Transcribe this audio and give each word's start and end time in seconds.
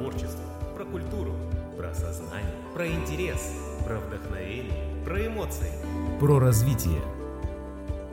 творчество, 0.00 0.44
про 0.74 0.86
культуру, 0.86 1.32
про 1.76 1.92
сознание, 1.92 2.54
про 2.72 2.86
интерес, 2.86 3.52
про 3.86 3.98
вдохновение, 3.98 5.04
про 5.04 5.26
эмоции, 5.26 5.70
про 6.18 6.38
развитие. 6.38 7.02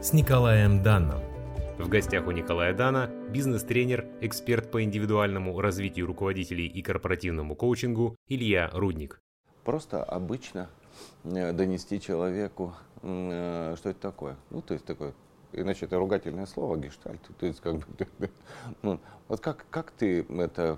С 0.01 0.11
Николаем 0.11 0.83
Данном. 0.83 1.21
В 1.79 1.87
гостях 1.87 2.27
у 2.27 2.31
Николая 2.31 2.73
Дана 2.73 3.09
бизнес-тренер, 3.29 4.05
эксперт 4.19 4.69
по 4.69 4.83
индивидуальному 4.83 5.61
развитию 5.61 6.07
руководителей 6.07 6.67
и 6.67 6.81
корпоративному 6.81 7.55
коучингу 7.55 8.17
Илья 8.27 8.69
Рудник. 8.73 9.21
Просто 9.63 10.03
обычно 10.03 10.69
э, 11.23 11.53
донести 11.53 12.01
человеку, 12.01 12.73
э, 13.01 13.75
что 13.77 13.89
это 13.89 13.99
такое. 14.01 14.35
Ну, 14.49 14.61
то 14.61 14.73
есть 14.73 14.85
такое 14.85 15.13
иначе 15.53 15.85
это 15.85 15.97
ругательное 15.97 16.45
слово, 16.45 16.77
гештальт. 16.77 17.21
То 17.39 17.45
есть, 17.45 17.61
как 17.61 17.77
бы, 17.77 17.85
ну, 18.81 18.99
вот 19.27 19.39
как, 19.39 19.65
как 19.69 19.91
ты 19.91 20.23
это 20.23 20.77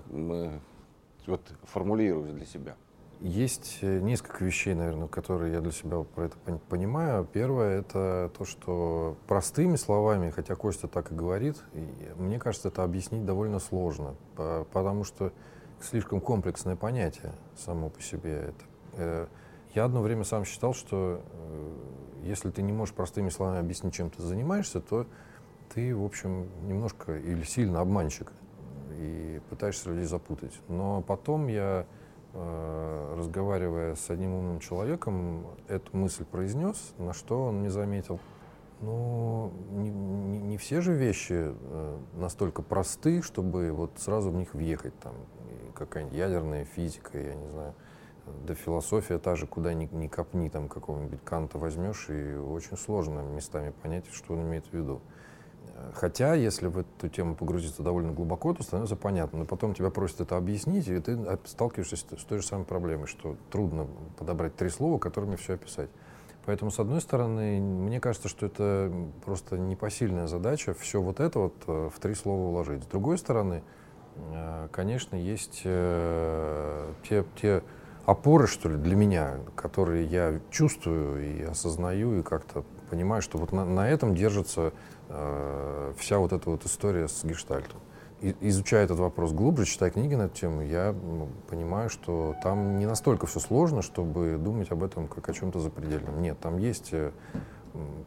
вот, 1.26 1.40
формулируешь 1.64 2.32
для 2.32 2.46
себя? 2.46 2.76
Есть 3.20 3.80
э, 3.82 4.00
несколько 4.00 4.44
вещей, 4.44 4.74
наверное, 4.74 5.08
которые 5.08 5.52
я 5.52 5.60
для 5.60 5.72
себя 5.72 6.02
про 6.02 6.24
это 6.24 6.36
понимаю. 6.70 7.28
Первое— 7.30 7.78
это 7.80 8.30
то, 8.36 8.46
что 8.46 9.16
простыми 9.26 9.76
словами, 9.76 10.30
хотя 10.30 10.54
Костя 10.54 10.88
так 10.88 11.12
и 11.12 11.14
говорит, 11.14 11.62
мне 12.16 12.38
кажется, 12.38 12.68
это 12.68 12.82
объяснить 12.82 13.26
довольно 13.26 13.58
сложно, 13.58 14.14
потому 14.72 15.04
что 15.04 15.32
слишком 15.82 16.20
комплексное 16.20 16.76
понятие 16.76 17.32
само 17.56 17.90
по 17.90 18.00
себе. 18.00 18.32
Это. 18.32 18.64
Э, 18.94 19.26
я 19.74 19.84
одно 19.84 20.00
время 20.02 20.24
сам 20.24 20.44
считал, 20.44 20.74
что 20.74 21.20
э, 21.32 21.76
если 22.24 22.50
ты 22.50 22.62
не 22.62 22.72
можешь 22.72 22.94
простыми 22.94 23.28
словами 23.28 23.60
объяснить, 23.60 23.94
чем 23.94 24.10
ты 24.10 24.22
занимаешься, 24.22 24.80
то 24.80 25.06
ты, 25.74 25.94
в 25.94 26.04
общем, 26.04 26.48
немножко 26.66 27.16
или 27.16 27.42
сильно 27.44 27.80
обманщик 27.80 28.32
и 28.92 29.40
пытаешься 29.50 29.90
людей 29.90 30.04
запутать. 30.04 30.58
Но 30.68 31.02
потом 31.02 31.48
я, 31.48 31.86
э, 32.32 33.14
разговаривая 33.16 33.94
с 33.94 34.10
одним 34.10 34.34
умным 34.34 34.60
человеком, 34.60 35.46
эту 35.68 35.96
мысль 35.96 36.24
произнес, 36.24 36.94
на 36.98 37.12
что 37.12 37.46
он 37.46 37.60
мне 37.60 37.70
заметил, 37.70 38.20
ну, 38.80 39.52
не, 39.72 39.90
не, 39.90 40.38
не 40.38 40.56
все 40.56 40.80
же 40.80 40.94
вещи 40.94 41.52
э, 41.52 41.98
настолько 42.14 42.62
просты, 42.62 43.22
чтобы 43.22 43.72
вот 43.72 43.92
сразу 43.98 44.30
в 44.30 44.34
них 44.34 44.54
въехать, 44.54 44.98
там, 45.00 45.14
какая-нибудь 45.74 46.16
ядерная 46.16 46.64
физика, 46.64 47.18
я 47.18 47.34
не 47.34 47.48
знаю, 47.48 47.74
да 48.46 48.54
философия 48.54 49.18
та 49.18 49.36
же, 49.36 49.46
куда 49.46 49.74
ни, 49.74 49.88
ни 49.92 50.08
копни, 50.08 50.48
там 50.48 50.68
какого-нибудь 50.68 51.20
Канта 51.24 51.58
возьмешь, 51.58 52.08
и 52.08 52.34
очень 52.34 52.76
сложно 52.76 53.20
местами 53.20 53.72
понять, 53.82 54.04
что 54.12 54.34
он 54.34 54.42
имеет 54.42 54.66
в 54.66 54.72
виду. 54.72 55.00
Хотя, 55.94 56.34
если 56.34 56.66
в 56.66 56.78
эту 56.78 57.08
тему 57.08 57.34
погрузиться 57.34 57.82
довольно 57.82 58.12
глубоко, 58.12 58.54
то 58.54 58.62
становится 58.62 58.96
понятно. 58.96 59.40
Но 59.40 59.44
потом 59.44 59.74
тебя 59.74 59.90
просят 59.90 60.20
это 60.20 60.36
объяснить, 60.36 60.88
и 60.88 60.98
ты 61.00 61.18
сталкиваешься 61.44 61.96
с, 61.96 62.02
той 62.02 62.38
же 62.38 62.46
самой 62.46 62.64
проблемой, 62.64 63.06
что 63.06 63.36
трудно 63.50 63.86
подобрать 64.18 64.56
три 64.56 64.68
слова, 64.68 64.98
которыми 64.98 65.36
все 65.36 65.54
описать. 65.54 65.90
Поэтому, 66.46 66.70
с 66.70 66.78
одной 66.78 67.00
стороны, 67.00 67.60
мне 67.60 68.00
кажется, 68.00 68.28
что 68.28 68.46
это 68.46 68.92
просто 69.24 69.58
непосильная 69.58 70.26
задача 70.26 70.74
все 70.74 71.00
вот 71.00 71.20
это 71.20 71.38
вот 71.38 71.54
э, 71.66 71.90
в 71.94 72.00
три 72.00 72.14
слова 72.14 72.48
уложить. 72.48 72.82
С 72.84 72.86
другой 72.86 73.18
стороны, 73.18 73.62
э, 74.16 74.68
конечно, 74.72 75.16
есть 75.16 75.62
э, 75.64 76.92
те, 77.08 77.24
те 77.40 77.62
опоры, 78.06 78.46
что 78.46 78.68
ли, 78.68 78.76
для 78.76 78.96
меня, 78.96 79.36
которые 79.54 80.06
я 80.06 80.40
чувствую 80.50 81.22
и 81.22 81.42
осознаю, 81.42 82.18
и 82.18 82.22
как-то 82.22 82.64
понимаю, 82.90 83.22
что 83.22 83.38
вот 83.38 83.52
на, 83.52 83.64
на 83.64 83.88
этом 83.88 84.14
держится 84.14 84.72
э, 85.08 85.92
вся 85.96 86.18
вот 86.18 86.32
эта 86.32 86.50
вот 86.50 86.66
история 86.66 87.08
с 87.08 87.24
гештальтом. 87.24 87.80
И, 88.20 88.36
изучая 88.40 88.84
этот 88.84 88.98
вопрос 88.98 89.32
глубже, 89.32 89.64
читая 89.64 89.90
книги 89.90 90.14
на 90.14 90.22
эту 90.22 90.36
тему, 90.36 90.62
я 90.62 90.92
ну, 90.92 91.28
понимаю, 91.48 91.88
что 91.88 92.34
там 92.42 92.78
не 92.78 92.86
настолько 92.86 93.26
все 93.26 93.40
сложно, 93.40 93.80
чтобы 93.80 94.36
думать 94.38 94.70
об 94.70 94.82
этом 94.82 95.08
как 95.08 95.28
о 95.28 95.32
чем-то 95.32 95.58
запредельном. 95.60 96.20
Нет, 96.20 96.38
там 96.38 96.58
есть 96.58 96.90
э, 96.92 97.12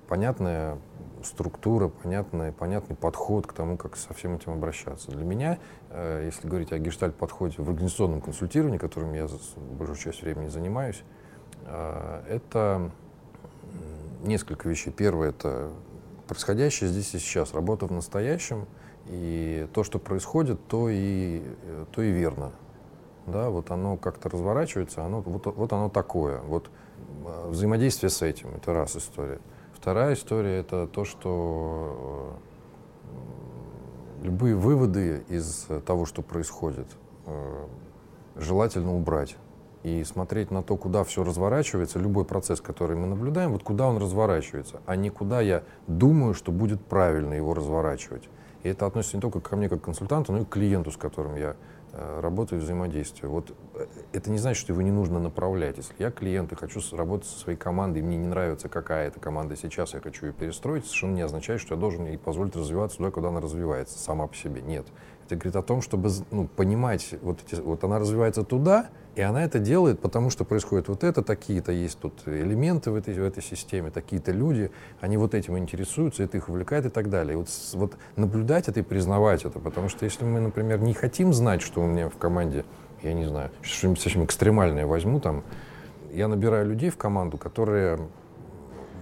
понятная 0.08 0.78
структура, 1.24 1.88
понятный, 1.88 2.52
понятный 2.52 2.96
подход 2.96 3.48
к 3.48 3.54
тому, 3.54 3.78
как 3.78 3.96
со 3.96 4.14
всем 4.14 4.36
этим 4.36 4.52
обращаться. 4.52 5.12
Для 5.12 5.26
меня, 5.26 5.58
э, 5.90 6.24
если 6.26 6.48
говорить 6.48 6.72
о 6.72 6.78
гештальт-подходе 6.78 7.56
в 7.58 7.70
организационном 7.70 8.22
консультировании, 8.22 8.78
которым 8.78 9.14
я 9.14 9.28
большую 9.78 9.98
часть 9.98 10.22
времени 10.22 10.50
занимаюсь, 10.50 11.04
э, 11.66 12.24
это 12.30 12.92
несколько 14.24 14.68
вещей. 14.68 14.92
Первое— 14.92 15.30
это 15.32 15.72
происходящее 16.28 16.90
здесь 16.90 17.14
и 17.14 17.20
сейчас, 17.20 17.54
работа 17.54 17.86
в 17.86 17.92
настоящем, 17.92 18.66
и 19.08 19.68
то, 19.74 19.84
что 19.84 20.00
происходит, 20.00 20.66
то 20.68 20.88
и, 20.90 21.42
то 21.92 22.02
и 22.02 22.12
верно. 22.12 22.52
Да, 23.28 23.50
вот 23.50 23.72
оно 23.72 23.98
как-то 23.98 24.30
разворачивается, 24.30 25.04
оно, 25.04 25.22
вот, 25.22 25.46
вот 25.46 25.74
оно 25.74 25.90
такое. 25.90 26.40
Вот 26.42 26.70
э, 27.26 27.50
взаимодействие 27.50 28.10
с 28.10 28.22
этим— 28.22 28.50
это 28.56 28.74
раз 28.74 28.96
история. 28.98 29.40
Вторая 29.74 30.14
история— 30.14 30.58
это 30.60 30.88
то, 30.88 31.06
что 31.06 32.38
э, 34.22 34.26
любые 34.26 34.56
выводы 34.56 35.24
из 35.30 35.68
того, 35.86 36.06
что 36.06 36.22
происходит, 36.22 36.88
э, 37.26 37.66
желательно 38.36 38.96
убрать 38.96 39.38
и 39.84 40.04
смотреть 40.04 40.50
на 40.50 40.64
то, 40.64 40.78
куда 40.78 41.04
все 41.04 41.24
разворачивается, 41.24 42.00
любой 42.00 42.26
процесс, 42.26 42.62
который 42.62 42.96
мы 42.96 43.08
наблюдаем, 43.08 43.52
вот 43.52 43.64
куда 43.64 43.88
он 43.88 43.98
разворачивается, 43.98 44.82
а 44.86 44.96
не 44.96 45.10
куда 45.10 45.42
я 45.42 45.64
думаю, 45.88 46.34
что 46.34 46.52
будет 46.52 46.84
правильно 46.84 47.34
его 47.34 47.54
разворачивать. 47.54 48.30
И 48.64 48.70
это 48.70 48.86
относится 48.86 49.18
не 49.18 49.22
только 49.22 49.42
ко 49.42 49.56
мне 49.58 49.68
как 49.68 49.82
консультанту, 49.82 50.32
но 50.32 50.40
и 50.40 50.46
к 50.46 50.50
клиенту, 50.50 50.92
с 50.92 50.98
которым 50.98 51.36
я 51.36 51.56
Э, 51.96 52.22
работы 52.22 52.56
и 52.56 52.58
взаимодействия. 52.58 53.30
Вот 53.30 53.56
э, 53.76 53.86
это 54.14 54.32
не 54.32 54.40
значит, 54.40 54.60
что 54.60 54.74
его 54.74 54.82
не 54.82 54.90
нужно 54.90 55.20
направлять. 55.20 55.78
Если 55.78 55.94
я 56.00 56.10
клиент 56.10 56.52
и 56.52 56.56
хочу 56.56 56.82
работать 56.98 57.28
со 57.28 57.38
своей 57.38 57.56
командой, 57.56 58.02
мне 58.02 58.18
не 58.18 58.26
нравится, 58.26 58.68
какая 58.68 59.10
эта 59.10 59.20
команда 59.20 59.56
сейчас, 59.56 59.94
я 59.94 60.00
хочу 60.00 60.26
ее 60.26 60.34
перестроить, 60.34 60.86
совершенно 60.86 61.14
не 61.14 61.22
означает, 61.22 61.62
что 61.62 61.76
я 61.76 61.80
должен 61.80 62.08
ей 62.08 62.18
позволить 62.18 62.56
развиваться 62.56 62.98
туда, 62.98 63.12
куда 63.12 63.28
она 63.28 63.42
развивается, 63.42 64.00
сама 64.00 64.26
по 64.26 64.36
себе. 64.36 64.64
Нет. 64.64 64.88
Это 65.34 65.42
говорит 65.42 65.56
о 65.56 65.64
том, 65.64 65.82
чтобы 65.82 66.12
ну, 66.30 66.48
понимать, 66.48 67.16
вот, 67.24 67.40
эти, 67.46 67.60
вот 67.60 67.84
она 67.84 67.98
развивается 67.98 68.44
туда, 68.44 68.90
и 69.16 69.22
она 69.22 69.44
это 69.44 69.58
делает, 69.58 70.00
потому 70.00 70.30
что 70.30 70.44
происходит 70.46 70.88
вот 70.90 71.04
это, 71.04 71.24
такие-то 71.24 71.72
есть 71.72 71.98
тут 72.00 72.14
элементы 72.28 72.92
в 72.92 72.96
этой, 72.96 73.16
в 73.16 73.24
этой 73.24 73.42
системе, 73.42 73.90
такие-то 73.90 74.32
люди, 74.32 74.70
они 75.02 75.18
вот 75.18 75.34
этим 75.34 75.58
интересуются, 75.58 76.22
это 76.22 76.38
их 76.38 76.50
увлекает 76.50 76.86
и 76.86 76.90
так 76.90 77.10
далее. 77.10 77.34
И 77.34 77.36
вот, 77.36 77.50
вот 77.74 77.98
наблюдать 78.16 78.68
это 78.68 78.82
и 78.82 78.84
признавать 78.84 79.44
это, 79.44 79.60
потому 79.60 79.90
что 79.90 80.06
если 80.06 80.24
мы, 80.24 80.40
например, 80.40 80.80
не 80.82 80.94
хотим 80.94 81.34
знать, 81.34 81.64
что 81.64 81.82
у 81.82 81.88
меня 81.88 82.10
в 82.10 82.18
команде, 82.18 82.64
я 83.02 83.14
не 83.14 83.26
знаю, 83.26 83.50
что-нибудь 83.62 84.02
совсем 84.02 84.24
экстремальное 84.24 84.86
возьму 84.86 85.20
там, 85.20 85.44
я 86.12 86.28
набираю 86.28 86.68
людей 86.68 86.92
в 86.92 86.98
команду, 86.98 87.40
которые 87.40 88.00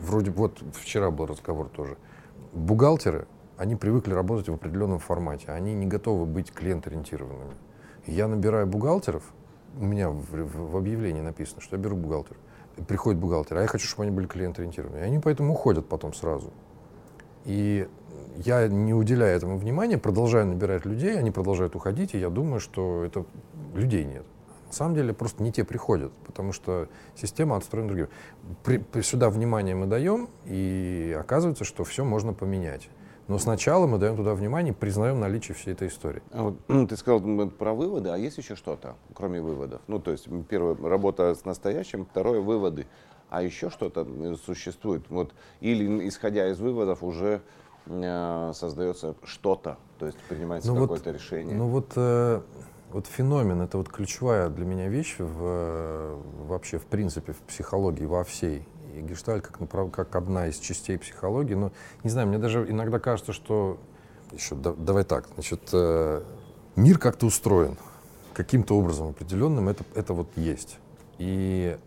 вроде, 0.02 0.32
вот 0.32 0.60
вчера 0.80 1.12
был 1.12 1.26
разговор 1.26 1.68
тоже, 1.68 1.98
бухгалтеры, 2.54 3.28
они 3.62 3.76
привыкли 3.76 4.12
работать 4.12 4.50
в 4.50 4.54
определенном 4.56 4.98
формате, 4.98 5.52
они 5.52 5.76
не 5.76 5.86
готовы 5.86 6.26
быть 6.26 6.52
клиент-ориентированными. 6.52 7.54
Я 8.08 8.28
набираю 8.28 8.66
бухгалтеров, 8.66 9.22
у 9.80 9.86
меня 9.86 10.10
в, 10.10 10.32
в, 10.32 10.72
в 10.72 10.78
объявлении 10.78 11.22
написано, 11.22 11.62
что 11.62 11.76
я 11.76 11.82
беру 11.82 11.96
бухгалтер. 11.96 12.38
Приходит 12.88 13.20
бухгалтер, 13.22 13.58
а 13.58 13.62
я 13.62 13.68
хочу, 13.68 13.86
чтобы 13.86 14.04
они 14.04 14.12
были 14.12 14.26
клиент-ориентированы. 14.26 14.98
И 14.98 15.02
они 15.02 15.20
поэтому 15.20 15.54
уходят 15.54 15.88
потом 15.88 16.16
сразу. 16.16 16.52
И 17.46 17.88
я, 18.38 18.68
не 18.68 18.96
уделяя 18.96 19.38
этому 19.38 19.60
внимания, 19.60 20.00
продолжаю 20.00 20.48
набирать 20.48 20.86
людей, 20.86 21.16
они 21.20 21.30
продолжают 21.30 21.76
уходить, 21.76 22.16
и 22.16 22.18
я 22.18 22.32
думаю, 22.32 22.60
что 22.62 23.04
это 23.04 23.26
людей 23.76 24.06
нет. 24.06 24.26
На 24.66 24.74
самом 24.74 24.96
деле 24.96 25.14
просто 25.14 25.44
не 25.44 25.52
те 25.52 25.64
приходят, 25.64 26.12
потому 26.26 26.52
что 26.52 26.88
система 27.16 27.58
отстроена 27.58 27.90
другим. 27.90 28.08
При, 28.64 28.80
при, 28.80 29.02
сюда 29.02 29.30
внимание 29.30 29.76
мы 29.76 29.86
даем, 29.86 30.30
и 30.46 31.16
оказывается, 31.20 31.64
что 31.64 31.84
все 31.84 32.04
можно 32.04 32.34
поменять. 32.34 32.90
Но 33.32 33.38
сначала 33.38 33.88
мы 33.88 33.98
даем 33.98 34.18
туда 34.18 34.36
внимание, 34.36 34.74
признаем 34.74 35.22
наличие 35.22 35.56
всей 35.56 35.72
этой 35.72 35.88
истории. 35.88 36.22
А 36.32 36.44
вот, 36.44 36.56
ну, 36.68 36.86
ты 36.86 36.98
сказал 36.98 37.22
про 37.48 37.74
выводы, 37.74 38.10
а 38.10 38.18
есть 38.18 38.38
еще 38.38 38.58
что-то, 38.58 38.98
кроме 39.14 39.40
выводов? 39.40 39.80
Ну, 39.88 40.00
то 40.00 40.12
есть, 40.12 40.28
первое, 40.50 40.76
работа 40.76 41.34
с 41.34 41.46
настоящим, 41.46 42.06
второе, 42.06 42.42
выводы. 42.42 42.88
А 43.30 43.42
еще 43.42 43.70
что-то 43.70 44.06
существует? 44.36 45.06
Вот, 45.10 45.34
или, 45.62 46.10
исходя 46.10 46.50
из 46.50 46.60
выводов, 46.60 47.04
уже 47.04 47.42
э, 47.86 48.52
создается 48.54 49.16
что-то, 49.24 49.78
то 49.98 50.08
есть 50.08 50.18
принимается 50.28 50.74
ну 50.74 50.82
какое-то 50.82 51.12
вот, 51.12 51.16
решение? 51.16 51.56
Ну 51.56 51.68
вот, 51.68 51.94
э, 51.96 52.42
вот 52.92 53.08
феномен, 53.08 53.62
это 53.62 53.78
вот 53.78 53.88
ключевая 53.88 54.50
для 54.50 54.66
меня 54.66 54.90
вещь 54.90 55.16
в, 55.20 56.20
вообще, 56.50 56.80
в 56.80 56.86
принципе, 56.86 57.32
в 57.32 57.40
психологии 57.44 58.04
во 58.04 58.26
всей 58.26 58.68
и 58.96 59.02
гештальт 59.02 59.46
как, 59.46 59.60
направ... 59.60 59.92
как 59.92 60.16
одна 60.16 60.48
из 60.48 60.58
частей 60.60 60.98
психологии. 60.98 61.56
Но, 61.56 61.72
не 62.04 62.10
знаю, 62.10 62.28
мне 62.28 62.38
даже 62.38 62.70
иногда 62.70 63.00
кажется, 63.00 63.34
что... 63.34 63.78
Еще, 64.32 64.56
да, 64.56 64.74
давай 64.74 65.04
так, 65.04 65.28
значит, 65.34 65.62
э, 65.74 66.24
мир 66.78 66.98
как-то 66.98 67.26
устроен 67.26 67.78
каким-то 68.34 68.78
образом 68.78 69.10
определенным, 69.10 69.68
это, 69.68 69.84
это 69.94 70.14
вот 70.14 70.30
есть. 70.38 70.78
И 71.18 71.78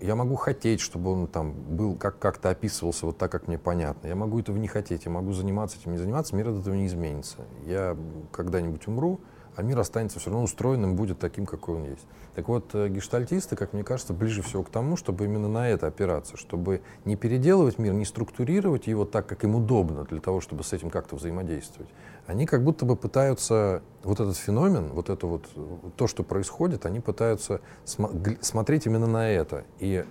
я 0.00 0.16
могу 0.16 0.34
хотеть, 0.34 0.80
чтобы 0.80 1.12
он 1.12 1.26
там 1.26 1.52
был, 1.52 1.94
как, 1.94 2.18
как-то 2.18 2.50
описывался 2.50 3.06
вот 3.06 3.16
так, 3.16 3.30
как 3.30 3.48
мне 3.48 3.58
понятно. 3.58 4.06
Я 4.06 4.16
могу 4.16 4.40
этого 4.40 4.56
не 4.56 4.68
хотеть, 4.68 5.04
я 5.04 5.10
могу 5.10 5.32
заниматься 5.32 5.78
этим, 5.78 5.92
не 5.92 5.98
заниматься, 5.98 6.34
мир 6.34 6.48
от 6.48 6.60
этого 6.60 6.74
не 6.74 6.86
изменится. 6.86 7.38
Я 7.64 7.96
когда-нибудь 8.32 8.86
умру, 8.86 9.20
а 9.56 9.62
мир 9.62 9.78
останется 9.78 10.18
все 10.18 10.30
равно 10.30 10.44
устроенным, 10.44 10.96
будет 10.96 11.18
таким, 11.18 11.46
какой 11.46 11.76
он 11.76 11.84
есть. 11.84 12.06
Так 12.34 12.48
вот, 12.48 12.74
э, 12.74 12.88
гештальтисты, 12.88 13.56
как 13.56 13.72
мне 13.72 13.84
кажется, 13.84 14.12
ближе 14.12 14.42
всего 14.42 14.62
к 14.62 14.70
тому, 14.70 14.96
чтобы 14.96 15.24
именно 15.24 15.48
на 15.48 15.68
это 15.68 15.86
опираться, 15.86 16.36
чтобы 16.36 16.82
не 17.04 17.16
переделывать 17.16 17.78
мир, 17.78 17.92
не 17.92 18.04
структурировать 18.04 18.86
его 18.86 19.04
так, 19.04 19.26
как 19.26 19.44
им 19.44 19.54
удобно, 19.54 20.04
для 20.04 20.20
того, 20.20 20.40
чтобы 20.40 20.64
с 20.64 20.72
этим 20.72 20.90
как-то 20.90 21.16
взаимодействовать. 21.16 21.90
Они 22.26 22.46
как 22.46 22.64
будто 22.64 22.84
бы 22.84 22.96
пытаются 22.96 23.82
вот 24.02 24.20
этот 24.20 24.36
феномен, 24.36 24.88
вот 24.88 25.10
это 25.10 25.26
вот, 25.26 25.48
то, 25.96 26.06
что 26.06 26.22
происходит, 26.22 26.86
они 26.86 27.00
пытаются 27.00 27.60
см- 27.84 28.38
смотреть 28.42 28.86
именно 28.86 29.06
на 29.06 29.30
это. 29.30 29.64
И 29.78 30.04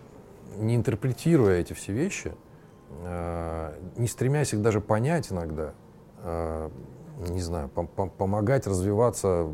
не 0.58 0.76
интерпретируя 0.76 1.60
эти 1.60 1.74
все 1.74 1.92
вещи, 1.92 2.34
э, 3.04 3.74
не 3.98 4.08
стремясь 4.08 4.54
их 4.54 4.62
даже 4.62 4.80
понять 4.80 5.32
иногда, 5.32 5.74
э, 6.24 6.70
не 7.18 7.42
знаю, 7.42 7.70
пом 7.70 7.88
помогать 8.10 8.68
развиваться 8.68 9.48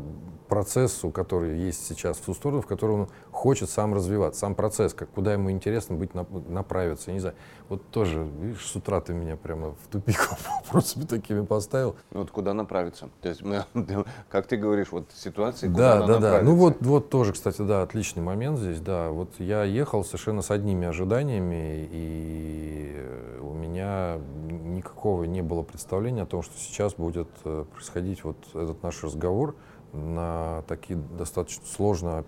процессу, 0.50 1.10
который 1.10 1.56
есть 1.58 1.86
сейчас 1.86 2.18
в 2.18 2.24
ту 2.26 2.34
сторону, 2.34 2.60
в 2.60 2.66
которую 2.66 3.02
он 3.02 3.08
хочет 3.30 3.70
сам 3.70 3.94
развиваться, 3.94 4.40
сам 4.40 4.54
процесс, 4.54 4.92
как, 4.92 5.08
куда 5.10 5.32
ему 5.32 5.50
интересно 5.50 5.96
быть, 5.96 6.10
направиться, 6.14 7.12
не 7.12 7.20
знаю. 7.20 7.36
Вот 7.68 7.86
тоже, 7.90 8.28
видишь, 8.40 8.66
с 8.66 8.74
утра 8.74 9.00
ты 9.00 9.14
меня 9.14 9.36
прямо 9.36 9.70
в 9.70 9.86
тупик 9.90 10.28
вопросами 10.64 11.04
такими 11.04 11.46
поставил. 11.46 11.94
Ну 12.10 12.20
вот 12.20 12.32
куда 12.32 12.52
направиться? 12.52 13.08
То 13.22 13.28
есть, 13.28 13.42
как 14.28 14.48
ты 14.48 14.56
говоришь, 14.56 14.88
вот 14.90 15.04
ситуации, 15.14 15.68
куда 15.68 16.00
Да, 16.00 16.06
да, 16.06 16.18
да. 16.18 16.42
Ну 16.42 16.56
вот, 16.56 16.78
вот 16.80 17.08
тоже, 17.10 17.32
кстати, 17.32 17.62
да, 17.62 17.82
отличный 17.82 18.22
момент 18.22 18.58
здесь, 18.58 18.80
да. 18.80 19.10
Вот 19.10 19.30
я 19.38 19.62
ехал 19.62 20.04
совершенно 20.04 20.42
с 20.42 20.50
одними 20.50 20.88
ожиданиями, 20.88 21.88
и 21.92 23.40
у 23.40 23.54
меня 23.54 24.18
никакого 24.50 25.24
не 25.24 25.42
было 25.42 25.62
представления 25.62 26.22
о 26.22 26.26
том, 26.26 26.42
что 26.42 26.58
сейчас 26.58 26.94
будет 26.94 27.28
э, 27.44 27.64
происходить 27.72 28.24
вот 28.24 28.36
этот 28.52 28.82
наш 28.82 29.04
разговор 29.04 29.54
на 29.92 30.62
такие 30.68 30.98
достаточно 31.18 31.66
сложно 31.66 32.24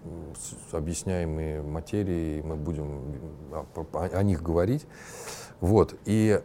объясняемые 0.72 1.62
материи, 1.62 2.40
мы 2.42 2.56
будем 2.56 3.14
о, 3.52 4.08
о 4.12 4.22
них 4.22 4.42
говорить. 4.42 4.86
Вот. 5.60 5.94
И 6.04 6.40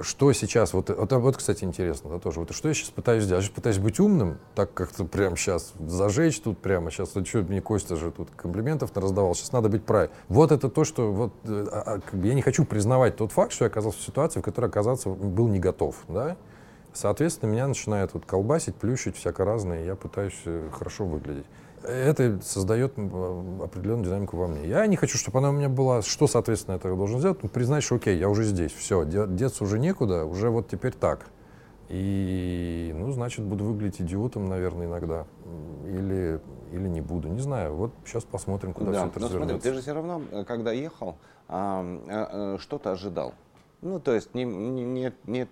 что 0.00 0.32
сейчас, 0.32 0.72
вот, 0.74 0.90
вот, 0.90 1.12
вот 1.12 1.36
кстати, 1.36 1.64
интересно, 1.64 2.10
да, 2.10 2.18
тоже, 2.18 2.40
вот 2.40 2.54
что 2.54 2.68
я 2.68 2.74
сейчас 2.74 2.90
пытаюсь 2.90 3.24
сделать? 3.24 3.42
Я 3.42 3.46
сейчас 3.46 3.54
пытаюсь 3.54 3.78
быть 3.78 4.00
умным, 4.00 4.38
так 4.54 4.72
как-то 4.74 5.04
прямо 5.04 5.36
сейчас 5.36 5.72
зажечь 5.78 6.40
тут 6.40 6.58
прямо, 6.58 6.90
сейчас, 6.90 7.14
вот 7.14 7.26
что, 7.26 7.38
мне 7.38 7.60
Костя 7.60 7.96
же 7.96 8.10
тут 8.10 8.30
комплиментов 8.36 8.90
раздавал, 8.94 9.34
сейчас 9.34 9.52
надо 9.52 9.68
быть 9.68 9.84
правильным. 9.84 10.16
Вот 10.28 10.52
это 10.52 10.68
то, 10.68 10.84
что, 10.84 11.12
вот, 11.12 11.32
а, 11.44 12.00
а, 12.12 12.16
бы 12.16 12.26
я 12.26 12.34
не 12.34 12.42
хочу 12.42 12.64
признавать 12.64 13.16
тот 13.16 13.32
факт, 13.32 13.52
что 13.52 13.64
я 13.64 13.70
оказался 13.70 13.98
в 13.98 14.02
ситуации, 14.02 14.40
в 14.40 14.42
которой 14.42 14.66
оказаться 14.66 15.08
был 15.08 15.48
не 15.48 15.58
готов, 15.58 15.96
да, 16.08 16.36
Соответственно, 16.92 17.50
меня 17.50 17.66
начинает 17.66 18.12
вот 18.12 18.26
колбасить, 18.26 18.76
плющить 18.76 19.16
всяко 19.16 19.44
разное, 19.44 19.82
и 19.82 19.86
я 19.86 19.96
пытаюсь 19.96 20.38
э, 20.44 20.68
хорошо 20.72 21.06
выглядеть. 21.06 21.46
Это 21.82 22.38
создает 22.42 22.92
определенную 22.96 24.04
динамику 24.04 24.36
во 24.36 24.46
мне. 24.46 24.68
Я 24.68 24.86
не 24.86 24.96
хочу, 24.96 25.18
чтобы 25.18 25.38
она 25.38 25.50
у 25.50 25.52
меня 25.52 25.68
была. 25.68 26.02
Что, 26.02 26.28
соответственно, 26.28 26.78
я 26.82 26.94
должен 26.94 27.18
сделать? 27.18 27.42
Ну, 27.42 27.48
признать, 27.48 27.82
что 27.82 27.96
окей, 27.96 28.18
я 28.18 28.28
уже 28.28 28.44
здесь, 28.44 28.72
все, 28.72 29.04
деться 29.04 29.64
уже 29.64 29.80
некуда, 29.80 30.24
уже 30.24 30.50
вот 30.50 30.68
теперь 30.68 30.92
так. 30.92 31.26
И, 31.88 32.92
ну, 32.94 33.10
значит, 33.10 33.44
буду 33.44 33.64
выглядеть 33.64 34.00
идиотом, 34.00 34.48
наверное, 34.48 34.86
иногда. 34.86 35.26
Или, 35.84 36.40
или 36.70 36.86
не 36.88 37.00
буду, 37.00 37.28
не 37.28 37.40
знаю. 37.40 37.74
Вот 37.74 37.92
сейчас 38.04 38.24
посмотрим, 38.24 38.74
куда 38.74 38.92
да, 38.92 38.98
все 38.98 39.08
это 39.08 39.20
но 39.20 39.28
смотри, 39.28 39.58
ты 39.58 39.74
же 39.74 39.80
все 39.80 39.92
равно, 39.92 40.22
э, 40.30 40.44
когда 40.44 40.72
ехал, 40.72 41.16
что-то 41.48 42.92
ожидал. 42.92 43.34
Ну, 43.82 43.98
то 43.98 44.14
есть 44.14 44.34
не, 44.34 44.44
не, 44.44 44.84
нет, 44.84 45.14
нет 45.26 45.48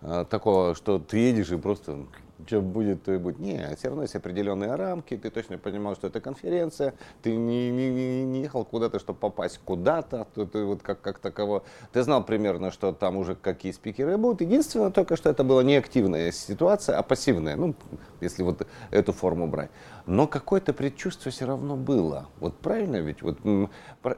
такого, 0.00 0.74
что 0.74 0.98
ты 0.98 1.18
едешь 1.18 1.50
и 1.50 1.56
просто 1.56 2.06
что 2.46 2.60
будет, 2.60 3.02
то 3.02 3.12
и 3.12 3.18
будет. 3.18 3.38
Не, 3.38 3.74
все 3.76 3.88
равно 3.88 4.02
есть 4.02 4.14
определенные 4.14 4.74
рамки, 4.74 5.16
ты 5.16 5.30
точно 5.30 5.58
понимал, 5.58 5.94
что 5.94 6.08
это 6.08 6.20
конференция, 6.20 6.94
ты 7.22 7.34
не, 7.34 7.70
не, 7.70 8.24
не 8.24 8.42
ехал 8.42 8.64
куда-то, 8.64 8.98
чтобы 8.98 9.18
попасть 9.18 9.60
куда-то, 9.64 10.26
ты, 10.34 10.46
ты 10.46 10.64
вот 10.64 10.82
как, 10.82 11.00
как 11.00 11.18
таково. 11.18 11.62
Ты 11.92 12.02
знал 12.02 12.24
примерно, 12.24 12.70
что 12.70 12.92
там 12.92 13.16
уже 13.16 13.34
какие 13.34 13.72
спикеры 13.72 14.16
будут. 14.16 14.40
Единственное 14.42 14.90
только, 14.90 15.16
что 15.16 15.30
это 15.30 15.44
была 15.44 15.62
не 15.62 15.76
активная 15.76 16.30
ситуация, 16.30 16.98
а 16.98 17.02
пассивная, 17.02 17.56
ну, 17.56 17.74
если 18.20 18.42
вот 18.42 18.66
эту 18.90 19.12
форму 19.12 19.46
брать. 19.46 19.70
Но 20.06 20.26
какое-то 20.26 20.72
предчувствие 20.72 21.32
все 21.32 21.46
равно 21.46 21.76
было. 21.76 22.28
Вот 22.38 22.56
правильно 22.58 22.96
ведь? 22.96 23.22
Вот, 23.22 23.38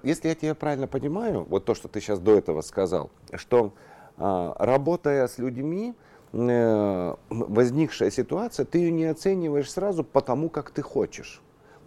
если 0.03 0.29
я 0.29 0.35
тебя 0.35 0.55
правильно 0.55 0.87
понимаю, 0.87 1.47
вот 1.49 1.65
то, 1.65 1.75
что 1.75 1.89
ты 1.89 2.01
сейчас 2.01 2.19
до 2.19 2.37
этого 2.37 2.61
сказал, 2.63 3.11
что 3.35 3.73
работая 4.19 5.27
с 5.27 5.39
людьми, 5.39 5.95
э, 6.33 7.15
возникшая 7.31 8.11
ситуация, 8.11 8.67
ты 8.67 8.79
ее 8.79 8.93
не 8.93 9.05
оцениваешь 9.05 9.71
сразу 9.71 10.05
потому, 10.05 10.49
как 10.49 10.71
ты 10.71 10.83
хочешь. 10.83 11.41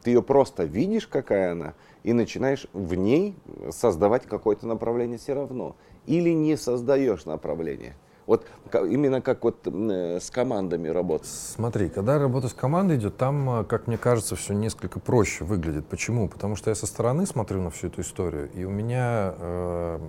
Ты 0.04 0.12
ее 0.12 0.24
просто 0.24 0.64
видишь, 0.64 1.08
какая 1.08 1.52
она, 1.52 1.74
и 2.04 2.14
начинаешь 2.14 2.68
в 2.74 2.96
ней 2.96 3.36
создавать 3.70 4.26
какое-то 4.26 4.66
направление 4.66 5.18
все 5.18 5.34
равно. 5.34 5.76
Или 6.08 6.32
не 6.32 6.58
создаешь 6.58 7.26
направление. 7.26 7.96
Вот 8.26 8.46
именно 8.74 9.22
как 9.22 9.44
вот 9.44 9.68
э, 9.68 10.20
с 10.22 10.30
командами 10.30 10.88
работать. 10.88 11.28
Смотри, 11.28 11.90
когда 11.90 12.18
работа 12.18 12.48
с 12.48 12.54
командой 12.54 12.98
идет, 12.98 13.18
там, 13.18 13.62
э, 13.62 13.64
как 13.66 13.88
мне 13.88 13.98
кажется, 13.98 14.36
все 14.36 14.54
несколько 14.54 15.00
проще 15.00 15.44
выглядит. 15.44 15.86
Почему? 15.88 16.30
Потому 16.30 16.56
что 16.56 16.70
я 16.70 16.76
со 16.76 16.88
стороны 16.88 17.26
смотрю 17.26 17.62
на 17.62 17.70
всю 17.72 17.88
эту 17.88 18.02
историю, 18.02 18.50
и 18.54 18.64
у 18.64 18.70
меня 18.70 19.34
э, 19.38 20.00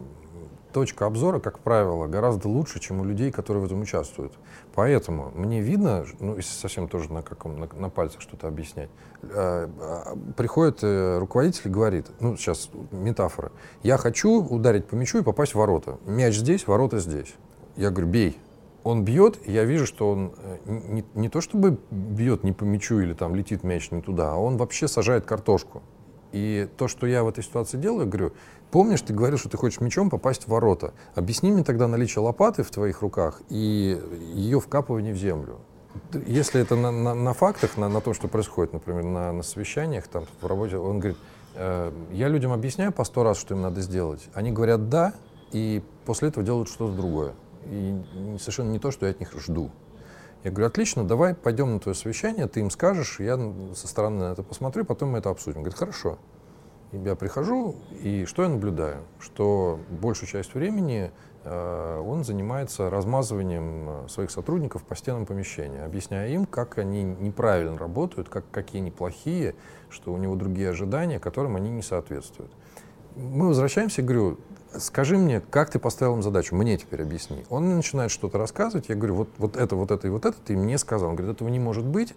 точка 0.72 1.06
обзора, 1.06 1.38
как 1.38 1.58
правило, 1.58 2.06
гораздо 2.06 2.48
лучше, 2.48 2.80
чем 2.80 3.00
у 3.00 3.04
людей, 3.04 3.30
которые 3.30 3.62
в 3.62 3.66
этом 3.66 3.80
участвуют. 3.80 4.32
Поэтому 4.74 5.30
мне 5.34 5.60
видно, 5.60 6.04
ну, 6.18 6.36
если 6.36 6.52
совсем 6.52 6.88
тоже 6.88 7.12
на, 7.12 7.22
каком, 7.22 7.60
на, 7.60 7.68
на 7.74 7.90
пальцах 7.90 8.20
что-то 8.20 8.48
объяснять, 8.48 8.90
э, 9.22 9.68
э, 9.68 10.16
приходит 10.36 10.78
э, 10.82 11.18
руководитель 11.18 11.62
и 11.66 11.70
говорит, 11.70 12.06
ну, 12.20 12.36
сейчас 12.36 12.70
метафора, 12.90 13.52
я 13.82 13.98
хочу 13.98 14.42
ударить 14.42 14.86
по 14.86 14.94
мячу 14.94 15.18
и 15.18 15.22
попасть 15.22 15.52
в 15.52 15.58
ворота. 15.58 15.98
Мяч 16.06 16.34
здесь, 16.36 16.66
ворота 16.66 16.98
здесь. 16.98 17.34
Я 17.76 17.90
говорю, 17.90 18.08
бей. 18.08 18.38
Он 18.84 19.04
бьет, 19.04 19.38
я 19.46 19.64
вижу, 19.64 19.86
что 19.86 20.10
он 20.10 20.32
э, 20.38 20.58
не, 20.66 21.04
не 21.14 21.28
то 21.28 21.40
чтобы 21.40 21.78
бьет 21.90 22.42
не 22.42 22.52
по 22.52 22.64
мячу 22.64 22.98
или 22.98 23.12
там 23.12 23.34
летит 23.36 23.62
мяч 23.62 23.90
не 23.92 24.02
туда, 24.02 24.32
а 24.32 24.36
он 24.36 24.56
вообще 24.56 24.88
сажает 24.88 25.24
картошку. 25.24 25.82
И 26.32 26.66
то, 26.78 26.88
что 26.88 27.06
я 27.06 27.22
в 27.22 27.28
этой 27.28 27.44
ситуации 27.44 27.76
делаю, 27.76 28.08
говорю, 28.08 28.32
Помнишь, 28.72 29.02
ты 29.02 29.12
говорил, 29.12 29.36
что 29.36 29.50
ты 29.50 29.58
хочешь 29.58 29.82
мечом 29.82 30.08
попасть 30.08 30.44
в 30.44 30.48
ворота. 30.48 30.94
Объясни 31.14 31.52
мне 31.52 31.62
тогда 31.62 31.86
наличие 31.88 32.24
лопаты 32.24 32.62
в 32.62 32.70
твоих 32.70 33.02
руках 33.02 33.42
и 33.50 34.00
ее 34.34 34.60
вкапывание 34.60 35.12
в 35.12 35.18
землю. 35.18 35.58
Если 36.26 36.62
это 36.62 36.74
на, 36.74 36.90
на, 36.90 37.14
на 37.14 37.34
фактах, 37.34 37.76
на, 37.76 37.90
на 37.90 38.00
том, 38.00 38.14
что 38.14 38.28
происходит, 38.28 38.72
например, 38.72 39.04
на, 39.04 39.30
на 39.30 39.42
совещаниях, 39.42 40.08
там, 40.08 40.24
в 40.40 40.46
работе, 40.46 40.78
он 40.78 41.00
говорит, 41.00 41.18
э, 41.54 41.92
я 42.12 42.28
людям 42.28 42.50
объясняю 42.50 42.92
по 42.92 43.04
сто 43.04 43.22
раз, 43.22 43.36
что 43.36 43.52
им 43.52 43.60
надо 43.60 43.82
сделать. 43.82 44.26
Они 44.32 44.50
говорят 44.50 44.88
«да», 44.88 45.12
и 45.50 45.82
после 46.06 46.28
этого 46.28 46.42
делают 46.42 46.70
что-то 46.70 46.96
другое. 46.96 47.34
И 47.66 47.94
совершенно 48.40 48.70
не 48.70 48.78
то, 48.78 48.90
что 48.90 49.04
я 49.04 49.12
от 49.12 49.20
них 49.20 49.34
жду. 49.38 49.70
Я 50.44 50.50
говорю, 50.50 50.68
отлично, 50.68 51.04
давай 51.04 51.34
пойдем 51.34 51.74
на 51.74 51.78
твое 51.78 51.94
совещание, 51.94 52.48
ты 52.48 52.60
им 52.60 52.70
скажешь, 52.70 53.20
я 53.20 53.38
со 53.74 53.86
стороны 53.86 54.20
на 54.20 54.32
это 54.32 54.42
посмотрю, 54.42 54.86
потом 54.86 55.10
мы 55.10 55.18
это 55.18 55.28
обсудим. 55.28 55.60
Говорит, 55.60 55.78
хорошо 55.78 56.18
я 56.92 57.14
прихожу, 57.14 57.76
и 58.02 58.24
что 58.26 58.42
я 58.42 58.48
наблюдаю? 58.48 59.02
Что 59.18 59.80
большую 59.88 60.28
часть 60.28 60.54
времени 60.54 61.10
э, 61.44 62.02
он 62.06 62.24
занимается 62.24 62.90
размазыванием 62.90 63.88
э, 63.88 64.08
своих 64.08 64.30
сотрудников 64.30 64.82
по 64.84 64.94
стенам 64.94 65.26
помещения, 65.26 65.84
объясняя 65.84 66.28
им, 66.28 66.44
как 66.44 66.78
они 66.78 67.02
неправильно 67.02 67.78
работают, 67.78 68.28
как, 68.28 68.44
какие 68.50 68.82
они 68.82 68.90
плохие, 68.90 69.54
что 69.88 70.12
у 70.12 70.18
него 70.18 70.36
другие 70.36 70.70
ожидания, 70.70 71.18
которым 71.18 71.56
они 71.56 71.70
не 71.70 71.82
соответствуют. 71.82 72.52
Мы 73.16 73.48
возвращаемся, 73.48 74.02
говорю, 74.02 74.38
скажи 74.78 75.16
мне, 75.16 75.40
как 75.40 75.70
ты 75.70 75.78
поставил 75.78 76.14
им 76.14 76.22
задачу, 76.22 76.54
мне 76.54 76.76
теперь 76.76 77.02
объясни. 77.02 77.44
Он 77.50 77.74
начинает 77.74 78.10
что-то 78.10 78.38
рассказывать, 78.38 78.88
я 78.88 78.94
говорю, 78.94 79.14
вот, 79.14 79.28
вот 79.38 79.56
это, 79.56 79.76
вот 79.76 79.90
это 79.90 80.06
и 80.06 80.10
вот 80.10 80.24
это 80.24 80.36
ты 80.40 80.56
мне 80.56 80.78
сказал. 80.78 81.10
Он 81.10 81.16
говорит, 81.16 81.36
этого 81.36 81.48
не 81.48 81.58
может 81.58 81.84
быть, 81.84 82.14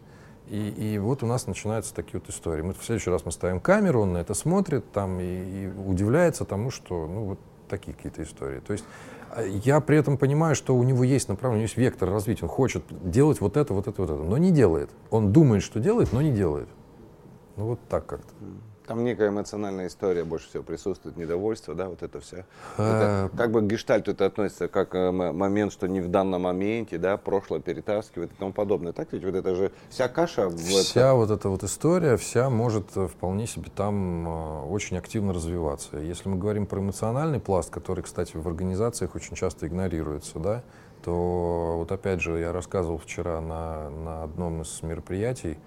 и, 0.49 0.93
и 0.93 0.97
вот 0.99 1.23
у 1.23 1.25
нас 1.25 1.47
начинаются 1.47 1.93
такие 1.93 2.19
вот 2.19 2.29
истории. 2.29 2.61
Мы, 2.61 2.73
в 2.73 2.83
следующий 2.83 3.09
раз 3.09 3.25
мы 3.25 3.31
ставим 3.31 3.59
камеру, 3.59 4.01
он 4.01 4.13
на 4.13 4.17
это 4.19 4.33
смотрит 4.33 4.91
там, 4.91 5.19
и, 5.19 5.23
и 5.23 5.67
удивляется 5.67 6.45
тому, 6.45 6.71
что 6.71 7.07
ну, 7.07 7.23
вот 7.25 7.39
такие 7.67 7.93
какие-то 7.93 8.23
истории. 8.23 8.59
То 8.59 8.73
есть 8.73 8.85
а, 9.31 9.43
я 9.43 9.79
при 9.81 9.97
этом 9.97 10.17
понимаю, 10.17 10.55
что 10.55 10.75
у 10.75 10.83
него 10.83 11.03
есть 11.03 11.29
направление, 11.29 11.57
у 11.57 11.61
него 11.61 11.67
есть 11.67 11.77
вектор 11.77 12.09
развития. 12.09 12.43
Он 12.43 12.49
хочет 12.49 12.83
делать 13.09 13.41
вот 13.41 13.57
это, 13.57 13.73
вот 13.73 13.87
это, 13.87 14.01
вот 14.01 14.11
это, 14.11 14.23
но 14.23 14.37
не 14.37 14.51
делает. 14.51 14.89
Он 15.09 15.33
думает, 15.33 15.63
что 15.63 15.79
делает, 15.79 16.13
но 16.13 16.21
не 16.21 16.31
делает. 16.31 16.67
Ну 17.55 17.65
вот 17.65 17.79
так 17.89 18.05
как-то. 18.05 18.33
Там 18.87 19.03
некая 19.03 19.29
эмоциональная 19.29 19.87
история 19.87 20.23
больше 20.23 20.47
всего 20.49 20.63
присутствует, 20.63 21.17
недовольство, 21.17 21.73
да, 21.73 21.89
вот 21.89 22.03
это 22.03 22.19
все. 22.19 22.45
Это, 22.77 23.31
как 23.35 23.51
бы 23.51 23.61
к 23.61 23.63
гештальту 23.65 24.11
это 24.11 24.25
относится 24.27 24.67
как 24.67 24.93
э, 24.93 25.11
момент, 25.11 25.71
что 25.71 25.87
не 25.87 26.01
в 26.01 26.09
данном 26.09 26.43
моменте, 26.43 26.99
да, 26.99 27.17
прошлое 27.17 27.59
перетаскивает 27.59 28.31
и 28.31 28.35
тому 28.35 28.53
подобное. 28.53 28.93
Так 28.93 29.11
ведь 29.11 29.23
вот 29.23 29.33
это 29.33 29.55
же 29.55 29.71
вся 29.89 30.07
каша. 30.07 30.49
Вся 30.49 31.01
это... 31.01 31.13
вот 31.15 31.31
эта 31.31 31.49
вот 31.49 31.63
история, 31.63 32.15
вся 32.17 32.49
может 32.49 32.95
э, 32.95 33.07
вполне 33.07 33.47
себе 33.47 33.71
там 33.75 34.27
э, 34.27 34.61
очень 34.67 34.97
активно 34.97 35.33
развиваться. 35.33 35.97
Если 35.97 36.29
мы 36.29 36.37
говорим 36.37 36.67
про 36.67 36.79
эмоциональный 36.79 37.39
пласт, 37.39 37.71
который, 37.71 38.03
кстати, 38.03 38.37
в 38.37 38.47
организациях 38.47 39.15
очень 39.15 39.35
часто 39.35 39.67
игнорируется, 39.67 40.37
да, 40.37 40.63
то 41.03 41.75
вот 41.77 41.91
опять 41.91 42.21
же 42.21 42.39
я 42.39 42.51
рассказывал 42.51 42.97
вчера 42.97 43.41
на, 43.41 43.89
на 43.89 44.23
одном 44.23 44.61
из 44.61 44.81
мероприятий, 44.83 45.57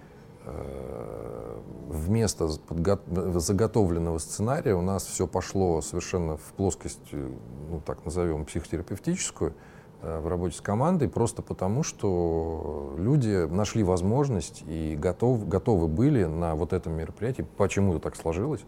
вместо 1.88 2.44
подго- 2.68 3.38
заготовленного 3.38 4.18
сценария 4.18 4.74
у 4.74 4.82
нас 4.82 5.06
все 5.06 5.26
пошло 5.26 5.80
совершенно 5.80 6.36
в 6.36 6.52
плоскость, 6.56 7.12
ну 7.12 7.80
так 7.84 8.04
назовем, 8.04 8.44
психотерапевтическую, 8.44 9.54
Э, 10.00 10.20
в 10.20 10.28
работе 10.28 10.56
с 10.56 10.60
командой 10.60 11.08
просто 11.08 11.42
потому, 11.42 11.82
что 11.82 12.94
люди 12.98 13.46
нашли 13.48 13.82
возможность 13.82 14.62
и 14.68 14.96
готов, 14.96 15.48
готовы 15.48 15.88
были 15.88 16.24
на 16.24 16.54
вот 16.54 16.72
этом 16.72 16.92
мероприятии, 16.92 17.44
почему-то 17.56 17.98
так 17.98 18.14
сложилось, 18.14 18.60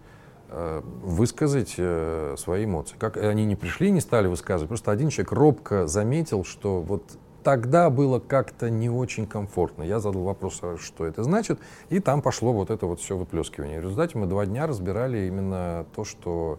э, 0.48 0.82
высказать 1.04 1.74
э, 1.78 2.34
свои 2.36 2.64
эмоции. 2.64 2.96
Как 2.98 3.16
они 3.16 3.44
не 3.44 3.54
пришли, 3.54 3.92
не 3.92 4.00
стали 4.00 4.26
высказывать, 4.26 4.68
просто 4.68 4.90
один 4.90 5.08
человек 5.10 5.30
робко 5.30 5.86
заметил, 5.86 6.42
что 6.44 6.80
вот 6.80 7.04
тогда 7.42 7.90
было 7.90 8.18
как-то 8.18 8.70
не 8.70 8.88
очень 8.90 9.26
комфортно. 9.26 9.82
Я 9.82 10.00
задал 10.00 10.22
вопрос, 10.22 10.58
а 10.62 10.76
что 10.78 11.06
это 11.06 11.22
значит, 11.22 11.58
и 11.88 12.00
там 12.00 12.22
пошло 12.22 12.52
вот 12.52 12.70
это 12.70 12.86
вот 12.86 13.00
все 13.00 13.16
выплескивание. 13.16 13.80
В 13.80 13.84
результате 13.84 14.18
мы 14.18 14.26
два 14.26 14.46
дня 14.46 14.66
разбирали 14.66 15.26
именно 15.26 15.86
то, 15.94 16.04
что 16.04 16.58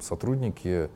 сотрудники 0.00 0.68
Э, 0.78 0.88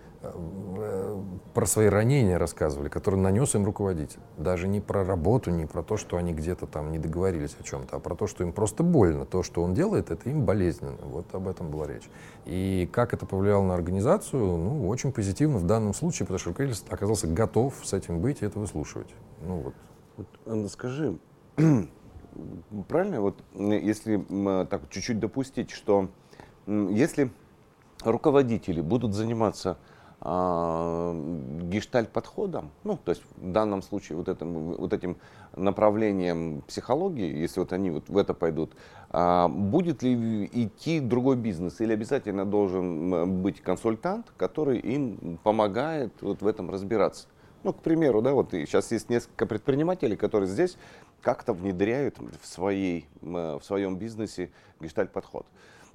про 1.55 1.67
свои 1.67 1.87
ранения 1.87 2.39
рассказывали, 2.39 2.89
которые 2.89 3.21
нанес 3.21 3.55
им 3.55 3.65
руководитель. 3.65 4.19
Даже 4.37 4.67
не 4.67 4.81
про 4.81 5.05
работу, 5.05 5.51
не 5.51 5.67
про 5.67 5.83
то, 5.83 5.97
что 5.97 6.17
они 6.17 6.33
где-то 6.33 6.67
там 6.67 6.91
не 6.91 6.99
договорились 6.99 7.57
о 7.59 7.63
чем-то, 7.63 7.97
а 7.97 8.01
про 8.01 8.15
то, 8.15 8.27
что 8.27 8.43
им 8.43 8.53
просто 8.53 8.83
больно. 8.83 9.25
То, 9.25 9.43
что 9.43 9.63
он 9.63 9.75
делает, 9.75 10.11
это 10.11 10.29
им 10.29 10.45
болезненно. 10.45 10.97
Вот 11.03 11.33
об 11.35 11.49
этом 11.49 11.71
была 11.71 11.87
речь. 11.87 12.09
И 12.45 12.89
как 12.93 13.15
это 13.15 13.27
повлияло 13.27 13.65
на 13.65 13.75
организацию, 13.75 14.41
ну, 14.41 14.89
очень 14.89 15.13
позитивно 15.13 15.59
в 15.59 15.67
данном 15.67 15.95
случае, 15.95 16.27
потому 16.27 16.39
что 16.39 16.51
руководитель 16.51 16.85
оказался 16.89 17.27
готов 17.27 17.75
с 17.83 17.93
этим 17.93 18.21
быть 18.21 18.43
и 18.43 18.47
это 18.47 18.59
выслушивать. 18.59 19.09
Ну, 19.43 19.57
вот. 19.61 19.75
Вот, 20.17 20.27
Анна, 20.47 20.69
скажи, 20.69 21.19
правильно, 22.89 23.21
вот 23.21 23.39
если 23.55 24.25
так 24.67 24.89
чуть-чуть 24.91 25.19
допустить, 25.19 25.71
что 25.71 26.09
если 26.67 27.31
руководители 28.03 28.81
будут 28.81 29.15
заниматься 29.15 29.79
гештальт-подходом, 30.25 32.71
ну, 32.83 32.97
то 32.97 33.11
есть 33.11 33.23
в 33.37 33.53
данном 33.53 33.83
случае 33.83 34.17
вот 34.17 34.31
этим, 34.31 34.73
вот 34.73 34.95
этим 34.95 35.19
направлением 35.55 36.63
психологии, 36.67 37.37
если 37.37 37.61
вот 37.61 37.75
они 37.75 37.91
вот 37.91 38.09
в 38.09 38.17
это 38.17 38.33
пойдут, 38.33 38.73
э, 39.11 39.49
будет 39.49 40.03
ли 40.03 40.49
идти 40.51 41.01
другой 41.01 41.37
бизнес? 41.37 41.79
Или 41.83 41.93
обязательно 41.93 42.47
должен 42.47 43.43
быть 43.43 43.61
консультант, 43.61 44.33
который 44.39 44.79
им 44.79 45.39
помогает 45.43 46.15
вот 46.23 46.41
в 46.41 46.47
этом 46.47 46.71
разбираться? 46.71 47.29
Ну, 47.63 47.75
к 47.75 47.83
примеру, 47.83 48.23
да, 48.23 48.33
вот 48.33 48.53
сейчас 48.53 48.91
есть 48.93 49.11
несколько 49.11 49.45
предпринимателей, 49.45 50.17
которые 50.17 50.49
здесь 50.49 50.79
как-то 51.21 51.53
внедряют 51.53 52.17
в, 52.41 52.47
своей, 52.47 53.07
в 53.21 53.61
своем 53.63 53.97
бизнесе 53.97 54.51
гештальт-подход 54.81 55.45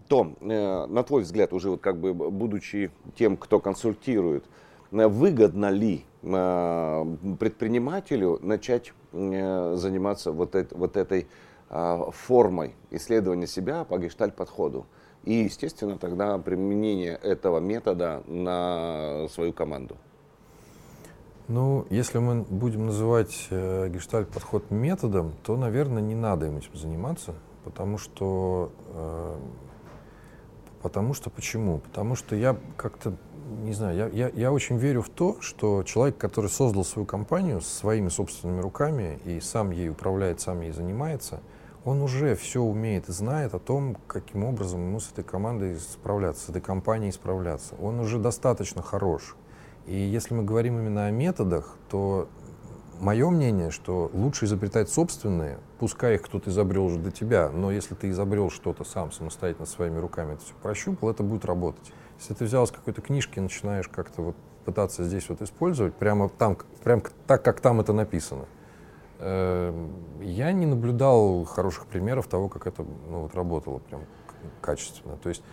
то, 0.09 0.33
э, 0.41 0.85
на 0.87 1.03
твой 1.03 1.21
взгляд, 1.21 1.53
уже 1.53 1.69
вот 1.69 1.81
как 1.81 1.97
бы 1.97 2.13
будучи 2.13 2.91
тем, 3.15 3.37
кто 3.37 3.59
консультирует, 3.59 4.43
э, 4.91 5.07
выгодно 5.07 5.69
ли 5.69 6.03
э, 6.23 7.15
предпринимателю 7.39 8.39
начать 8.41 8.93
заниматься 9.11 10.31
вот, 10.31 10.53
это, 10.53 10.77
вот 10.77 10.95
этой 10.95 11.27
формой 11.67 12.75
исследования 12.91 13.47
себя 13.47 13.83
по 13.83 13.97
гештальт-подходу? 13.97 14.85
И, 15.23 15.33
естественно, 15.33 15.97
тогда 15.97 16.37
применение 16.37 17.15
этого 17.15 17.59
метода 17.59 18.21
на 18.27 19.27
свою 19.29 19.51
команду. 19.51 19.97
Ну, 21.47 21.87
если 21.89 22.19
мы 22.19 22.43
будем 22.43 22.85
называть 22.85 23.47
э, 23.49 23.89
гештальт-подход 23.89 24.69
методом, 24.69 25.33
то, 25.43 25.57
наверное, 25.57 26.03
не 26.03 26.13
надо 26.13 26.45
им 26.45 26.57
этим 26.57 26.75
заниматься, 26.75 27.33
потому 27.63 27.97
что 27.97 28.71
э, 28.93 29.35
Потому 30.81 31.13
что 31.13 31.29
почему? 31.29 31.79
Потому 31.79 32.15
что 32.15 32.35
я 32.35 32.55
как-то, 32.77 33.13
не 33.63 33.73
знаю, 33.73 33.97
я, 33.97 34.07
я, 34.07 34.31
я 34.33 34.51
очень 34.51 34.77
верю 34.77 35.01
в 35.01 35.09
то, 35.09 35.37
что 35.41 35.83
человек, 35.83 36.17
который 36.17 36.49
создал 36.49 36.85
свою 36.85 37.05
компанию 37.05 37.61
своими 37.61 38.09
собственными 38.09 38.61
руками 38.61 39.19
и 39.25 39.39
сам 39.41 39.71
ей 39.71 39.89
управляет, 39.89 40.39
сам 40.39 40.61
ей 40.61 40.71
занимается, 40.71 41.41
он 41.85 42.01
уже 42.01 42.35
все 42.35 42.61
умеет 42.61 43.09
и 43.09 43.11
знает 43.11 43.53
о 43.53 43.59
том, 43.59 43.97
каким 44.07 44.43
образом 44.43 44.81
ему 44.81 44.99
с 44.99 45.11
этой 45.11 45.23
командой 45.23 45.77
справляться, 45.77 46.45
с 46.45 46.49
этой 46.49 46.61
компанией 46.61 47.11
справляться. 47.11 47.75
Он 47.81 47.99
уже 47.99 48.19
достаточно 48.19 48.81
хорош. 48.81 49.35
И 49.85 49.95
если 49.95 50.35
мы 50.35 50.43
говорим 50.43 50.77
именно 50.77 51.07
о 51.07 51.11
методах, 51.11 51.75
то 51.89 52.27
мое 52.99 53.29
мнение, 53.29 53.71
что 53.71 54.09
лучше 54.13 54.45
изобретать 54.45 54.89
собственные, 54.89 55.59
пускай 55.79 56.15
их 56.15 56.23
кто-то 56.23 56.49
изобрел 56.49 56.85
уже 56.85 56.99
до 56.99 57.11
тебя, 57.11 57.49
но 57.49 57.71
если 57.71 57.95
ты 57.95 58.09
изобрел 58.09 58.49
что-то 58.49 58.83
сам 58.83 59.11
самостоятельно 59.11 59.65
своими 59.65 59.97
руками, 59.97 60.33
это 60.33 60.43
все 60.43 60.53
прощупал, 60.61 61.09
это 61.09 61.23
будет 61.23 61.45
работать. 61.45 61.91
Если 62.19 62.33
ты 62.33 62.45
взял 62.45 62.67
с 62.67 62.71
какой-то 62.71 63.01
книжки 63.01 63.39
и 63.39 63.41
начинаешь 63.41 63.87
как-то 63.87 64.21
вот 64.21 64.35
пытаться 64.65 65.03
здесь 65.03 65.29
вот 65.29 65.41
использовать, 65.41 65.95
прямо 65.95 66.29
там, 66.29 66.57
прям 66.83 67.01
так, 67.25 67.43
как 67.43 67.61
там 67.61 67.79
это 67.79 67.93
написано, 67.93 68.45
эм, 69.19 69.91
я 70.21 70.51
не 70.51 70.65
наблюдал 70.65 71.45
хороших 71.45 71.85
примеров 71.85 72.27
того, 72.27 72.49
как 72.49 72.67
это 72.67 72.85
ну, 73.09 73.21
вот, 73.21 73.35
работало 73.35 73.79
прям 73.79 74.01
качественно. 74.61 75.17
То 75.17 75.29
есть 75.29 75.43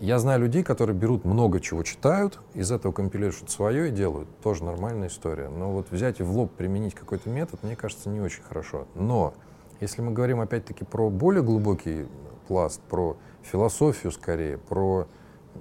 я 0.00 0.18
знаю 0.18 0.40
людей, 0.40 0.62
которые 0.62 0.96
берут 0.96 1.24
много 1.24 1.60
чего 1.60 1.82
читают, 1.82 2.38
из 2.54 2.70
этого 2.70 2.92
компилируют 2.92 3.36
что-то 3.36 3.52
свое 3.52 3.88
и 3.88 3.90
делают. 3.90 4.28
Тоже 4.42 4.64
нормальная 4.64 5.08
история. 5.08 5.48
Но 5.48 5.72
вот 5.72 5.90
взять 5.90 6.20
и 6.20 6.22
в 6.22 6.30
лоб 6.36 6.52
применить 6.52 6.94
какой-то 6.94 7.30
метод, 7.30 7.62
мне 7.62 7.76
кажется, 7.76 8.10
не 8.10 8.20
очень 8.20 8.42
хорошо. 8.42 8.86
Но 8.94 9.32
если 9.80 10.02
мы 10.02 10.12
говорим 10.12 10.40
опять-таки 10.40 10.84
про 10.84 11.08
более 11.08 11.42
глубокий 11.42 12.06
пласт, 12.46 12.80
про 12.82 13.16
философию 13.42 14.12
скорее, 14.12 14.58
про 14.58 15.06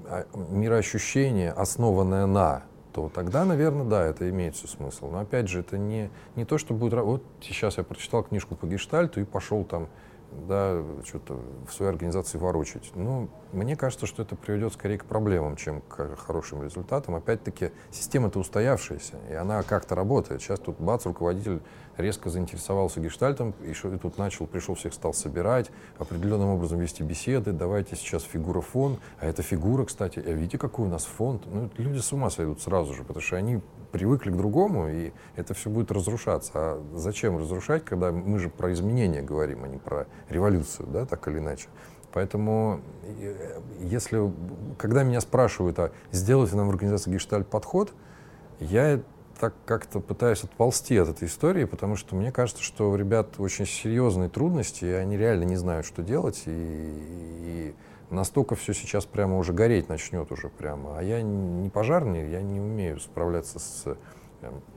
а, 0.05 0.25
мироощущение, 0.51 1.51
основанное 1.51 2.25
на, 2.25 2.63
то 2.93 3.09
тогда, 3.13 3.45
наверное, 3.45 3.85
да, 3.85 4.05
это 4.05 4.29
имеет 4.29 4.55
все 4.55 4.67
смысл. 4.67 5.09
Но 5.09 5.19
опять 5.19 5.47
же, 5.47 5.59
это 5.59 5.77
не, 5.77 6.09
не 6.35 6.45
то, 6.45 6.57
что 6.57 6.73
будет... 6.73 6.93
Вот 6.93 7.23
сейчас 7.41 7.77
я 7.77 7.83
прочитал 7.83 8.23
книжку 8.23 8.55
по 8.55 8.65
гештальту 8.65 9.21
и 9.21 9.25
пошел 9.25 9.63
там 9.63 9.87
да, 10.47 10.83
что-то 11.05 11.39
в 11.67 11.73
своей 11.73 11.91
организации 11.91 12.37
ворочать. 12.37 12.91
Ну, 12.95 13.29
мне 13.51 13.75
кажется, 13.75 14.05
что 14.05 14.23
это 14.23 14.35
приведет 14.35 14.73
скорее 14.73 14.97
к 14.97 15.05
проблемам, 15.05 15.55
чем 15.55 15.81
к 15.81 16.15
хорошим 16.17 16.63
результатам. 16.63 17.15
Опять-таки, 17.15 17.71
система-то 17.91 18.39
устоявшаяся, 18.39 19.15
и 19.29 19.33
она 19.33 19.63
как-то 19.63 19.95
работает. 19.95 20.41
Сейчас 20.41 20.59
тут 20.59 20.79
бац, 20.79 21.05
руководитель 21.05 21.61
резко 21.97 22.29
заинтересовался 22.29 22.99
гештальтом, 22.99 23.53
и, 23.61 23.71
и 23.71 23.97
тут 23.97 24.17
начал, 24.17 24.47
пришел, 24.47 24.75
всех 24.75 24.93
стал 24.93 25.13
собирать, 25.13 25.71
определенным 25.97 26.49
образом 26.49 26.79
вести 26.79 27.03
беседы, 27.03 27.53
давайте 27.53 27.95
сейчас 27.95 28.23
фигура-фон, 28.23 28.99
а 29.19 29.27
эта 29.27 29.43
фигура, 29.43 29.85
кстати, 29.85 30.19
а 30.19 30.31
видите, 30.31 30.57
какой 30.57 30.87
у 30.87 30.89
нас 30.89 31.05
фонд? 31.05 31.43
Ну, 31.45 31.69
люди 31.77 31.99
с 31.99 32.11
ума 32.11 32.29
сойдут 32.29 32.61
сразу 32.61 32.93
же, 32.93 33.03
потому 33.03 33.21
что 33.21 33.37
они 33.37 33.61
привыкли 33.91 34.29
к 34.29 34.35
другому, 34.35 34.89
и 34.89 35.13
это 35.37 35.53
все 35.53 35.69
будет 35.69 35.89
разрушаться. 35.89 36.51
А 36.53 36.83
зачем 36.93 37.37
разрушать, 37.37 37.85
когда 37.85 38.11
мы 38.11 38.39
же 38.39 38.49
про 38.49 38.73
изменения 38.73 39.21
говорим, 39.21 39.63
а 39.63 39.67
не 39.69 39.77
про 39.77 40.07
революцию, 40.29 40.87
да, 40.87 41.05
так 41.05 41.27
или 41.27 41.39
иначе. 41.39 41.67
Поэтому, 42.13 42.79
э, 43.03 43.59
если, 43.81 44.31
когда 44.77 45.03
меня 45.03 45.21
спрашивают, 45.21 45.77
а 45.79 45.91
сделать 46.11 46.51
ли 46.51 46.57
нам 46.57 46.67
в 46.67 46.69
организации 46.69 47.11
гештальт 47.11 47.47
подход, 47.47 47.93
я 48.59 49.01
так 49.39 49.53
как-то 49.65 49.99
пытаюсь 49.99 50.43
отползти 50.43 50.97
от 50.97 51.09
этой 51.09 51.27
истории, 51.27 51.65
потому 51.65 51.97
что 51.97 52.15
мне 52.15 52.31
кажется, 52.31 52.63
что 52.63 52.89
у 52.91 52.95
ребят 52.95 53.37
очень 53.37 53.65
серьезные 53.65 54.29
трудности, 54.29 54.85
и 54.85 54.91
они 54.91 55.17
реально 55.17 55.43
не 55.43 55.57
знают, 55.57 55.85
что 55.85 56.03
делать, 56.03 56.43
и, 56.45 56.51
и 56.51 57.75
настолько 58.09 58.55
все 58.55 58.73
сейчас 58.73 59.05
прямо 59.05 59.37
уже 59.37 59.51
гореть 59.51 59.89
начнет 59.89 60.31
уже 60.31 60.49
прямо. 60.49 60.97
А 60.97 61.03
я 61.03 61.21
не 61.21 61.69
пожарный, 61.69 62.29
я 62.29 62.41
не 62.41 62.59
умею 62.59 62.99
справляться 62.99 63.59
с 63.59 63.97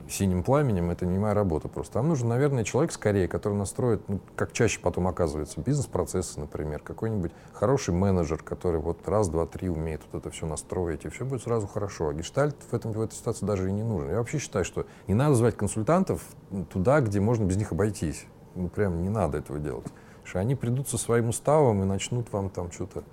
синим 0.09 0.43
пламенем, 0.43 0.91
это 0.91 1.07
не 1.07 1.19
моя 1.19 1.35
работа 1.35 1.69
просто. 1.69 1.95
Там 1.95 2.09
нужен, 2.09 2.29
наверное, 2.29 2.65
человек 2.65 2.93
скорее, 2.93 3.29
который 3.29 3.55
настроит, 3.55 4.09
ну, 4.09 4.21
как 4.37 4.53
чаще 4.53 4.81
потом 4.81 5.07
оказывается, 5.09 5.61
бизнес-процессы, 5.61 6.41
например, 6.41 6.81
какой-нибудь 6.81 7.33
хороший 7.53 7.95
менеджер, 7.95 8.43
который 8.43 8.81
вот 8.81 9.07
раз, 9.09 9.29
два, 9.29 9.47
три 9.47 9.69
умеет 9.69 10.03
вот 10.11 10.21
это 10.21 10.31
все 10.31 10.47
настроить, 10.47 11.05
и 11.05 11.09
все 11.09 11.25
будет 11.25 11.43
сразу 11.43 11.67
хорошо. 11.67 12.09
А 12.09 12.15
гештальт 12.15 12.57
в, 12.71 12.75
этом, 12.75 12.93
в 12.93 13.01
этой 13.01 13.15
ситуации 13.15 13.47
даже 13.47 13.69
и 13.69 13.73
не 13.73 13.83
нужен. 13.83 14.11
Я 14.11 14.19
вообще 14.19 14.39
считаю, 14.39 14.65
что 14.65 14.87
не 15.07 15.15
надо 15.15 15.35
звать 15.35 15.57
консультантов 15.57 16.23
туда, 16.71 17.01
где 17.01 17.21
можно 17.21 17.45
без 17.45 17.57
них 17.57 17.73
обойтись. 17.73 18.27
Ну, 18.55 18.69
прям 18.69 19.03
не 19.03 19.09
надо 19.09 19.39
этого 19.39 19.59
делать. 19.59 19.85
Потому 19.85 20.27
что 20.27 20.39
они 20.41 20.55
придут 20.55 20.89
со 20.89 20.99
своим 20.99 21.29
уставом 21.29 21.83
и 21.83 21.87
начнут 21.87 22.33
вам 22.33 22.51
там 22.51 22.73
что-то 22.73 23.05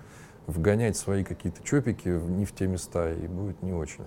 вгонять 0.47 0.97
свои 0.97 1.23
какие-то 1.23 1.63
чопики 1.63 2.07
не 2.07 2.45
в 2.45 2.53
те 2.53 2.67
места, 2.67 3.11
и 3.11 3.27
будет 3.27 3.61
не 3.63 3.73
очень. 3.73 4.05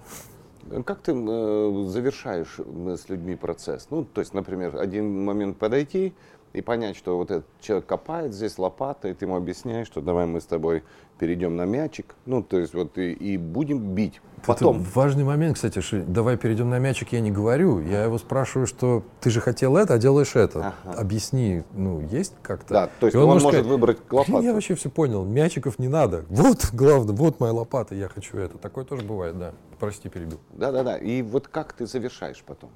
Как 0.84 1.00
ты 1.00 1.12
э, 1.12 1.84
завершаешь 1.88 2.58
с 2.58 3.08
людьми 3.08 3.36
процесс? 3.36 3.88
Ну, 3.90 4.04
то 4.04 4.20
есть, 4.20 4.34
например, 4.34 4.76
один 4.76 5.24
момент 5.24 5.58
подойти, 5.58 6.14
и 6.58 6.60
понять, 6.60 6.96
что 6.96 7.16
вот 7.16 7.30
этот 7.30 7.46
человек 7.60 7.86
копает 7.86 8.34
здесь 8.34 8.58
лопатой, 8.58 9.14
ты 9.14 9.24
ему 9.24 9.36
объясняешь, 9.36 9.86
что 9.86 10.00
давай 10.00 10.26
мы 10.26 10.40
с 10.40 10.44
тобой 10.44 10.82
перейдем 11.18 11.56
на 11.56 11.64
мячик, 11.64 12.14
ну, 12.26 12.42
то 12.42 12.58
есть 12.58 12.74
вот 12.74 12.98
и, 12.98 13.12
и 13.12 13.36
будем 13.36 13.94
бить. 13.94 14.20
Потом. 14.46 14.82
Это 14.82 14.90
важный 14.94 15.24
момент, 15.24 15.56
кстати, 15.56 15.80
что 15.80 16.02
давай 16.02 16.36
перейдем 16.36 16.70
на 16.70 16.78
мячик, 16.78 17.12
я 17.12 17.20
не 17.20 17.32
говорю. 17.32 17.80
Я 17.80 18.04
его 18.04 18.18
спрашиваю, 18.18 18.66
что 18.66 19.02
ты 19.20 19.30
же 19.30 19.40
хотел 19.40 19.76
это, 19.76 19.94
а 19.94 19.98
делаешь 19.98 20.36
это. 20.36 20.74
Ага. 20.84 21.00
Объясни, 21.00 21.64
ну, 21.74 22.00
есть 22.00 22.34
как-то? 22.42 22.72
Да, 22.72 22.90
то 23.00 23.06
есть 23.06 23.14
И 23.16 23.18
он, 23.18 23.26
может 23.26 23.48
сказать, 23.48 23.66
выбрать 23.66 23.98
лопату. 24.10 24.40
Я 24.40 24.52
вообще 24.52 24.74
все 24.74 24.90
понял, 24.90 25.24
мячиков 25.24 25.78
не 25.78 25.88
надо. 25.88 26.24
Вот, 26.28 26.70
главное, 26.72 27.14
вот 27.14 27.40
моя 27.40 27.52
лопата, 27.52 27.94
я 27.94 28.08
хочу 28.08 28.36
это. 28.36 28.58
Такое 28.58 28.84
тоже 28.84 29.02
бывает, 29.02 29.38
да. 29.38 29.54
Прости, 29.80 30.08
перебил. 30.08 30.38
Да-да-да. 30.52 30.98
И 30.98 31.22
вот 31.22 31.48
как 31.48 31.72
ты 31.72 31.86
завершаешь 31.86 32.42
потом? 32.46 32.70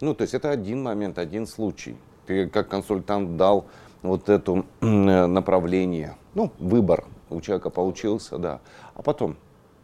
Ну, 0.00 0.14
то 0.14 0.22
есть 0.22 0.34
это 0.34 0.50
один 0.50 0.82
момент, 0.82 1.18
один 1.18 1.46
случай. 1.46 1.96
Ты 2.26 2.48
как 2.48 2.68
консультант 2.68 3.36
дал 3.36 3.66
вот 4.02 4.28
это 4.28 4.64
направление, 4.80 6.16
ну, 6.34 6.52
выбор 6.58 7.04
у 7.30 7.40
человека 7.40 7.70
получился, 7.70 8.38
да. 8.38 8.60
А 8.94 9.02
потом, 9.02 9.36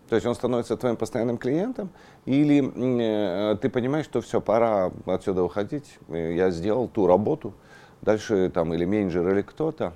то 0.08 0.14
есть 0.14 0.26
он 0.26 0.34
становится 0.34 0.76
твоим 0.76 0.96
постоянным 0.96 1.38
клиентом, 1.38 1.90
или 2.26 3.52
э, 3.52 3.56
ты 3.56 3.70
понимаешь, 3.70 4.04
что 4.04 4.20
все, 4.20 4.40
пора 4.40 4.92
отсюда 5.06 5.42
уходить, 5.42 5.98
э, 6.08 6.34
я 6.34 6.50
сделал 6.50 6.88
ту 6.88 7.06
работу, 7.06 7.54
дальше 8.02 8.50
там 8.52 8.74
или 8.74 8.84
менеджер, 8.84 9.28
или 9.28 9.42
кто-то, 9.42 9.94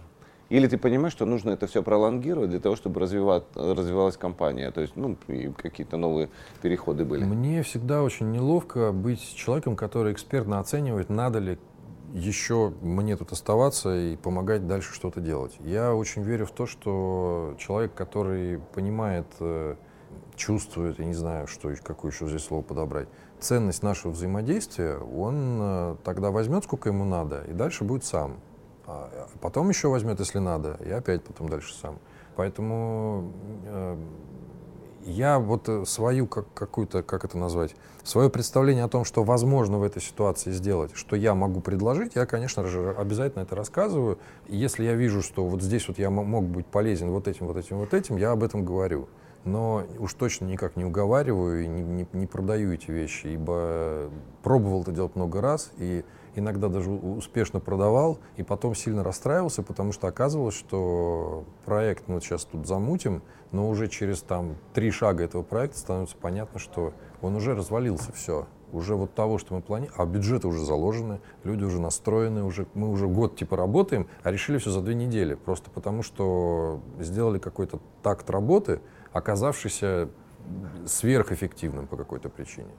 или 0.49 0.67
ты 0.69 0.79
понимаешь, 0.79 1.13
что 1.13 1.27
нужно 1.27 1.51
это 1.51 1.67
все 1.67 1.83
пролонгировать 1.83 2.51
для 2.51 2.61
того, 2.61 2.77
чтобы 2.77 3.01
развивалась 3.01 4.17
компания, 4.17 4.71
то 4.71 4.81
есть 4.81 4.95
ну, 4.95 5.17
какие-то 5.57 5.97
новые 5.97 6.29
переходы 6.63 7.05
были. 7.05 7.25
Мне 7.25 7.63
всегда 7.63 8.03
очень 8.03 8.31
неловко 8.31 8.93
быть 8.93 9.35
человеком, 9.35 9.75
который 9.75 10.13
экспертно 10.13 10.61
оценивает, 10.61 11.09
надо 11.09 11.39
ли 11.39 11.59
еще 12.15 12.73
мне 12.81 13.17
тут 13.17 13.33
оставаться 13.33 13.95
и 13.95 14.17
помогать 14.17 14.67
дальше 14.67 14.95
что-то 14.95 15.21
делать. 15.21 15.57
Я 15.61 15.95
очень 15.95 16.23
верю 16.23 16.47
в 16.47 16.53
то, 16.53 16.65
что 16.65 17.57
человек, 17.59 17.93
который 17.95 18.61
понимает, 18.73 19.27
э, 19.41 19.75
чувствует, 20.37 21.01
я 21.01 21.07
не 21.07 21.15
знаю, 21.15 21.49
что, 21.49 21.75
какое 21.83 22.13
еще 22.13 22.29
здесь 22.29 22.45
слово 22.45 22.63
подобрать, 22.63 23.09
ценность 23.41 23.83
нашего 23.83 24.13
взаимодействия, 24.13 24.97
он 24.97 25.59
э, 25.61 25.97
тогда 26.05 26.31
возьмет, 26.31 26.65
сколько 26.65 26.89
ему 26.89 27.05
надо, 27.05 27.43
и 27.49 27.53
дальше 27.53 27.83
будет 27.83 28.05
сам. 28.05 28.37
А 28.87 29.29
потом 29.41 29.69
еще 29.69 29.89
возьмет, 29.89 30.21
если 30.21 30.39
надо, 30.39 30.79
и 30.85 30.91
опять 30.91 31.25
потом 31.25 31.49
дальше 31.49 31.75
сам. 31.75 31.99
Поэтому 32.37 33.33
э, 33.67 33.97
я 35.05 35.39
вот 35.39 35.69
э, 35.69 35.85
свою 35.85 36.27
как, 36.27 36.47
какую-то, 36.55 37.03
как 37.03 37.25
это 37.25 37.39
назвать, 37.39 37.75
свое 38.03 38.31
представление 38.31 38.85
о 38.85 38.89
том, 38.89 39.05
что 39.05 39.23
возможно 39.25 39.79
в 39.79 39.83
этой 39.83 40.03
ситуации 40.03 40.51
сделать, 40.51 40.93
что 40.95 41.17
я 41.17 41.35
могу 41.35 41.61
предложить, 41.61 42.15
я, 42.15 42.27
конечно 42.27 42.67
же, 42.67 42.95
обязательно 42.97 43.43
это 43.43 43.55
рассказываю. 43.55 44.19
Если 44.49 44.85
я 44.85 44.95
вижу, 44.95 45.23
что 45.23 45.45
вот 45.47 45.63
здесь 45.63 45.89
вот 45.89 45.99
я 45.99 46.11
мог 46.11 46.45
быть 46.45 46.67
полезен 46.67 47.11
вот 47.11 47.29
этим, 47.29 47.47
вот 47.47 47.57
этим, 47.57 47.79
вот 47.79 47.95
этим, 47.95 48.17
я 48.17 48.33
об 48.33 48.43
этом 48.43 48.65
говорю. 48.65 49.09
Но 49.45 49.85
уж 49.99 50.15
точно 50.15 50.47
никак 50.47 50.77
не 50.77 50.87
уговариваю 50.87 51.65
и 51.65 51.67
не, 51.69 51.83
не, 51.83 52.07
не 52.15 52.27
продаю 52.27 52.73
эти 52.73 52.91
вещи, 52.91 53.27
ибо 53.27 54.11
пробовал 54.43 54.83
это 54.83 54.93
делать 54.93 55.17
много 55.17 55.43
раз, 55.43 55.71
и 55.77 56.03
иногда 56.35 56.69
даже 56.69 56.91
успешно 56.91 57.61
продавал, 57.61 58.19
и 58.37 58.43
потом 58.43 58.75
сильно 58.75 59.05
расстраивался, 59.05 59.63
потому 59.63 59.93
что 59.93 60.09
оказывалось, 60.09 60.55
что 60.55 61.45
проект 61.67 62.09
мы 62.09 62.21
сейчас 62.21 62.45
тут 62.47 62.67
замутим, 62.67 63.23
но 63.55 63.69
уже 63.69 63.87
через 63.87 64.21
там 64.21 64.57
три 64.75 64.91
шага 64.91 65.23
этого 65.23 65.45
проекта 65.45 65.79
становится 65.79 66.17
понятно, 66.17 66.59
что 66.59 66.93
он 67.23 67.37
уже 67.37 67.55
развалился, 67.55 68.13
все. 68.13 68.49
Уже 68.73 68.97
вот 68.97 69.15
того, 69.15 69.39
что 69.39 69.55
мы 69.55 69.63
планируем, 69.63 69.95
а 69.97 70.05
бюджеты 70.05 70.49
уже 70.49 70.65
заложены, 70.65 71.21
люди 71.45 71.63
уже 71.63 71.81
настроены, 71.81 72.43
уже, 72.43 72.67
мы 72.75 72.91
уже 72.91 73.07
год 73.07 73.37
типа 73.37 73.57
работаем, 73.57 74.09
а 74.25 74.33
решили 74.33 74.59
все 74.59 74.71
за 74.71 74.81
две 74.81 74.97
недели, 74.97 75.35
просто 75.37 75.71
потому 75.71 76.03
что 76.03 76.81
сделали 76.99 77.39
какой-то 77.39 77.79
такт 78.03 78.29
работы, 78.29 78.81
оказавшийся 79.13 80.09
сверхэффективным 80.85 81.87
по 81.87 81.97
какой-то 81.97 82.29
причине. 82.31 82.73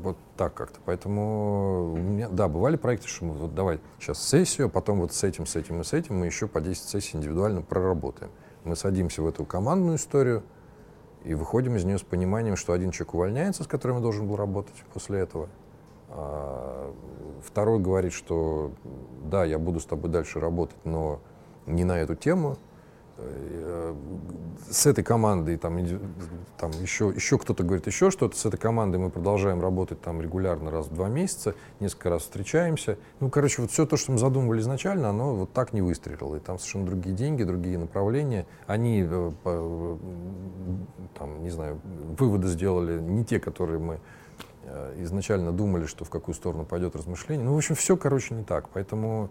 Вот 0.00 0.16
так 0.36 0.54
как-то. 0.54 0.78
Поэтому, 0.84 1.94
у 1.94 1.96
меня, 1.96 2.28
да, 2.28 2.46
бывали 2.46 2.76
проекты, 2.76 3.08
что 3.08 3.24
мы 3.24 3.34
вот 3.34 3.52
давай 3.52 3.80
сейчас 3.98 4.22
сессию, 4.22 4.68
а 4.68 4.70
потом 4.70 5.00
вот 5.00 5.12
с 5.12 5.24
этим, 5.24 5.44
с 5.44 5.56
этим 5.56 5.80
и 5.80 5.84
с 5.84 5.92
этим 5.92 6.20
мы 6.20 6.26
еще 6.26 6.46
по 6.46 6.60
10 6.60 6.84
сессий 6.84 7.16
индивидуально 7.16 7.62
проработаем. 7.62 8.30
Мы 8.64 8.76
садимся 8.76 9.22
в 9.22 9.26
эту 9.26 9.44
командную 9.44 9.96
историю 9.96 10.42
и 11.24 11.34
выходим 11.34 11.76
из 11.76 11.84
нее 11.84 11.98
с 11.98 12.02
пониманием, 12.02 12.56
что 12.56 12.72
один 12.72 12.90
человек 12.90 13.14
увольняется, 13.14 13.64
с 13.64 13.66
которым 13.66 13.98
я 13.98 14.02
должен 14.02 14.26
был 14.26 14.36
работать 14.36 14.74
после 14.92 15.20
этого. 15.20 15.48
А 16.10 16.92
второй 17.44 17.78
говорит, 17.78 18.12
что 18.12 18.72
да, 19.24 19.44
я 19.44 19.58
буду 19.58 19.80
с 19.80 19.84
тобой 19.84 20.10
дальше 20.10 20.40
работать, 20.40 20.76
но 20.84 21.20
не 21.66 21.84
на 21.84 21.98
эту 21.98 22.14
тему. 22.14 22.56
Э, 23.20 23.94
с 24.70 24.86
этой 24.86 25.02
командой 25.02 25.56
там, 25.56 25.78
там 26.56 26.70
еще, 26.80 27.12
еще 27.14 27.38
кто-то 27.38 27.64
говорит 27.64 27.86
еще 27.86 28.10
что-то, 28.10 28.36
с 28.36 28.44
этой 28.44 28.58
командой 28.58 28.98
мы 28.98 29.10
продолжаем 29.10 29.60
работать 29.60 30.00
там 30.00 30.20
регулярно 30.20 30.70
раз 30.70 30.86
в 30.86 30.94
два 30.94 31.08
месяца, 31.08 31.54
несколько 31.80 32.10
раз 32.10 32.22
встречаемся. 32.22 32.98
Ну, 33.18 33.30
короче, 33.30 33.62
вот 33.62 33.70
все 33.70 33.86
то, 33.86 33.96
что 33.96 34.12
мы 34.12 34.18
задумывали 34.18 34.60
изначально, 34.60 35.08
оно 35.08 35.34
вот 35.34 35.52
так 35.52 35.72
не 35.72 35.80
выстрелило. 35.80 36.36
И 36.36 36.40
там 36.40 36.58
совершенно 36.58 36.86
другие 36.86 37.14
деньги, 37.14 37.42
другие 37.42 37.78
направления. 37.78 38.46
Они, 38.66 39.04
э, 39.08 39.32
там, 41.18 41.42
не 41.42 41.50
знаю, 41.50 41.80
выводы 42.18 42.46
сделали 42.48 43.00
не 43.00 43.24
те, 43.24 43.40
которые 43.40 43.80
мы 43.80 44.00
э, 44.64 45.02
изначально 45.02 45.50
думали, 45.50 45.86
что 45.86 46.04
в 46.04 46.10
какую 46.10 46.34
сторону 46.34 46.64
пойдет 46.64 46.94
размышление. 46.94 47.44
Ну, 47.44 47.54
в 47.54 47.56
общем, 47.56 47.74
все, 47.74 47.96
короче, 47.96 48.34
не 48.34 48.44
так. 48.44 48.68
Поэтому 48.68 49.30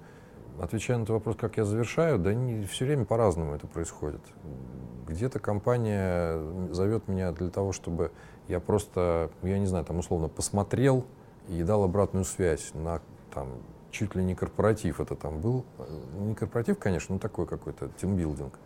Отвечая 0.60 0.98
на 0.98 1.04
этот 1.04 1.14
вопрос, 1.14 1.36
как 1.36 1.58
я 1.58 1.66
завершаю, 1.66 2.18
да 2.18 2.34
не 2.34 2.66
все 2.66 2.86
время 2.86 3.06
по-разному 3.06 3.54
это 3.54 3.68
происходит. 3.68 4.22
Где-то 5.08 5.40
компания 5.40 6.40
зовет 6.72 7.08
меня 7.08 7.32
для 7.32 7.50
того, 7.50 7.72
чтобы 7.72 8.12
я 8.48 8.60
просто, 8.60 9.30
я 9.44 9.60
не 9.60 9.68
знаю, 9.68 9.86
там 9.86 10.00
условно 10.00 10.28
посмотрел 10.28 11.06
и 11.48 11.64
дал 11.64 11.84
обратную 11.84 12.26
связь 12.26 12.72
на 12.74 13.02
там 13.34 13.50
чуть 13.92 14.16
ли 14.16 14.24
не 14.24 14.36
корпоратив 14.36 15.00
это 15.00 15.16
там 15.16 15.40
был. 15.40 15.66
Не 16.20 16.36
корпоратив, 16.36 16.78
конечно, 16.80 17.16
но 17.16 17.20
такой 17.20 17.46
какой-то 17.46 17.90
тимбилдинг. 18.02 18.60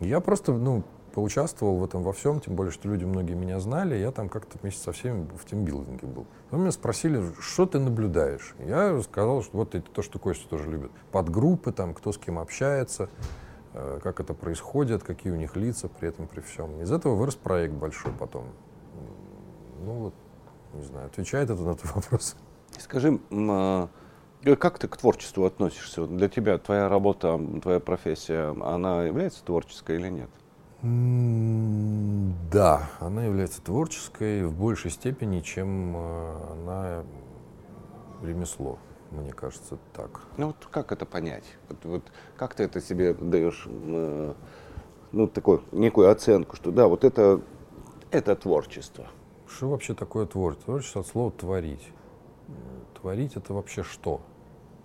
Я 0.00 0.20
просто, 0.20 0.52
ну, 0.52 0.82
поучаствовал 1.16 1.78
в 1.78 1.84
этом 1.84 2.02
во 2.02 2.12
всем, 2.12 2.40
тем 2.40 2.56
более, 2.56 2.70
что 2.70 2.88
люди 2.88 3.06
многие 3.06 3.32
меня 3.32 3.58
знали, 3.58 3.96
я 3.96 4.12
там 4.12 4.28
как-то 4.28 4.58
вместе 4.60 4.82
со 4.82 4.92
всеми 4.92 5.26
в 5.34 5.46
тимбилдинге 5.46 6.06
был. 6.06 6.26
Потом 6.44 6.60
меня 6.60 6.72
спросили, 6.72 7.22
что 7.40 7.64
ты 7.64 7.78
наблюдаешь? 7.78 8.54
Я 8.58 9.00
сказал, 9.00 9.42
что 9.42 9.56
вот 9.56 9.74
это 9.74 9.90
то, 9.90 10.02
что 10.02 10.18
Костя 10.18 10.46
тоже 10.46 10.70
любит. 10.70 10.90
Подгруппы, 11.12 11.72
там, 11.72 11.94
кто 11.94 12.12
с 12.12 12.18
кем 12.18 12.38
общается, 12.38 13.08
э, 13.72 13.98
как 14.02 14.20
это 14.20 14.34
происходит, 14.34 15.04
какие 15.04 15.32
у 15.32 15.36
них 15.36 15.56
лица 15.56 15.88
при 15.88 16.10
этом, 16.10 16.28
при 16.28 16.42
всем. 16.42 16.82
Из 16.82 16.92
этого 16.92 17.14
вырос 17.14 17.36
проект 17.36 17.72
большой 17.72 18.12
потом. 18.12 18.48
Ну 19.86 19.92
вот, 19.92 20.14
не 20.74 20.82
знаю, 20.82 21.06
отвечает 21.06 21.48
это 21.48 21.62
на 21.62 21.76
твой 21.76 21.94
вопрос? 21.94 22.36
Скажи, 22.78 23.18
а, 23.32 23.88
как 24.60 24.78
ты 24.78 24.86
к 24.86 24.98
творчеству 24.98 25.46
относишься? 25.46 26.06
Для 26.06 26.28
тебя 26.28 26.58
твоя 26.58 26.90
работа, 26.90 27.40
твоя 27.62 27.80
профессия, 27.80 28.54
она 28.62 29.04
является 29.04 29.42
творческой 29.42 29.96
или 29.96 30.10
нет? 30.10 30.28
Да, 32.50 32.88
она 33.00 33.24
является 33.24 33.60
творческой 33.60 34.44
в 34.46 34.54
большей 34.54 34.90
степени, 34.90 35.40
чем 35.40 35.96
э, 35.96 36.52
она 36.52 37.04
ремесло, 38.22 38.78
мне 39.10 39.32
кажется, 39.32 39.78
так. 39.92 40.22
Ну 40.36 40.48
вот 40.48 40.68
как 40.70 40.92
это 40.92 41.04
понять? 41.04 41.44
Вот, 41.68 41.84
вот 41.84 42.02
как 42.36 42.54
ты 42.54 42.62
это 42.64 42.80
себе 42.80 43.14
даешь, 43.14 43.66
э, 43.66 44.34
ну 45.12 45.26
такую 45.26 45.62
некую 45.72 46.10
оценку, 46.10 46.56
что 46.56 46.70
да, 46.70 46.86
вот 46.86 47.04
это 47.04 47.40
это 48.10 48.36
творчество. 48.36 49.06
Что 49.48 49.68
вообще 49.68 49.94
такое 49.94 50.26
творчество? 50.26 50.74
Творчество 50.74 51.00
от 51.00 51.06
слова 51.08 51.30
творить. 51.32 51.88
Творить 53.00 53.36
это 53.36 53.52
вообще 53.54 53.82
что? 53.82 54.20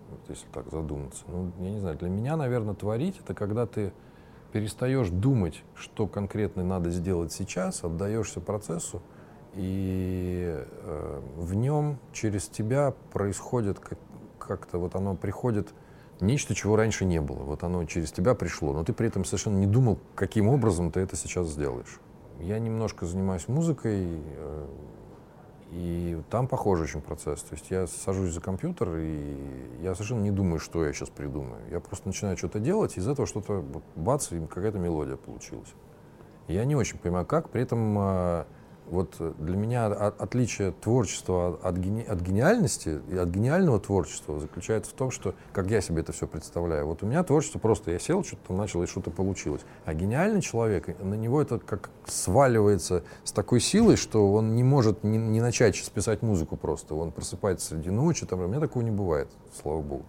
Вот 0.09 0.19
если 0.29 0.47
так 0.51 0.69
задуматься. 0.71 1.23
Ну, 1.27 1.51
я 1.59 1.69
не 1.69 1.79
знаю, 1.79 1.97
для 1.97 2.09
меня, 2.09 2.35
наверное, 2.35 2.75
творить 2.75 3.19
это 3.23 3.33
когда 3.33 3.65
ты 3.65 3.93
перестаешь 4.51 5.09
думать, 5.09 5.63
что 5.75 6.07
конкретно 6.07 6.63
надо 6.63 6.91
сделать 6.91 7.31
сейчас, 7.31 7.83
отдаешься 7.83 8.39
процессу, 8.39 9.01
и 9.53 10.55
э, 10.55 11.21
в 11.37 11.53
нем 11.55 11.99
через 12.13 12.47
тебя 12.47 12.93
происходит 13.11 13.79
как- 13.79 13.99
как-то 14.39 14.77
вот 14.77 14.95
оно 14.95 15.15
приходит 15.15 15.73
нечто, 16.19 16.55
чего 16.55 16.75
раньше 16.75 17.05
не 17.05 17.19
было. 17.19 17.39
Вот 17.39 17.63
оно 17.63 17.83
через 17.85 18.11
тебя 18.11 18.35
пришло, 18.35 18.73
но 18.73 18.83
ты 18.83 18.93
при 18.93 19.07
этом 19.07 19.25
совершенно 19.25 19.57
не 19.57 19.67
думал, 19.67 19.99
каким 20.15 20.47
образом 20.47 20.91
ты 20.91 20.99
это 21.01 21.15
сейчас 21.15 21.47
сделаешь. 21.49 21.99
Я 22.39 22.59
немножко 22.59 23.05
занимаюсь 23.05 23.47
музыкой, 23.47 24.05
э, 24.07 24.67
и 25.71 26.21
там 26.29 26.47
похожий 26.47 26.83
очень 26.83 27.01
процесс. 27.01 27.41
То 27.43 27.55
есть 27.55 27.71
я 27.71 27.87
сажусь 27.87 28.31
за 28.31 28.41
компьютер, 28.41 28.97
и 28.97 29.35
я 29.81 29.93
совершенно 29.95 30.21
не 30.21 30.31
думаю, 30.31 30.59
что 30.59 30.85
я 30.85 30.91
сейчас 30.91 31.09
придумаю. 31.09 31.61
Я 31.71 31.79
просто 31.79 32.07
начинаю 32.07 32.37
что-то 32.37 32.59
делать, 32.59 32.97
и 32.97 32.99
из 32.99 33.07
этого 33.07 33.25
что-то, 33.25 33.63
бац, 33.95 34.31
и 34.31 34.39
какая-то 34.45 34.79
мелодия 34.79 35.15
получилась. 35.15 35.73
Я 36.47 36.65
не 36.65 36.75
очень 36.75 36.97
понимаю, 36.97 37.25
как. 37.25 37.49
При 37.49 37.61
этом 37.61 37.97
э, 37.97 38.45
Вот 38.91 39.15
для 39.39 39.55
меня 39.55 39.85
отличие 39.85 40.73
творчества 40.73 41.57
от, 41.63 41.77
гени, 41.77 42.03
от 42.03 42.19
гениальности 42.19 42.99
и 43.09 43.15
от 43.15 43.29
гениального 43.29 43.79
творчества 43.79 44.37
заключается 44.37 44.91
в 44.91 44.95
том, 44.95 45.11
что 45.11 45.33
как 45.53 45.71
я 45.71 45.79
себе 45.79 46.01
это 46.01 46.11
все 46.11 46.27
представляю. 46.27 46.85
Вот 46.87 47.01
у 47.01 47.05
меня 47.05 47.23
творчество 47.23 47.57
просто 47.57 47.91
я 47.91 47.99
сел, 47.99 48.25
что-то 48.25 48.53
начал 48.53 48.83
и 48.83 48.87
что-то 48.87 49.09
получилось. 49.09 49.61
А 49.85 49.93
гениальный 49.93 50.41
человек, 50.41 50.89
на 51.01 51.13
него 51.13 51.41
это 51.41 51.57
как 51.57 51.89
сваливается 52.05 53.03
с 53.23 53.31
такой 53.31 53.61
силой, 53.61 53.95
что 53.95 54.33
он 54.33 54.55
не 54.55 54.63
может 54.63 55.05
не, 55.05 55.17
не 55.17 55.39
начать 55.39 55.89
писать 55.93 56.21
музыку 56.21 56.57
просто. 56.57 56.93
Он 56.93 57.11
просыпается 57.11 57.67
среди 57.67 57.91
ночи, 57.91 58.25
там, 58.25 58.41
у 58.41 58.47
меня 58.47 58.59
такого 58.59 58.83
не 58.83 58.91
бывает, 58.91 59.29
слава 59.61 59.81
богу. 59.81 60.03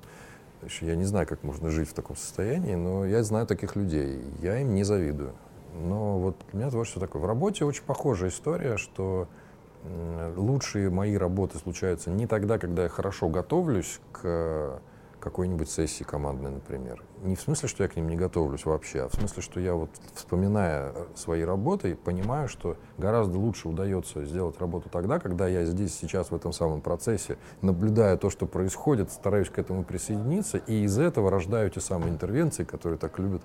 Я 0.81 0.97
не 0.97 1.05
знаю, 1.05 1.29
как 1.29 1.45
можно 1.45 1.71
жить 1.71 1.89
в 1.89 1.93
таком 1.93 2.17
состоянии, 2.17 2.75
но 2.75 3.05
я 3.05 3.23
знаю 3.23 3.47
таких 3.47 3.77
людей. 3.77 4.25
Я 4.41 4.59
им 4.59 4.75
не 4.75 4.83
завидую. 4.83 5.35
Но 5.75 6.19
вот 6.19 6.37
у 6.53 6.57
меня 6.57 6.71
творчество 6.71 7.01
такое. 7.01 7.23
В 7.23 7.27
работе 7.27 7.65
очень 7.65 7.85
похожая 7.85 8.31
история, 8.31 8.77
что 8.77 9.29
лучшие 10.37 10.91
мои 10.91 11.17
работы 11.17 11.59
случаются 11.59 12.11
не 12.11 12.27
тогда, 12.27 12.59
когда 12.59 12.85
я 12.85 12.89
хорошо 12.89 13.29
готовлюсь 13.29 14.01
к 14.13 14.81
какой-нибудь 15.19 15.71
сессии 15.71 16.03
командной, 16.03 16.51
например. 16.51 17.03
Не 17.23 17.37
в 17.37 17.41
смысле, 17.41 17.69
что 17.69 17.85
я 17.85 17.89
к 17.89 17.95
ним 17.95 18.09
не 18.09 18.17
готовлюсь 18.17 18.65
вообще, 18.65 19.03
а 19.03 19.09
в 19.09 19.15
смысле, 19.15 19.41
что 19.41 19.61
я 19.61 19.75
вот, 19.75 19.91
вспоминая 20.15 20.93
свои 21.15 21.43
работы, 21.43 21.95
понимаю, 21.95 22.49
что 22.49 22.77
гораздо 22.99 23.39
лучше 23.39 23.69
удается 23.69 24.25
сделать 24.25 24.59
работу 24.59 24.89
тогда, 24.89 25.21
когда 25.21 25.47
я 25.47 25.65
здесь, 25.65 25.95
сейчас, 25.95 26.33
в 26.33 26.35
этом 26.35 26.53
самом 26.53 26.81
процессе, 26.81 27.39
наблюдая 27.61 28.17
то, 28.17 28.31
что 28.31 28.47
происходит, 28.47 29.13
стараюсь 29.13 29.49
к 29.49 29.61
этому 29.61 29.85
присоединиться, 29.85 30.59
и 30.59 30.83
из 30.83 30.99
этого 30.99 31.31
рождаю 31.31 31.71
те 31.71 31.81
самые 31.81 32.11
интервенции, 32.11 32.65
которые 32.65 32.99
так 32.99 33.17
любят 33.21 33.43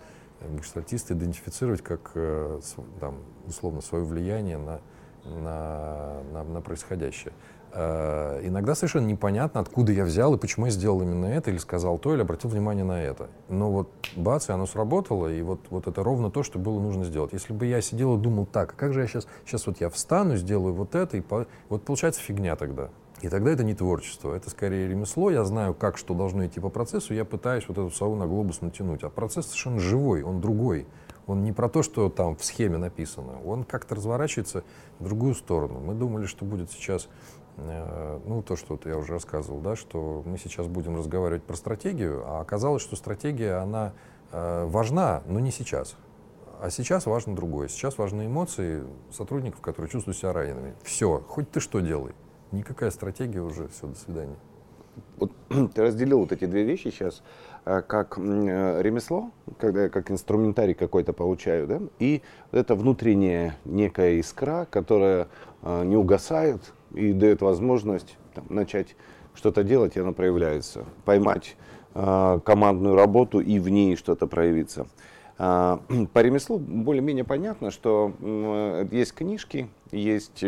гештальтисты 0.57 1.13
идентифицировать 1.13 1.81
как 1.81 2.11
э, 2.15 2.59
там, 2.99 3.19
условно 3.47 3.81
свое 3.81 4.03
влияние 4.03 4.57
на, 4.57 4.79
на, 5.25 6.21
на, 6.33 6.43
на 6.43 6.61
происходящее. 6.61 7.33
Э, 7.73 8.39
иногда 8.43 8.75
совершенно 8.75 9.05
непонятно, 9.05 9.59
откуда 9.59 9.91
я 9.91 10.05
взял 10.05 10.33
и 10.33 10.37
почему 10.37 10.67
я 10.67 10.71
сделал 10.71 11.01
именно 11.01 11.25
это, 11.25 11.51
или 11.51 11.57
сказал 11.57 11.97
то, 11.97 12.13
или 12.13 12.21
обратил 12.21 12.49
внимание 12.49 12.83
на 12.83 13.01
это. 13.01 13.27
Но 13.49 13.71
вот 13.71 13.89
бац, 14.15 14.49
и 14.49 14.51
оно 14.51 14.65
сработало, 14.65 15.27
и 15.27 15.41
вот, 15.41 15.59
вот 15.69 15.87
это 15.87 16.03
ровно 16.03 16.31
то, 16.31 16.43
что 16.43 16.59
было 16.59 16.79
нужно 16.79 17.03
сделать. 17.03 17.33
Если 17.33 17.53
бы 17.53 17.65
я 17.65 17.81
сидел 17.81 18.17
и 18.17 18.21
думал, 18.21 18.45
так, 18.45 18.73
а 18.73 18.75
как 18.75 18.93
же 18.93 19.01
я 19.01 19.07
сейчас, 19.07 19.27
сейчас 19.45 19.67
вот 19.67 19.81
я 19.81 19.89
встану, 19.89 20.37
сделаю 20.37 20.73
вот 20.73 20.95
это, 20.95 21.17
и 21.17 21.21
по... 21.21 21.45
вот 21.69 21.83
получается 21.83 22.21
фигня 22.21 22.55
тогда. 22.55 22.89
И 23.21 23.29
тогда 23.29 23.51
это 23.51 23.63
не 23.63 23.73
творчество, 23.73 24.33
это 24.35 24.49
скорее 24.49 24.87
ремесло. 24.87 25.31
Я 25.31 25.43
знаю, 25.43 25.73
как 25.73 25.97
что 25.97 26.13
должно 26.13 26.45
идти 26.45 26.59
по 26.59 26.69
процессу, 26.69 27.15
я 27.15 27.25
пытаюсь 27.25 27.67
вот 27.67 27.77
эту 27.77 27.89
сову 27.89 28.15
на 28.15 28.27
глобус 28.27 28.61
натянуть. 28.61 29.03
А 29.03 29.09
процесс 29.09 29.47
совершенно 29.47 29.79
живой, 29.79 30.21
он 30.21 30.39
другой. 30.39 30.85
Он 31.25 31.43
не 31.43 31.51
про 31.51 31.67
то, 31.67 31.81
что 31.81 32.09
там 32.09 32.37
в 32.37 32.45
схеме 32.45 32.77
написано, 32.77 33.41
он 33.45 33.63
как-то 33.63 33.95
разворачивается 33.95 34.63
в 34.99 35.03
другую 35.03 35.35
сторону. 35.35 35.79
Мы 35.79 35.93
думали, 35.93 36.25
что 36.25 36.45
будет 36.45 36.71
сейчас, 36.71 37.09
э, 37.57 38.19
ну, 38.25 38.41
то, 38.41 38.55
что 38.55 38.79
я 38.85 38.97
уже 38.97 39.13
рассказывал, 39.13 39.59
да, 39.59 39.75
что 39.75 40.23
мы 40.25 40.37
сейчас 40.37 40.67
будем 40.67 40.95
разговаривать 40.95 41.43
про 41.43 41.55
стратегию, 41.57 42.23
а 42.25 42.39
оказалось, 42.39 42.81
что 42.81 42.95
стратегия, 42.95 43.55
она 43.55 43.91
э, 44.31 44.65
важна, 44.67 45.21
но 45.25 45.41
не 45.41 45.51
сейчас. 45.51 45.97
А 46.61 46.69
сейчас 46.69 47.05
важно 47.05 47.35
другое. 47.35 47.67
Сейчас 47.67 47.97
важны 47.97 48.27
эмоции 48.27 48.83
сотрудников, 49.11 49.59
которые 49.59 49.91
чувствуют 49.91 50.17
себя 50.17 50.31
ранеными. 50.31 50.75
Все, 50.83 51.21
хоть 51.27 51.51
ты 51.51 51.59
что 51.59 51.81
делай. 51.81 52.13
Никакая 52.51 52.91
стратегия 52.91 53.41
уже, 53.41 53.67
все, 53.67 53.87
до 53.87 53.95
свидания. 53.95 54.35
Вот 55.17 55.31
ты 55.73 55.81
разделил 55.81 56.19
вот 56.19 56.31
эти 56.31 56.45
две 56.45 56.63
вещи 56.63 56.89
сейчас, 56.89 57.21
э, 57.65 57.81
как 57.85 58.17
э, 58.17 58.81
ремесло, 58.81 59.31
когда 59.59 59.83
я 59.83 59.89
как 59.89 60.11
инструментарий 60.11 60.73
какой-то 60.73 61.13
получаю, 61.13 61.67
да, 61.67 61.81
и 61.99 62.21
это 62.51 62.75
внутренняя 62.75 63.57
некая 63.65 64.19
искра, 64.19 64.67
которая 64.69 65.27
э, 65.61 65.83
не 65.83 65.95
угасает 65.95 66.73
и 66.93 67.13
дает 67.13 67.41
возможность 67.41 68.17
там, 68.33 68.45
начать 68.49 68.95
что-то 69.33 69.63
делать, 69.63 69.97
и 69.97 69.99
она 69.99 70.13
проявляется. 70.13 70.85
Поймать 71.05 71.55
командную 71.93 72.95
работу 72.95 73.39
и 73.39 73.57
в 73.57 73.69
ней 73.69 73.95
что-то 73.95 74.27
проявиться. 74.27 74.85
По 75.37 75.79
ремеслу 76.15 76.59
более-менее 76.59 77.23
понятно, 77.23 77.71
что 77.71 78.13
есть 78.91 79.15
книжки, 79.15 79.67
есть 79.91 80.43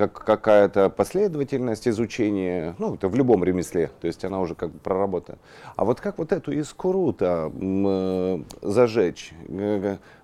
как 0.00 0.24
какая-то 0.24 0.88
последовательность 0.88 1.86
изучения, 1.86 2.74
ну, 2.78 2.94
это 2.94 3.06
в 3.08 3.14
любом 3.14 3.44
ремесле, 3.44 3.90
то 4.00 4.06
есть 4.06 4.24
она 4.24 4.40
уже 4.40 4.54
как 4.54 4.70
бы 4.70 4.78
проработана. 4.78 5.36
А 5.76 5.84
вот 5.84 6.00
как 6.00 6.16
вот 6.16 6.32
эту 6.32 6.52
искру-то 6.52 7.52
э, 7.54 8.42
зажечь, 8.62 9.34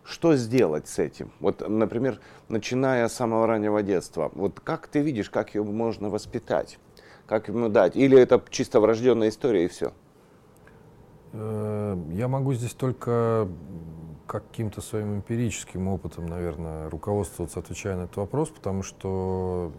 что 0.02 0.34
сделать 0.36 0.88
с 0.88 0.98
этим? 0.98 1.30
Вот, 1.40 1.68
например, 1.68 2.20
начиная 2.48 3.06
с 3.06 3.12
самого 3.12 3.46
раннего 3.46 3.82
детства, 3.82 4.30
вот 4.34 4.60
как 4.60 4.86
ты 4.86 5.00
видишь, 5.00 5.28
как 5.28 5.54
ее 5.54 5.62
можно 5.62 6.08
воспитать, 6.08 6.78
как 7.26 7.48
ему 7.48 7.68
дать? 7.68 7.96
Или 7.96 8.18
это 8.18 8.42
чисто 8.48 8.80
врожденная 8.80 9.28
история 9.28 9.66
и 9.66 9.68
все? 9.68 9.92
Э, 11.34 11.98
я 12.12 12.28
могу 12.28 12.54
здесь 12.54 12.72
только 12.72 13.46
каким-то 14.26 14.80
своим 14.80 15.16
эмпирическим 15.16 15.88
опытом, 15.88 16.26
наверное, 16.26 16.90
руководствоваться, 16.90 17.60
отвечая 17.60 17.96
на 17.96 18.02
этот 18.02 18.16
вопрос, 18.16 18.50
потому 18.50 18.82
что, 18.82 19.72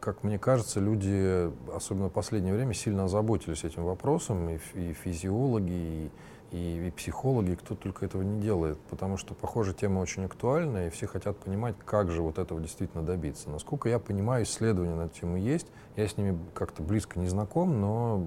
как 0.00 0.24
мне 0.24 0.38
кажется, 0.38 0.80
люди, 0.80 1.50
особенно 1.74 2.08
в 2.08 2.12
последнее 2.12 2.54
время, 2.54 2.72
сильно 2.74 3.04
озаботились 3.04 3.64
этим 3.64 3.84
вопросом, 3.84 4.48
и, 4.48 4.58
и 4.74 4.92
физиологи, 4.94 5.70
и, 5.72 6.10
и, 6.50 6.88
и 6.88 6.90
психологи, 6.90 7.54
кто 7.54 7.74
только 7.74 8.06
этого 8.06 8.22
не 8.22 8.40
делает, 8.40 8.78
потому 8.90 9.16
что, 9.16 9.34
похоже, 9.34 9.74
тема 9.74 10.00
очень 10.00 10.24
актуальна, 10.24 10.86
и 10.86 10.90
все 10.90 11.06
хотят 11.06 11.36
понимать, 11.36 11.76
как 11.84 12.10
же 12.10 12.22
вот 12.22 12.38
этого 12.38 12.60
действительно 12.60 13.02
добиться. 13.02 13.50
Насколько 13.50 13.88
я 13.88 13.98
понимаю, 13.98 14.44
исследования 14.44 14.94
на 14.94 15.02
эту 15.02 15.20
тему 15.20 15.36
есть, 15.36 15.66
я 15.96 16.08
с 16.08 16.16
ними 16.16 16.38
как-то 16.54 16.82
близко 16.82 17.18
не 17.18 17.28
знаком, 17.28 17.80
но 17.80 18.26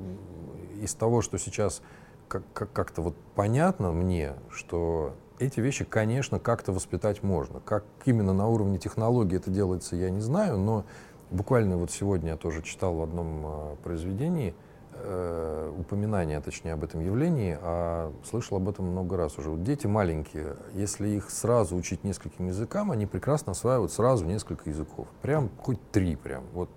из 0.82 0.94
того, 0.94 1.22
что 1.22 1.38
сейчас 1.38 1.82
как-то 2.28 3.02
вот 3.02 3.16
понятно 3.36 3.92
мне, 3.92 4.34
что 4.50 5.14
эти 5.40 5.60
вещи, 5.60 5.86
конечно, 5.86 6.40
как-то 6.40 6.72
воспитать 6.72 7.24
можно. 7.24 7.60
Как 7.60 7.84
именно 8.06 8.34
на 8.34 8.48
уровне 8.48 8.78
технологии 8.78 9.38
это 9.38 9.50
делается, 9.50 9.96
я 9.96 10.10
не 10.10 10.22
знаю, 10.22 10.58
но 10.58 10.86
буквально 11.32 11.78
вот 11.78 11.92
сегодня 11.92 12.32
я 12.32 12.38
тоже 12.38 12.62
читал 12.62 12.96
в 12.96 13.02
одном 13.04 13.46
э, 13.46 13.76
произведении 13.84 14.54
э, 14.94 15.74
упоминание, 15.78 16.40
точнее, 16.40 16.74
об 16.74 16.84
этом 16.84 17.02
явлении, 17.02 17.58
а 17.62 18.14
слышал 18.24 18.58
об 18.58 18.70
этом 18.70 18.86
много 18.86 19.18
раз 19.18 19.38
уже. 19.38 19.50
Вот 19.50 19.64
дети 19.64 19.88
маленькие, 19.88 20.56
если 20.74 21.10
их 21.10 21.30
сразу 21.30 21.76
учить 21.76 22.04
нескольким 22.04 22.48
языкам, 22.48 22.92
они 22.92 23.06
прекрасно 23.06 23.52
осваивают 23.52 23.92
сразу 23.92 24.26
несколько 24.26 24.70
языков. 24.70 25.08
Прям 25.22 25.50
хоть 25.62 25.80
три 25.92 26.16
прям. 26.16 26.44
Вот 26.54 26.70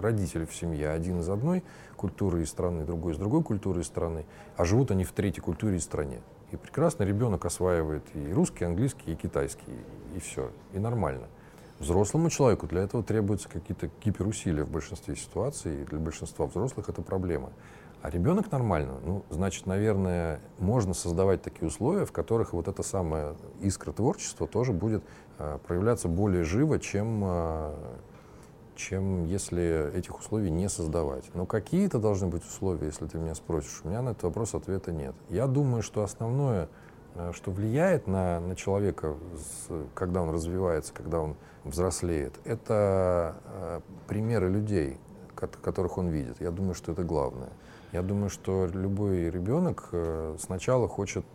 родители 0.00 0.44
в 0.44 0.54
семье, 0.54 0.90
один 0.90 1.20
из 1.20 1.28
одной 1.28 1.62
культуры 1.96 2.42
и 2.42 2.46
страны, 2.46 2.84
другой 2.84 3.12
из 3.12 3.18
другой 3.18 3.42
культуры 3.42 3.80
и 3.80 3.84
страны, 3.84 4.26
а 4.56 4.64
живут 4.64 4.90
они 4.90 5.04
в 5.04 5.12
третьей 5.12 5.42
культуре 5.42 5.76
и 5.76 5.80
стране. 5.80 6.20
И 6.52 6.56
прекрасно 6.56 7.04
ребенок 7.04 7.46
осваивает 7.46 8.04
и 8.14 8.32
русский, 8.32 8.64
и 8.64 8.66
английский, 8.66 9.12
и 9.12 9.16
китайский, 9.16 9.72
и, 10.14 10.20
все, 10.20 10.50
и 10.74 10.78
нормально. 10.78 11.26
Взрослому 11.78 12.28
человеку 12.28 12.66
для 12.66 12.82
этого 12.82 13.02
требуются 13.02 13.48
какие-то 13.48 13.90
гиперусилия 14.04 14.64
в 14.64 14.68
большинстве 14.68 15.16
ситуаций, 15.16 15.82
и 15.82 15.84
для 15.84 15.98
большинства 15.98 16.46
взрослых 16.46 16.90
это 16.90 17.00
проблема. 17.00 17.50
А 18.02 18.10
ребенок 18.10 18.52
нормально, 18.52 18.98
ну, 19.04 19.24
значит, 19.30 19.64
наверное, 19.66 20.40
можно 20.58 20.92
создавать 20.92 21.40
такие 21.40 21.68
условия, 21.68 22.04
в 22.04 22.12
которых 22.12 22.52
вот 22.52 22.68
эта 22.68 22.82
самая 22.82 23.34
искра 23.60 23.92
творчества 23.92 24.46
тоже 24.46 24.72
будет 24.72 25.02
э, 25.38 25.58
проявляться 25.66 26.08
более 26.08 26.44
живо, 26.44 26.78
чем 26.78 27.22
э, 27.24 27.74
чем 28.82 29.26
если 29.26 29.96
этих 29.96 30.18
условий 30.18 30.50
не 30.50 30.68
создавать. 30.68 31.24
Но 31.34 31.46
какие-то 31.46 31.98
должны 31.98 32.26
быть 32.26 32.44
условия, 32.44 32.86
если 32.86 33.06
ты 33.06 33.18
меня 33.18 33.34
спросишь. 33.34 33.80
У 33.84 33.88
меня 33.88 34.02
на 34.02 34.10
этот 34.10 34.24
вопрос 34.24 34.54
ответа 34.54 34.92
нет. 34.92 35.14
Я 35.28 35.46
думаю, 35.46 35.82
что 35.82 36.02
основное, 36.02 36.68
э, 37.14 37.32
что 37.34 37.50
влияет 37.50 38.06
на, 38.06 38.40
на 38.40 38.56
человека, 38.56 39.16
когда 39.94 40.22
он 40.22 40.30
развивается, 40.30 40.92
когда 40.92 41.20
он 41.20 41.36
взрослеет, 41.64 42.34
это 42.44 43.36
э, 43.44 43.80
примеры 44.08 44.50
людей, 44.50 44.98
которых 45.34 45.98
он 45.98 46.08
видит. 46.08 46.40
Я 46.40 46.50
думаю, 46.50 46.74
что 46.74 46.92
это 46.92 47.04
главное. 47.04 47.50
Я 47.92 48.02
думаю, 48.02 48.30
что 48.30 48.66
любой 48.72 49.30
ребенок 49.30 49.88
э, 49.92 50.36
сначала 50.40 50.88
хочет 50.88 51.26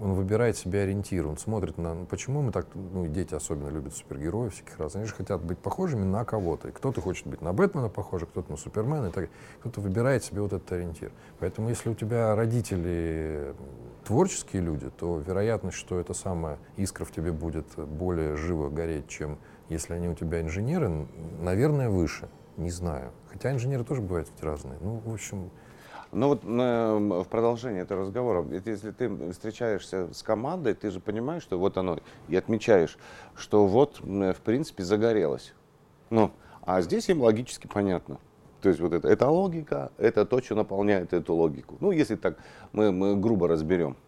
он 0.00 0.14
выбирает 0.14 0.56
себе 0.56 0.82
ориентир, 0.82 1.26
он 1.26 1.36
смотрит 1.38 1.78
на... 1.78 1.94
Ну, 1.94 2.06
почему 2.06 2.42
мы 2.42 2.52
так, 2.52 2.66
ну, 2.74 3.06
дети 3.06 3.34
особенно 3.34 3.68
любят 3.68 3.94
супергероев 3.94 4.54
всяких 4.54 4.78
раз, 4.78 4.96
они 4.96 5.06
же 5.06 5.14
хотят 5.14 5.42
быть 5.42 5.58
похожими 5.58 6.04
на 6.04 6.24
кого-то. 6.24 6.68
И 6.68 6.72
кто-то 6.72 7.00
хочет 7.00 7.26
быть 7.26 7.40
на 7.40 7.52
Бэтмена 7.52 7.88
похожий, 7.88 8.26
кто-то 8.26 8.50
на 8.50 8.56
Супермена, 8.56 9.06
и 9.06 9.10
так 9.10 9.28
Кто-то 9.60 9.80
выбирает 9.80 10.24
себе 10.24 10.40
вот 10.40 10.52
этот 10.52 10.70
ориентир. 10.72 11.12
Поэтому 11.38 11.68
если 11.68 11.88
у 11.90 11.94
тебя 11.94 12.34
родители 12.34 13.54
творческие 14.04 14.62
люди, 14.62 14.90
то 14.90 15.18
вероятность, 15.18 15.76
что 15.76 15.98
эта 15.98 16.14
самая 16.14 16.58
искра 16.76 17.04
в 17.04 17.12
тебе 17.12 17.32
будет 17.32 17.66
более 17.76 18.36
живо 18.36 18.68
гореть, 18.68 19.08
чем 19.08 19.38
если 19.68 19.94
они 19.94 20.08
у 20.08 20.14
тебя 20.14 20.40
инженеры, 20.40 21.06
наверное, 21.40 21.90
выше. 21.90 22.28
Не 22.56 22.70
знаю. 22.70 23.10
Хотя 23.30 23.52
инженеры 23.52 23.84
тоже 23.84 24.00
бывают 24.00 24.28
разные. 24.40 24.78
Ну, 24.80 25.02
в 25.04 25.12
общем, 25.12 25.50
Ну 26.16 26.28
вот 26.28 26.44
э, 26.44 26.98
в 26.98 27.28
продолжение 27.28 27.82
этого 27.82 28.00
разговора, 28.00 28.40
ведь 28.40 28.64
если 28.64 28.90
ты 28.90 29.32
встречаешься 29.32 30.08
с 30.14 30.22
командой, 30.22 30.72
ты 30.72 30.90
же 30.90 30.98
понимаешь, 30.98 31.42
что 31.42 31.58
вот 31.58 31.76
оно, 31.76 31.98
и 32.28 32.36
отмечаешь, 32.36 32.96
что 33.34 33.66
вот, 33.66 34.00
в 34.00 34.40
принципе, 34.42 34.82
загорелось. 34.82 35.52
Ну, 36.08 36.30
а 36.62 36.80
здесь 36.80 37.10
им 37.10 37.20
логически 37.20 37.66
понятно. 37.66 38.16
То 38.62 38.70
есть 38.70 38.80
вот 38.80 38.94
это, 38.94 39.06
это 39.08 39.28
логика, 39.28 39.92
это 39.98 40.24
то, 40.24 40.40
что 40.40 40.54
наполняет 40.54 41.12
эту 41.12 41.34
логику. 41.34 41.76
Ну, 41.80 41.90
если 41.90 42.16
так 42.16 42.38
мы, 42.72 42.92
мы 42.92 43.14
грубо 43.14 43.46
разберем. 43.46 43.98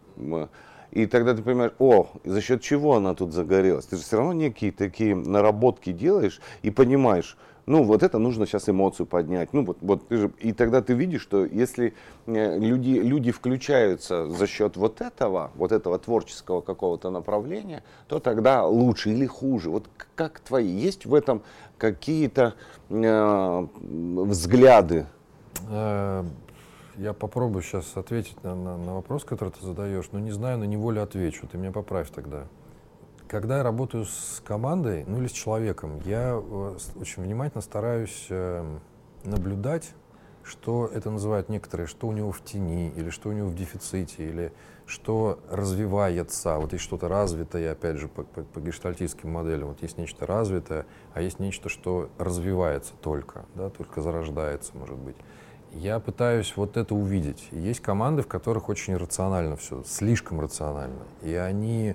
И 0.90 1.06
тогда 1.06 1.34
ты 1.34 1.42
понимаешь, 1.42 1.72
о, 1.78 2.08
за 2.24 2.40
счет 2.40 2.62
чего 2.62 2.96
она 2.96 3.14
тут 3.14 3.32
загорелась. 3.32 3.86
Ты 3.86 3.96
же 3.96 4.02
все 4.02 4.16
равно 4.16 4.32
некие 4.32 4.72
такие 4.72 5.14
наработки 5.14 5.92
делаешь 5.92 6.40
и 6.62 6.70
понимаешь, 6.70 7.36
ну 7.68 7.82
вот 7.82 8.02
это 8.02 8.18
нужно 8.18 8.46
сейчас 8.46 8.68
эмоцию 8.70 9.04
поднять. 9.04 9.52
Ну 9.52 9.62
вот, 9.62 9.76
вот 9.82 10.08
ты 10.08 10.16
же, 10.16 10.30
и 10.38 10.52
тогда 10.52 10.80
ты 10.80 10.94
видишь, 10.94 11.20
что 11.20 11.44
если 11.44 11.92
э, 12.26 12.58
люди, 12.58 12.92
люди 12.92 13.30
включаются 13.30 14.26
за 14.26 14.46
счет 14.46 14.78
вот 14.78 15.02
этого, 15.02 15.50
вот 15.54 15.70
этого 15.72 15.98
творческого 15.98 16.62
какого-то 16.62 17.10
направления, 17.10 17.82
то 18.06 18.20
тогда 18.20 18.64
лучше 18.64 19.10
или 19.10 19.26
хуже. 19.26 19.68
Вот 19.68 19.84
как 20.14 20.40
твои, 20.40 20.66
есть 20.66 21.04
в 21.04 21.12
этом 21.12 21.42
какие-то 21.76 22.54
э, 22.88 23.66
взгляды? 23.74 25.06
Я 26.98 27.12
попробую 27.12 27.62
сейчас 27.62 27.96
ответить 27.96 28.42
на, 28.42 28.56
на, 28.56 28.76
на 28.76 28.94
вопрос, 28.94 29.22
который 29.22 29.50
ты 29.50 29.64
задаешь, 29.64 30.06
но 30.10 30.18
не 30.18 30.32
знаю, 30.32 30.58
на 30.58 30.64
него 30.64 30.90
ли 30.90 30.98
отвечу. 30.98 31.46
Ты 31.46 31.56
меня 31.56 31.70
поправь 31.70 32.10
тогда. 32.10 32.48
Когда 33.28 33.58
я 33.58 33.62
работаю 33.62 34.04
с 34.04 34.42
командой, 34.44 35.04
ну 35.06 35.18
или 35.18 35.28
с 35.28 35.32
человеком, 35.32 36.00
я 36.04 36.32
э, 36.32 36.76
очень 36.96 37.22
внимательно 37.22 37.62
стараюсь 37.62 38.26
э, 38.30 38.78
наблюдать, 39.22 39.94
что 40.42 40.90
это 40.92 41.08
называют 41.10 41.48
некоторые, 41.48 41.86
что 41.86 42.08
у 42.08 42.12
него 42.12 42.32
в 42.32 42.42
тени, 42.42 42.92
или 42.96 43.10
что 43.10 43.28
у 43.28 43.32
него 43.32 43.48
в 43.48 43.54
дефиците, 43.54 44.28
или 44.28 44.52
что 44.84 45.38
развивается. 45.48 46.58
Вот 46.58 46.72
есть 46.72 46.84
что-то 46.84 47.06
развитое, 47.06 47.70
опять 47.70 47.98
же, 47.98 48.08
по, 48.08 48.24
по, 48.24 48.42
по 48.42 48.58
гештальтистским 48.58 49.30
моделям. 49.30 49.68
Вот 49.68 49.82
есть 49.82 49.98
нечто 49.98 50.26
развитое, 50.26 50.84
а 51.14 51.22
есть 51.22 51.38
нечто, 51.38 51.68
что 51.68 52.10
развивается 52.18 52.94
только, 53.00 53.44
да, 53.54 53.70
только 53.70 54.00
зарождается, 54.00 54.76
может 54.76 54.96
быть. 54.96 55.16
Я 55.80 56.00
пытаюсь 56.00 56.54
вот 56.56 56.76
это 56.76 56.92
увидеть. 56.92 57.46
есть 57.52 57.78
команды, 57.78 58.22
в 58.22 58.26
которых 58.26 58.68
очень 58.68 58.96
рационально 58.96 59.56
все, 59.56 59.84
слишком 59.86 60.40
рационально. 60.40 61.04
И 61.22 61.32
они, 61.34 61.94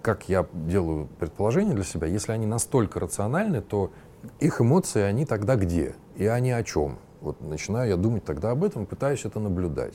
как 0.00 0.30
я 0.30 0.46
делаю 0.54 1.06
предположение 1.18 1.74
для 1.74 1.84
себя, 1.84 2.06
если 2.06 2.32
они 2.32 2.46
настолько 2.46 3.00
рациональны, 3.00 3.60
то 3.60 3.92
их 4.40 4.62
эмоции, 4.62 5.02
они 5.02 5.26
тогда 5.26 5.56
где? 5.56 5.94
И 6.16 6.24
они 6.24 6.52
о 6.52 6.62
чем? 6.64 6.96
Вот 7.20 7.38
начинаю 7.42 7.90
я 7.90 7.96
думать 7.98 8.24
тогда 8.24 8.52
об 8.52 8.64
этом, 8.64 8.86
пытаюсь 8.86 9.26
это 9.26 9.40
наблюдать. 9.40 9.94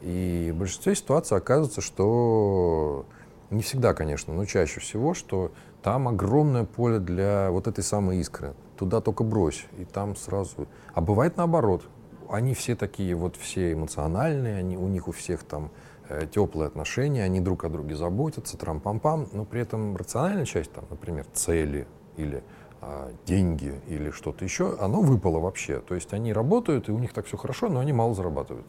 И 0.00 0.50
в 0.52 0.58
большинстве 0.58 0.96
ситуаций 0.96 1.38
оказывается, 1.38 1.80
что 1.80 3.06
не 3.50 3.62
всегда, 3.62 3.94
конечно, 3.94 4.34
но 4.34 4.44
чаще 4.44 4.80
всего, 4.80 5.14
что 5.14 5.52
там 5.84 6.08
огромное 6.08 6.64
поле 6.64 6.98
для 6.98 7.52
вот 7.52 7.68
этой 7.68 7.84
самой 7.84 8.18
искры. 8.18 8.54
Туда 8.76 9.00
только 9.00 9.22
брось, 9.22 9.66
и 9.78 9.84
там 9.84 10.16
сразу... 10.16 10.66
А 10.94 11.00
бывает 11.00 11.36
наоборот 11.36 11.84
они 12.30 12.54
все 12.54 12.76
такие 12.76 13.14
вот 13.14 13.36
все 13.36 13.72
эмоциональные, 13.72 14.56
они, 14.56 14.76
у 14.76 14.88
них 14.88 15.08
у 15.08 15.12
всех 15.12 15.44
там 15.44 15.70
э, 16.08 16.26
теплые 16.30 16.68
отношения, 16.68 17.24
они 17.24 17.40
друг 17.40 17.64
о 17.64 17.68
друге 17.68 17.96
заботятся, 17.96 18.56
трам-пам-пам, 18.56 19.28
но 19.32 19.44
при 19.44 19.60
этом 19.60 19.96
рациональная 19.96 20.44
часть, 20.44 20.72
там, 20.72 20.84
например, 20.90 21.26
цели 21.32 21.86
или 22.16 22.42
э, 22.80 23.12
деньги 23.26 23.80
или 23.86 24.10
что-то 24.10 24.44
еще, 24.44 24.76
оно 24.80 25.00
выпало 25.00 25.40
вообще. 25.40 25.80
То 25.80 25.94
есть 25.94 26.12
они 26.12 26.32
работают, 26.32 26.88
и 26.88 26.92
у 26.92 26.98
них 26.98 27.12
так 27.12 27.26
все 27.26 27.36
хорошо, 27.36 27.68
но 27.68 27.80
они 27.80 27.92
мало 27.92 28.14
зарабатывают. 28.14 28.66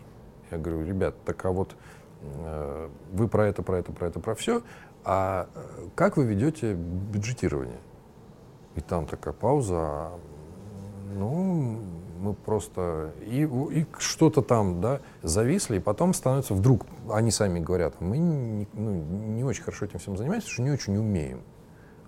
Я 0.52 0.58
говорю, 0.58 0.84
ребят, 0.84 1.16
так 1.26 1.44
а 1.46 1.52
вот 1.52 1.76
э, 2.22 2.90
вы 3.12 3.28
про 3.28 3.48
это, 3.48 3.62
про 3.62 3.80
это, 3.80 3.92
про 3.92 4.08
это, 4.08 4.20
про 4.20 4.36
все, 4.36 4.62
а 5.04 5.48
э, 5.54 5.88
как 5.96 6.18
вы 6.18 6.26
ведете 6.26 6.74
бюджетирование? 6.74 7.80
И 8.76 8.82
там 8.82 9.06
такая 9.06 9.34
пауза, 9.34 9.76
а, 9.78 10.20
ну, 11.16 11.80
мы 12.20 12.34
просто 12.34 13.12
и, 13.22 13.44
и 13.44 13.86
что-то 13.98 14.42
там, 14.42 14.82
да, 14.82 15.00
зависли, 15.24 15.78
и 15.78 15.80
потом 15.80 16.14
становится 16.14 16.54
вдруг, 16.54 16.86
они 17.10 17.32
сами 17.32 17.60
говорят, 17.60 18.00
мы 18.02 18.18
не, 18.18 18.68
ну, 18.74 18.92
не 18.92 19.44
очень 19.44 19.64
хорошо 19.64 19.86
этим 19.86 20.00
всем 20.00 20.18
занимаемся, 20.18 20.48
потому 20.48 20.54
что 20.54 20.64
не 20.64 20.72
очень 20.72 20.98
умеем. 20.98 21.42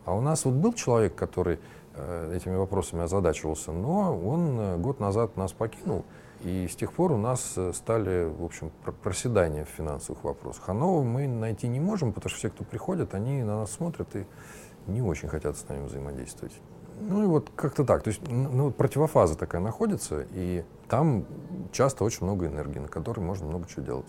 А 0.05 0.15
у 0.15 0.21
нас 0.21 0.45
вот 0.45 0.55
был 0.55 0.73
человек, 0.73 1.15
который 1.15 1.59
э, 1.95 2.33
этими 2.35 2.55
вопросами 2.55 3.03
озадачивался, 3.03 3.71
но 3.71 4.17
он 4.17 4.59
э, 4.59 4.77
год 4.77 4.99
назад 4.99 5.37
нас 5.37 5.53
покинул, 5.53 6.05
и 6.43 6.67
с 6.67 6.75
тех 6.75 6.91
пор 6.93 7.11
у 7.11 7.17
нас 7.17 7.53
э, 7.55 7.71
стали, 7.73 8.25
в 8.25 8.43
общем, 8.43 8.71
проседания 9.03 9.65
в 9.65 9.69
финансовых 9.69 10.23
вопросах. 10.23 10.63
А 10.67 10.73
нового 10.73 11.03
мы 11.03 11.27
найти 11.27 11.67
не 11.67 11.79
можем, 11.79 12.13
потому 12.13 12.29
что 12.29 12.39
все, 12.39 12.49
кто 12.49 12.63
приходят, 12.63 13.13
они 13.13 13.43
на 13.43 13.59
нас 13.59 13.71
смотрят 13.71 14.15
и 14.15 14.25
не 14.87 15.01
очень 15.01 15.29
хотят 15.29 15.57
с 15.57 15.67
нами 15.69 15.85
взаимодействовать. 15.85 16.53
Ну 16.99 17.23
и 17.23 17.27
вот 17.27 17.49
как-то 17.55 17.83
так. 17.83 18.03
То 18.03 18.09
есть 18.09 18.21
ну, 18.27 18.71
противофаза 18.71 19.37
такая 19.37 19.61
находится, 19.61 20.25
и 20.33 20.63
там 20.87 21.25
часто 21.71 22.03
очень 22.03 22.25
много 22.25 22.47
энергии, 22.47 22.79
на 22.79 22.87
которой 22.87 23.21
можно 23.21 23.47
много 23.47 23.67
чего 23.67 23.83
делать. 23.83 24.07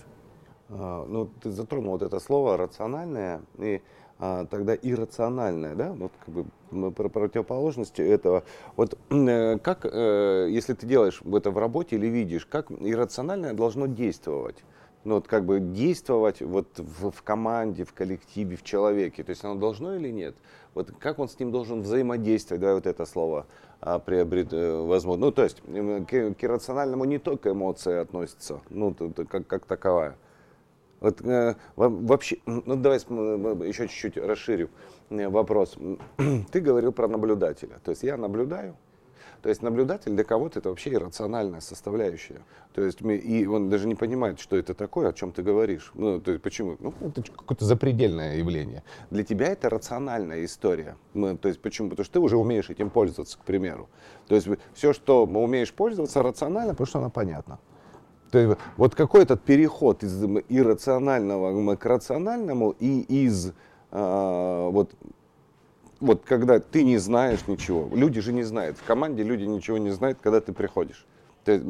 А, 0.68 1.06
ну, 1.06 1.28
ты 1.40 1.50
затронул 1.50 1.92
вот 1.92 2.02
это 2.02 2.18
слово 2.20 2.56
рациональное, 2.56 3.42
и 3.58 3.82
а, 4.18 4.46
тогда 4.46 4.74
иррациональное, 4.74 5.74
да, 5.74 5.92
вот 5.92 6.12
как 6.24 6.34
бы 6.34 6.92
про 6.92 7.08
противоположности 7.08 8.00
этого. 8.02 8.44
Вот 8.76 8.96
э, 9.10 9.58
как, 9.58 9.84
э, 9.84 10.46
если 10.48 10.74
ты 10.74 10.86
делаешь 10.86 11.22
это 11.24 11.50
в 11.50 11.58
работе 11.58 11.96
или 11.96 12.06
видишь, 12.06 12.46
как 12.46 12.70
иррациональное 12.70 13.52
должно 13.52 13.86
действовать? 13.86 14.62
Ну, 15.04 15.16
вот 15.16 15.26
как 15.26 15.44
бы 15.44 15.60
действовать 15.60 16.40
вот 16.40 16.78
в, 16.78 17.10
в 17.10 17.22
команде, 17.22 17.84
в 17.84 17.92
коллективе, 17.92 18.56
в 18.56 18.62
человеке. 18.62 19.24
То 19.24 19.30
есть 19.30 19.44
оно 19.44 19.56
должно 19.56 19.96
или 19.96 20.10
нет? 20.10 20.36
Вот 20.74 20.92
как 20.98 21.18
он 21.18 21.28
с 21.28 21.38
ним 21.38 21.50
должен 21.50 21.82
взаимодействовать, 21.82 22.60
давай 22.60 22.76
вот 22.76 22.86
это 22.86 23.04
слово 23.04 23.46
а, 23.80 23.98
приобрет 23.98 24.52
э, 24.52 24.80
возможно. 24.80 25.26
Ну, 25.26 25.32
то 25.32 25.42
есть 25.42 25.60
к, 25.60 26.34
к 26.34 26.44
иррациональному 26.44 27.04
не 27.04 27.18
только 27.18 27.50
эмоции 27.50 27.98
относятся, 27.98 28.60
ну, 28.70 28.94
как, 29.28 29.46
как 29.46 29.66
таковая. 29.66 30.16
Вот 31.00 31.20
э, 31.22 31.56
вообще, 31.74 32.38
ну 32.46 32.76
давай 32.76 32.98
еще 32.98 33.88
чуть-чуть 33.88 34.16
расширю 34.16 34.70
э, 35.10 35.28
вопрос. 35.28 35.76
Ты 36.52 36.60
говорил 36.60 36.92
про 36.92 37.08
наблюдателя. 37.08 37.80
То 37.82 37.90
есть 37.90 38.04
я 38.04 38.16
наблюдаю, 38.16 38.76
то 39.42 39.48
есть 39.48 39.60
наблюдатель 39.60 40.12
для 40.12 40.22
кого-то 40.22 40.60
это 40.60 40.68
вообще 40.68 40.94
иррациональная 40.94 41.60
составляющая. 41.60 42.42
То 42.74 42.82
есть 42.82 43.00
мы, 43.00 43.16
и 43.16 43.44
он 43.44 43.70
даже 43.70 43.88
не 43.88 43.96
понимает, 43.96 44.38
что 44.38 44.56
это 44.56 44.72
такое, 44.72 45.08
о 45.08 45.12
чем 45.12 45.32
ты 45.32 45.42
говоришь. 45.42 45.90
Ну, 45.94 46.20
то 46.20 46.30
есть 46.30 46.42
почему? 46.42 46.76
Ну, 46.78 46.94
это 47.00 47.22
какое-то 47.22 47.64
запредельное 47.64 48.36
явление. 48.36 48.84
Для 49.10 49.24
тебя 49.24 49.48
это 49.48 49.68
рациональная 49.68 50.44
история. 50.44 50.96
Ну, 51.12 51.36
то 51.36 51.48
есть 51.48 51.60
почему? 51.60 51.90
Потому 51.90 52.04
что 52.04 52.14
ты 52.14 52.20
уже 52.20 52.36
умеешь 52.36 52.70
этим 52.70 52.88
пользоваться, 52.88 53.36
к 53.36 53.44
примеру. 53.44 53.88
То 54.28 54.36
есть 54.36 54.46
все, 54.74 54.92
что 54.92 55.26
мы 55.26 55.42
умеешь 55.42 55.72
пользоваться, 55.72 56.22
рационально, 56.22 56.74
потому 56.74 56.86
что 56.86 56.98
оно 57.00 57.10
понятно. 57.10 57.58
То 58.30 58.38
есть 58.38 58.58
вот 58.76 58.94
какой 58.94 59.24
этот 59.24 59.42
переход 59.42 60.04
из 60.04 60.22
иррационального 60.48 61.74
к 61.74 61.84
рациональному 61.84 62.76
и 62.78 63.00
из 63.00 63.52
э, 63.90 64.68
вот 64.70 64.94
вот 66.02 66.24
когда 66.24 66.58
ты 66.58 66.82
не 66.82 66.98
знаешь 66.98 67.46
ничего, 67.46 67.88
люди 67.94 68.20
же 68.20 68.32
не 68.32 68.42
знают, 68.42 68.76
в 68.76 68.84
команде 68.84 69.22
люди 69.22 69.44
ничего 69.44 69.78
не 69.78 69.90
знают, 69.90 70.18
когда 70.20 70.40
ты 70.40 70.52
приходишь. 70.52 71.06
Ты, 71.44 71.60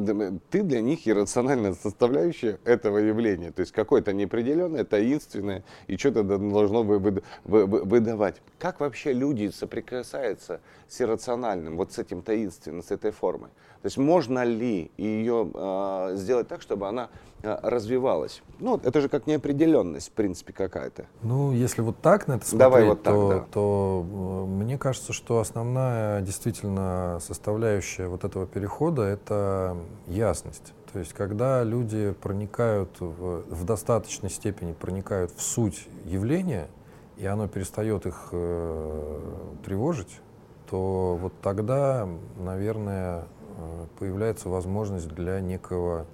ты 0.50 0.62
для 0.62 0.80
них 0.80 1.08
иррациональная 1.08 1.74
составляющая 1.74 2.58
этого 2.64 2.98
явления. 2.98 3.52
То 3.52 3.60
есть 3.60 3.72
какое-то 3.72 4.12
неопределенное, 4.12 4.84
таинственное, 4.84 5.64
и 5.86 5.96
что-то 5.96 6.22
должно 6.22 6.82
вы, 6.82 6.98
вы, 6.98 7.22
вы, 7.44 7.66
выдавать. 7.66 8.42
Как 8.58 8.80
вообще 8.80 9.12
люди 9.12 9.48
соприкасаются 9.48 10.60
с 10.88 11.00
иррациональным, 11.00 11.76
вот 11.76 11.92
с 11.92 11.98
этим 11.98 12.22
таинственным, 12.22 12.82
с 12.82 12.90
этой 12.90 13.10
формой? 13.10 13.50
То 13.82 13.86
есть 13.86 13.98
можно 13.98 14.44
ли 14.44 14.92
ее 14.96 15.50
э, 15.52 16.12
сделать 16.14 16.46
так, 16.46 16.62
чтобы 16.62 16.86
она 16.86 17.08
э, 17.42 17.58
развивалась? 17.62 18.40
Ну, 18.60 18.80
это 18.80 19.00
же 19.00 19.08
как 19.08 19.26
неопределенность, 19.26 20.10
в 20.10 20.12
принципе, 20.12 20.52
какая-то. 20.52 21.06
Ну, 21.22 21.50
если 21.50 21.82
вот 21.82 21.96
так 22.00 22.28
на 22.28 22.34
это 22.34 22.46
смотреть, 22.46 22.60
Давай 22.60 22.84
вот 22.84 23.02
так, 23.02 23.12
то, 23.12 23.28
да. 23.28 23.46
то 23.50 24.06
э, 24.08 24.46
мне 24.46 24.78
кажется, 24.78 25.12
что 25.12 25.40
основная 25.40 26.20
действительно 26.20 27.18
составляющая 27.20 28.06
вот 28.06 28.22
этого 28.22 28.46
перехода— 28.46 29.02
это 29.02 29.61
ясность. 30.06 30.72
То 30.92 30.98
есть, 30.98 31.12
когда 31.12 31.64
люди 31.64 32.12
проникают 32.12 33.00
в, 33.00 33.44
в 33.48 33.64
достаточной 33.64 34.30
степени 34.30 34.72
проникают 34.72 35.32
в 35.32 35.40
суть 35.40 35.88
явления, 36.04 36.68
и 37.16 37.26
оно 37.26 37.48
перестает 37.48 38.06
их 38.06 38.28
э, 38.32 39.20
тревожить, 39.64 40.20
то 40.68 41.18
вот 41.20 41.32
тогда, 41.42 42.08
наверное, 42.38 43.26
Э, 43.56 43.86
появляется 43.98 44.48
возможность 44.48 45.08
для 45.08 45.40
некого 45.40 46.06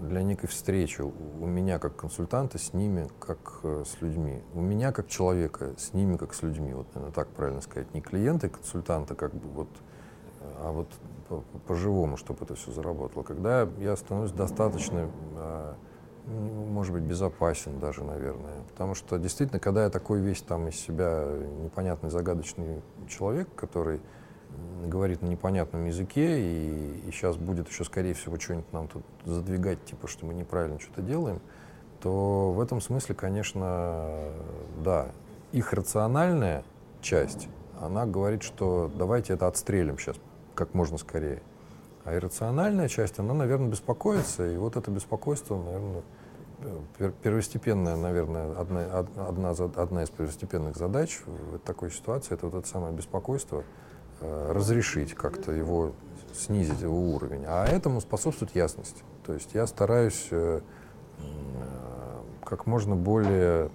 для 0.00 0.22
некой 0.22 0.48
встречи 0.48 1.00
у 1.00 1.46
меня 1.46 1.78
как 1.78 1.96
консультанта 1.96 2.58
с 2.58 2.74
ними 2.74 3.08
как 3.20 3.60
э, 3.62 3.84
с 3.86 4.02
людьми. 4.02 4.42
У 4.52 4.60
меня 4.60 4.92
как 4.92 5.08
человека 5.08 5.72
с 5.78 5.94
ними 5.94 6.16
как 6.16 6.34
с 6.34 6.42
людьми. 6.42 6.74
Вот 6.74 6.86
наверное, 6.94 7.14
так 7.14 7.28
правильно 7.28 7.60
сказать. 7.60 7.94
Не 7.94 8.00
клиента 8.00 8.48
и 8.48 8.50
консультанта 8.50 9.14
как 9.14 9.32
бы 9.34 9.48
вот 9.48 9.68
а 10.58 10.72
вот 10.72 10.88
по-живому, 11.66 12.16
чтобы 12.16 12.44
это 12.44 12.54
все 12.54 12.72
заработало. 12.72 13.22
Когда 13.22 13.68
я 13.78 13.96
становлюсь 13.96 14.32
достаточно, 14.32 15.10
а, 15.36 15.74
может 16.26 16.92
быть, 16.92 17.02
безопасен 17.02 17.78
даже, 17.80 18.04
наверное. 18.04 18.62
Потому 18.70 18.94
что 18.94 19.18
действительно, 19.18 19.60
когда 19.60 19.84
я 19.84 19.90
такой 19.90 20.20
весь 20.20 20.42
там 20.42 20.68
из 20.68 20.76
себя 20.76 21.26
непонятный, 21.62 22.10
загадочный 22.10 22.82
человек, 23.08 23.48
который 23.54 24.00
говорит 24.84 25.22
на 25.22 25.26
непонятном 25.26 25.86
языке, 25.86 26.40
и, 26.40 27.02
и 27.06 27.10
сейчас 27.10 27.36
будет 27.36 27.68
еще, 27.68 27.84
скорее 27.84 28.14
всего, 28.14 28.38
что-нибудь 28.38 28.72
нам 28.72 28.88
тут 28.88 29.02
задвигать, 29.24 29.84
типа, 29.84 30.06
что 30.06 30.26
мы 30.26 30.34
неправильно 30.34 30.78
что-то 30.78 31.02
делаем, 31.02 31.40
то 32.00 32.52
в 32.52 32.60
этом 32.60 32.80
смысле, 32.80 33.14
конечно, 33.14 34.30
да, 34.82 35.08
их 35.52 35.72
рациональная 35.72 36.64
часть, 37.00 37.48
она 37.80 38.06
говорит, 38.06 38.42
что 38.42 38.90
давайте 38.94 39.32
это 39.34 39.46
отстрелим 39.48 39.98
сейчас 39.98 40.16
как 40.54 40.74
можно 40.74 40.98
скорее. 40.98 41.42
А 42.04 42.14
иррациональная 42.14 42.88
часть, 42.88 43.18
она, 43.18 43.34
наверное, 43.34 43.68
беспокоится, 43.68 44.46
и 44.46 44.56
вот 44.56 44.76
это 44.76 44.90
беспокойство, 44.90 45.56
наверное, 45.56 46.02
первостепенная, 47.22 47.96
наверное, 47.96 48.52
одна, 48.58 48.84
одна, 49.28 49.50
одна 49.50 50.02
из 50.02 50.10
первостепенных 50.10 50.76
задач 50.76 51.20
в 51.26 51.58
такой 51.58 51.90
ситуации, 51.90 52.34
это 52.34 52.46
вот 52.46 52.58
это 52.58 52.68
самое 52.68 52.94
беспокойство, 52.94 53.64
э, 54.20 54.52
разрешить 54.52 55.14
как-то 55.14 55.52
его, 55.52 55.92
снизить 56.34 56.80
его 56.80 56.98
уровень. 57.14 57.44
А 57.46 57.66
этому 57.66 58.00
способствует 58.00 58.54
ясность. 58.54 59.02
То 59.26 59.32
есть 59.32 59.54
я 59.54 59.66
стараюсь 59.66 60.28
э, 60.30 60.60
как 62.44 62.66
можно 62.66 62.94
более 62.96 63.70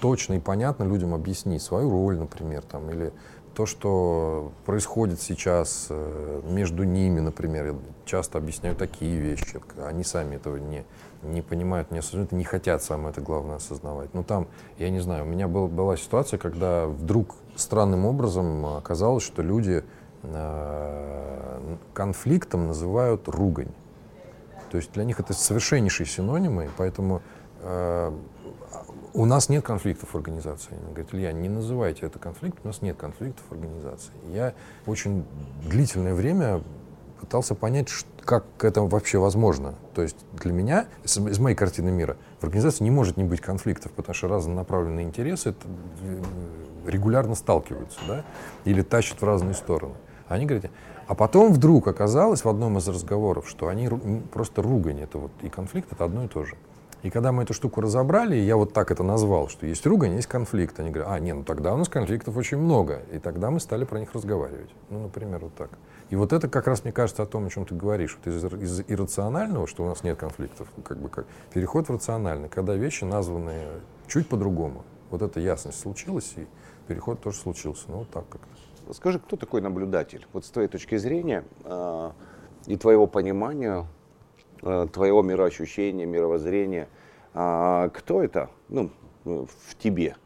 точно 0.00 0.34
и 0.34 0.40
понятно 0.40 0.84
людям 0.84 1.14
объяснить 1.14 1.62
свою 1.62 1.90
роль, 1.90 2.18
например, 2.18 2.62
там, 2.62 2.90
или 2.90 3.12
то, 3.54 3.66
что 3.66 4.52
происходит 4.64 5.20
сейчас 5.20 5.86
э, 5.90 6.40
между 6.44 6.84
ними, 6.84 7.20
например, 7.20 7.66
я 7.66 7.74
часто 8.04 8.38
объясняю 8.38 8.74
такие 8.74 9.18
вещи, 9.18 9.60
они 9.84 10.04
сами 10.04 10.36
этого 10.36 10.56
не, 10.56 10.84
не 11.22 11.42
понимают, 11.42 11.90
не 11.90 11.98
осознают, 11.98 12.32
не 12.32 12.44
хотят 12.44 12.82
самое 12.82 13.10
это 13.10 13.20
главное 13.20 13.56
осознавать. 13.56 14.14
Ну 14.14 14.24
там, 14.24 14.48
я 14.78 14.90
не 14.90 15.00
знаю, 15.00 15.24
у 15.24 15.26
меня 15.26 15.48
был, 15.48 15.68
была 15.68 15.96
ситуация, 15.96 16.38
когда 16.38 16.86
вдруг 16.86 17.34
странным 17.54 18.06
образом 18.06 18.64
оказалось, 18.64 19.22
что 19.22 19.42
люди 19.42 19.84
э, 20.22 21.76
конфликтом 21.92 22.66
называют 22.68 23.28
ругань. 23.28 23.72
То 24.70 24.78
есть 24.78 24.92
для 24.92 25.04
них 25.04 25.20
это 25.20 25.34
совершеннейшие 25.34 26.06
синонимы, 26.06 26.70
поэтому 26.78 27.20
э, 27.60 28.12
у 29.14 29.26
нас 29.26 29.48
нет 29.48 29.64
конфликтов 29.64 30.10
в 30.10 30.14
организации. 30.16 30.70
Они 30.72 30.92
говорят, 30.92 31.14
Илья, 31.14 31.32
не 31.32 31.48
называйте 31.48 32.06
это 32.06 32.18
конфликт, 32.18 32.58
у 32.64 32.66
нас 32.66 32.82
нет 32.82 32.96
конфликтов 32.96 33.44
в 33.48 33.52
организации. 33.52 34.12
Я 34.32 34.54
очень 34.86 35.24
длительное 35.68 36.14
время 36.14 36.62
пытался 37.20 37.54
понять, 37.54 37.88
как 38.24 38.44
это 38.62 38.82
вообще 38.82 39.18
возможно. 39.18 39.74
То 39.94 40.02
есть 40.02 40.16
для 40.32 40.52
меня, 40.52 40.86
из, 41.04 41.38
моей 41.38 41.54
картины 41.54 41.90
мира, 41.90 42.16
в 42.40 42.44
организации 42.44 42.84
не 42.84 42.90
может 42.90 43.16
не 43.16 43.24
быть 43.24 43.40
конфликтов, 43.40 43.92
потому 43.92 44.14
что 44.14 44.28
разнонаправленные 44.28 45.04
интересы 45.04 45.54
э, 46.02 46.22
регулярно 46.86 47.34
сталкиваются, 47.34 47.98
да, 48.08 48.24
или 48.64 48.82
тащат 48.82 49.20
в 49.20 49.24
разные 49.24 49.54
стороны. 49.54 49.94
Они 50.28 50.46
говорят, 50.46 50.70
а 51.06 51.14
потом 51.14 51.52
вдруг 51.52 51.88
оказалось 51.88 52.44
в 52.44 52.48
одном 52.48 52.78
из 52.78 52.88
разговоров, 52.88 53.48
что 53.48 53.68
они 53.68 53.88
просто 54.32 54.62
ругань, 54.62 55.00
это 55.00 55.18
вот 55.18 55.32
и 55.42 55.48
конфликт, 55.48 55.92
это 55.92 56.04
одно 56.04 56.24
и 56.24 56.28
то 56.28 56.44
же. 56.44 56.56
И 57.02 57.10
когда 57.10 57.32
мы 57.32 57.42
эту 57.42 57.52
штуку 57.52 57.80
разобрали, 57.80 58.36
я 58.36 58.56
вот 58.56 58.72
так 58.72 58.92
это 58.92 59.02
назвал, 59.02 59.48
что 59.48 59.66
есть 59.66 59.84
ругань, 59.86 60.14
есть 60.14 60.28
конфликт. 60.28 60.78
Они 60.78 60.90
говорят, 60.90 61.12
а, 61.12 61.18
не, 61.18 61.32
ну 61.32 61.42
тогда 61.42 61.74
у 61.74 61.76
нас 61.76 61.88
конфликтов 61.88 62.36
очень 62.36 62.58
много. 62.58 63.02
И 63.12 63.18
тогда 63.18 63.50
мы 63.50 63.58
стали 63.58 63.84
про 63.84 63.98
них 63.98 64.12
разговаривать. 64.12 64.70
Ну, 64.88 65.02
например, 65.02 65.40
вот 65.40 65.54
так. 65.54 65.70
И 66.10 66.16
вот 66.16 66.32
это 66.32 66.48
как 66.48 66.68
раз, 66.68 66.84
мне 66.84 66.92
кажется, 66.92 67.24
о 67.24 67.26
том, 67.26 67.46
о 67.46 67.50
чем 67.50 67.64
ты 67.64 67.74
говоришь. 67.74 68.16
Вот 68.24 68.32
из, 68.32 68.44
из 68.44 68.84
иррационального, 68.86 69.66
что 69.66 69.84
у 69.84 69.88
нас 69.88 70.04
нет 70.04 70.16
конфликтов, 70.16 70.68
как 70.84 70.98
бы 70.98 71.08
как 71.08 71.26
переход 71.52 71.88
в 71.88 71.92
рациональный, 71.92 72.48
когда 72.48 72.74
вещи 72.74 73.02
названы 73.02 73.64
чуть 74.06 74.28
по-другому. 74.28 74.84
Вот 75.10 75.22
эта 75.22 75.40
ясность 75.40 75.80
случилась, 75.80 76.32
и 76.36 76.46
переход 76.86 77.20
тоже 77.20 77.36
случился. 77.36 77.86
Ну, 77.88 77.98
вот 77.98 78.10
так 78.10 78.28
как-то. 78.28 78.94
Скажи, 78.94 79.18
кто 79.18 79.36
такой 79.36 79.60
наблюдатель? 79.60 80.26
Вот 80.32 80.44
с 80.44 80.50
твоей 80.50 80.68
точки 80.68 80.96
зрения 80.98 81.44
э, 81.64 82.10
и 82.66 82.76
твоего 82.76 83.06
понимания, 83.06 83.86
твоего 84.62 85.22
мироощущения, 85.22 86.06
мировоззрения. 86.06 86.88
А, 87.34 87.88
кто 87.90 88.22
это 88.22 88.50
ну, 88.68 88.90
в 89.24 89.76
тебе? 89.78 90.16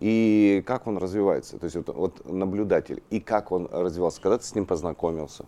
И 0.00 0.64
как 0.66 0.86
он 0.86 0.98
развивается? 0.98 1.58
То 1.58 1.64
есть 1.64 1.76
вот, 1.76 1.88
вот 1.88 2.30
наблюдатель. 2.30 3.02
И 3.10 3.20
как 3.20 3.52
он 3.52 3.68
развивался? 3.70 4.20
Когда 4.20 4.38
ты 4.38 4.44
с 4.44 4.54
ним 4.54 4.66
познакомился? 4.66 5.44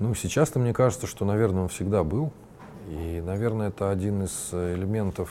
Ну, 0.00 0.14
сейчас-то 0.14 0.58
мне 0.58 0.72
кажется, 0.72 1.06
что, 1.06 1.24
наверное, 1.24 1.62
он 1.62 1.68
всегда 1.68 2.02
был. 2.02 2.32
И, 2.88 3.22
наверное, 3.24 3.68
это 3.68 3.90
один 3.90 4.24
из 4.24 4.50
элементов, 4.52 5.30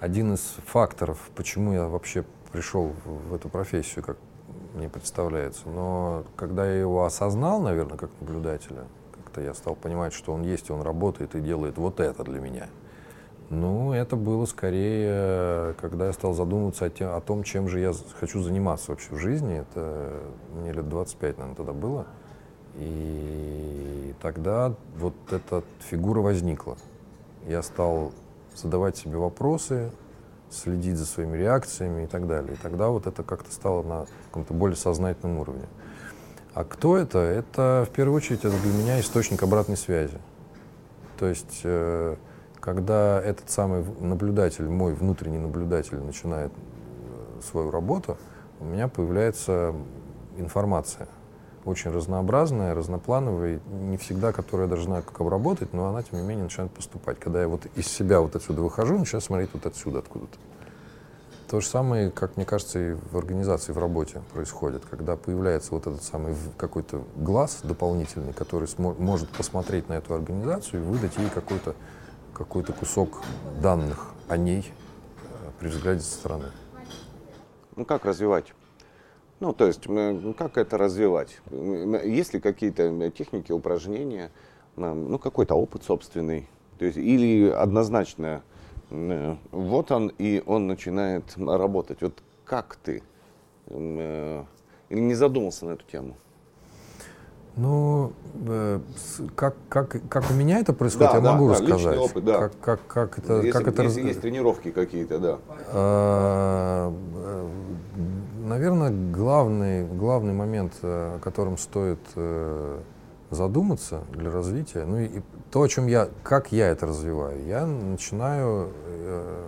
один 0.00 0.34
из 0.34 0.56
факторов, 0.66 1.30
почему 1.34 1.72
я 1.72 1.88
вообще 1.88 2.24
пришел 2.52 2.92
в 3.04 3.34
эту 3.34 3.48
профессию, 3.48 4.04
как 4.04 4.18
мне 4.74 4.88
представляется. 4.88 5.68
Но 5.68 6.24
когда 6.36 6.66
я 6.66 6.80
его 6.80 7.04
осознал, 7.04 7.60
наверное, 7.60 7.96
как 7.96 8.10
наблюдателя, 8.20 8.84
как-то 9.36 9.40
я 9.42 9.54
стал 9.54 9.74
понимать, 9.74 10.12
что 10.12 10.32
он 10.32 10.42
есть, 10.42 10.70
он 10.70 10.82
работает 10.82 11.34
и 11.34 11.40
делает 11.40 11.78
вот 11.78 12.00
это 12.00 12.24
для 12.24 12.40
меня. 12.40 12.68
Ну, 13.50 13.92
это 13.92 14.16
было 14.16 14.46
скорее, 14.46 15.74
когда 15.80 16.06
я 16.06 16.12
стал 16.12 16.32
задумываться 16.32 16.86
о, 16.86 16.90
тем, 16.90 17.14
о 17.14 17.20
том, 17.20 17.44
чем 17.44 17.68
же 17.68 17.78
я 17.78 17.92
хочу 18.18 18.42
заниматься 18.42 18.90
вообще 18.90 19.14
в 19.14 19.18
жизни. 19.18 19.60
Это 19.60 20.20
мне 20.54 20.72
лет 20.72 20.88
25, 20.88 21.38
наверное, 21.38 21.56
тогда 21.56 21.72
было. 21.72 22.06
И 22.76 24.14
тогда 24.20 24.74
вот 24.98 25.14
эта 25.30 25.62
фигура 25.90 26.20
возникла. 26.20 26.76
Я 27.46 27.62
стал 27.62 28.12
задавать 28.56 28.96
себе 28.96 29.18
вопросы, 29.18 29.90
следить 30.50 30.96
за 30.96 31.06
своими 31.06 31.36
реакциями 31.36 32.04
и 32.04 32.06
так 32.06 32.26
далее. 32.26 32.54
И 32.54 32.56
тогда 32.56 32.88
вот 32.88 33.06
это 33.06 33.22
как-то 33.22 33.52
стало 33.52 33.82
на 33.82 34.06
каком-то 34.28 34.54
более 34.54 34.76
сознательном 34.76 35.38
уровне. 35.38 35.66
А 36.56 36.64
кто 36.64 36.96
это? 36.96 37.18
Это 37.18 37.86
в 37.86 37.92
первую 37.94 38.16
очередь 38.16 38.38
это 38.38 38.58
для 38.62 38.72
меня 38.72 38.98
источник 38.98 39.42
обратной 39.42 39.76
связи. 39.76 40.16
То 41.18 41.26
есть, 41.26 41.60
э, 41.64 42.16
когда 42.60 43.20
этот 43.20 43.50
самый 43.50 43.84
наблюдатель, 44.00 44.66
мой 44.66 44.94
внутренний 44.94 45.36
наблюдатель, 45.36 45.98
начинает 45.98 46.50
э, 46.52 47.42
свою 47.42 47.70
работу, 47.70 48.16
у 48.60 48.64
меня 48.64 48.88
появляется 48.88 49.74
информация. 50.38 51.08
Очень 51.66 51.90
разнообразная, 51.90 52.74
разноплановая, 52.74 53.60
не 53.70 53.98
всегда, 53.98 54.32
которая 54.32 54.66
я 54.66 54.70
даже 54.70 54.84
знаю, 54.84 55.02
как 55.02 55.20
обработать, 55.20 55.74
но 55.74 55.88
она, 55.88 56.02
тем 56.02 56.20
не 56.20 56.26
менее, 56.26 56.44
начинает 56.44 56.72
поступать. 56.72 57.20
Когда 57.20 57.42
я 57.42 57.48
вот 57.48 57.66
из 57.74 57.86
себя 57.86 58.22
вот 58.22 58.34
отсюда 58.34 58.62
выхожу, 58.62 58.98
начинаю 58.98 59.20
смотреть 59.20 59.50
вот 59.52 59.66
отсюда, 59.66 59.98
откуда-то. 59.98 60.38
То 61.48 61.60
же 61.60 61.66
самое, 61.68 62.10
как 62.10 62.36
мне 62.36 62.44
кажется, 62.44 62.78
и 62.80 62.92
в 62.94 63.16
организации, 63.16 63.70
в 63.70 63.78
работе 63.78 64.20
происходит, 64.32 64.84
когда 64.84 65.16
появляется 65.16 65.74
вот 65.74 65.86
этот 65.86 66.02
самый 66.02 66.34
какой-то 66.56 67.04
глаз 67.14 67.60
дополнительный, 67.62 68.32
который 68.32 68.68
может 68.78 69.28
посмотреть 69.28 69.88
на 69.88 69.94
эту 69.94 70.14
организацию 70.14 70.82
и 70.82 70.84
выдать 70.84 71.16
ей 71.18 71.30
какой-то 71.30 71.76
какой 72.34 72.64
кусок 72.64 73.22
данных 73.62 74.08
о 74.28 74.36
ней 74.36 74.70
э, 75.22 75.50
при 75.60 75.68
взгляде 75.68 76.00
со 76.00 76.10
стороны. 76.10 76.46
Ну 77.76 77.84
как 77.84 78.04
развивать? 78.04 78.52
Ну, 79.38 79.52
то 79.52 79.66
есть, 79.66 79.86
как 80.36 80.58
это 80.58 80.76
развивать? 80.78 81.40
Есть 81.50 82.34
ли 82.34 82.40
какие-то 82.40 83.10
техники, 83.10 83.52
упражнения, 83.52 84.32
ну, 84.76 85.18
какой-то 85.18 85.54
опыт 85.54 85.84
собственный? 85.84 86.48
То 86.78 86.86
есть, 86.86 86.96
или 86.96 87.50
однозначно 87.50 88.42
вот 88.90 89.90
он, 89.90 90.12
и 90.18 90.42
он 90.46 90.66
начинает 90.66 91.36
работать. 91.36 92.02
Вот 92.02 92.22
как 92.44 92.76
ты? 92.76 93.02
Э, 93.66 94.44
или 94.88 95.00
не 95.00 95.14
задумался 95.14 95.66
на 95.66 95.72
эту 95.72 95.84
тему? 95.90 96.16
Ну, 97.56 98.12
э, 98.46 98.80
как, 99.34 99.56
как, 99.70 99.96
как 100.10 100.30
у 100.30 100.34
меня 100.34 100.60
это 100.60 100.74
происходит, 100.74 101.12
да, 101.12 101.16
я 101.16 101.22
да, 101.22 101.32
могу 101.32 101.48
да, 101.48 101.52
рассказать. 101.54 101.98
Опыт, 101.98 102.24
да. 102.24 102.38
Как, 102.38 102.52
как, 102.60 102.86
как 102.86 103.18
это, 103.18 103.36
если, 103.36 103.50
как 103.50 103.68
это 103.68 103.82
если 103.82 104.00
раз... 104.00 104.08
есть 104.08 104.20
тренировки 104.20 104.70
какие-то, 104.70 105.18
да. 105.18 105.38
А, 105.72 106.92
наверное, 108.44 108.90
главный, 109.10 109.86
главный 109.86 110.34
момент, 110.34 110.74
о 110.82 111.18
котором 111.20 111.56
стоит 111.56 111.98
задуматься 113.30 114.02
для 114.12 114.30
развития. 114.30 114.84
Ну 114.84 114.98
и, 114.98 115.06
и 115.06 115.22
то, 115.50 115.62
о 115.62 115.68
чем 115.68 115.86
я, 115.86 116.08
как 116.22 116.52
я 116.52 116.68
это 116.68 116.86
развиваю, 116.86 117.44
я 117.46 117.66
начинаю 117.66 118.72
э, 118.86 119.44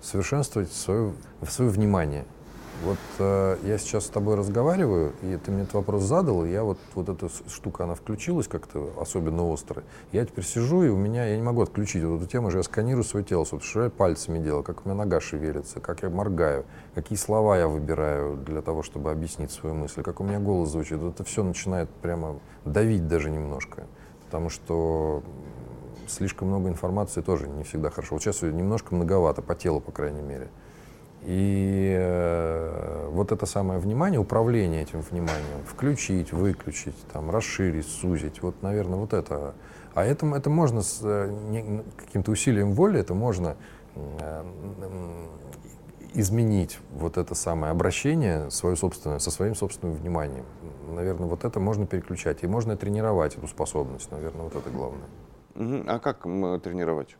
совершенствовать 0.00 0.72
свое, 0.72 1.12
свое 1.48 1.70
внимание. 1.70 2.24
Вот 2.84 2.98
э, 3.18 3.56
я 3.64 3.78
сейчас 3.78 4.06
с 4.06 4.08
тобой 4.10 4.34
разговариваю, 4.34 5.12
и 5.22 5.36
ты 5.38 5.50
мне 5.50 5.62
этот 5.62 5.74
вопрос 5.74 6.02
задал, 6.02 6.44
и 6.44 6.50
я 6.50 6.62
вот, 6.62 6.78
вот 6.94 7.08
эта 7.08 7.28
штука, 7.48 7.84
она 7.84 7.94
включилась 7.94 8.48
как-то 8.48 8.92
особенно 9.00 9.48
остро. 9.48 9.82
Я 10.12 10.26
теперь 10.26 10.44
сижу, 10.44 10.82
и 10.82 10.88
у 10.88 10.96
меня, 10.96 11.24
я 11.24 11.36
не 11.36 11.42
могу 11.42 11.62
отключить 11.62 12.04
вот 12.04 12.20
эту 12.20 12.30
тему 12.30 12.50
же, 12.50 12.58
я 12.58 12.62
сканирую 12.62 13.02
свое 13.02 13.24
тело, 13.24 13.44
собственно, 13.44 13.70
что 13.70 13.82
я 13.84 13.90
пальцами 13.90 14.38
делаю, 14.38 14.62
как 14.62 14.84
у 14.84 14.88
меня 14.88 14.98
нога 14.98 15.20
шевелится, 15.20 15.80
как 15.80 16.02
я 16.02 16.10
моргаю, 16.10 16.66
какие 16.94 17.18
слова 17.18 17.56
я 17.56 17.66
выбираю 17.66 18.36
для 18.36 18.60
того, 18.60 18.82
чтобы 18.82 19.10
объяснить 19.10 19.50
свою 19.50 19.74
мысль, 19.74 20.02
как 20.02 20.20
у 20.20 20.24
меня 20.24 20.38
голос 20.38 20.68
звучит. 20.68 20.98
Вот 20.98 21.14
это 21.14 21.24
все 21.24 21.42
начинает 21.42 21.88
прямо 21.88 22.38
давить 22.66 23.08
даже 23.08 23.30
немножко, 23.30 23.84
потому 24.26 24.50
что 24.50 25.22
слишком 26.08 26.48
много 26.48 26.68
информации 26.68 27.22
тоже 27.22 27.48
не 27.48 27.64
всегда 27.64 27.88
хорошо. 27.88 28.16
Вот 28.16 28.22
сейчас 28.22 28.42
немножко 28.42 28.94
многовато, 28.94 29.40
по 29.40 29.54
телу, 29.54 29.80
по 29.80 29.92
крайней 29.92 30.22
мере. 30.22 30.48
И 31.26 31.92
э, 31.98 33.08
вот 33.10 33.32
это 33.32 33.46
самое 33.46 33.80
внимание, 33.80 34.20
управление 34.20 34.82
этим 34.82 35.00
вниманием, 35.00 35.64
включить, 35.66 36.32
выключить, 36.32 36.94
там, 37.12 37.30
расширить, 37.30 37.88
сузить, 37.88 38.42
вот, 38.42 38.62
наверное, 38.62 38.96
вот 38.96 39.12
это. 39.12 39.54
А 39.94 40.04
это, 40.04 40.24
это 40.26 40.50
можно 40.50 40.82
с 40.82 41.00
э, 41.02 41.82
каким-то 41.96 42.30
усилием 42.30 42.74
воли, 42.74 43.00
это 43.00 43.14
можно 43.14 43.56
э, 43.96 44.44
изменить 46.14 46.78
вот 46.92 47.16
это 47.16 47.34
самое 47.34 47.72
обращение 47.72 48.48
свое 48.52 48.76
собственное, 48.76 49.18
со 49.18 49.32
своим 49.32 49.56
собственным 49.56 49.96
вниманием. 49.96 50.44
Наверное, 50.94 51.26
вот 51.26 51.44
это 51.44 51.58
можно 51.58 51.88
переключать. 51.88 52.44
И 52.44 52.46
можно 52.46 52.76
тренировать 52.76 53.34
эту 53.36 53.48
способность, 53.48 54.12
наверное, 54.12 54.44
вот 54.44 54.54
это 54.54 54.70
главное. 54.70 55.08
А 55.88 55.98
как 55.98 56.22
тренировать? 56.62 57.16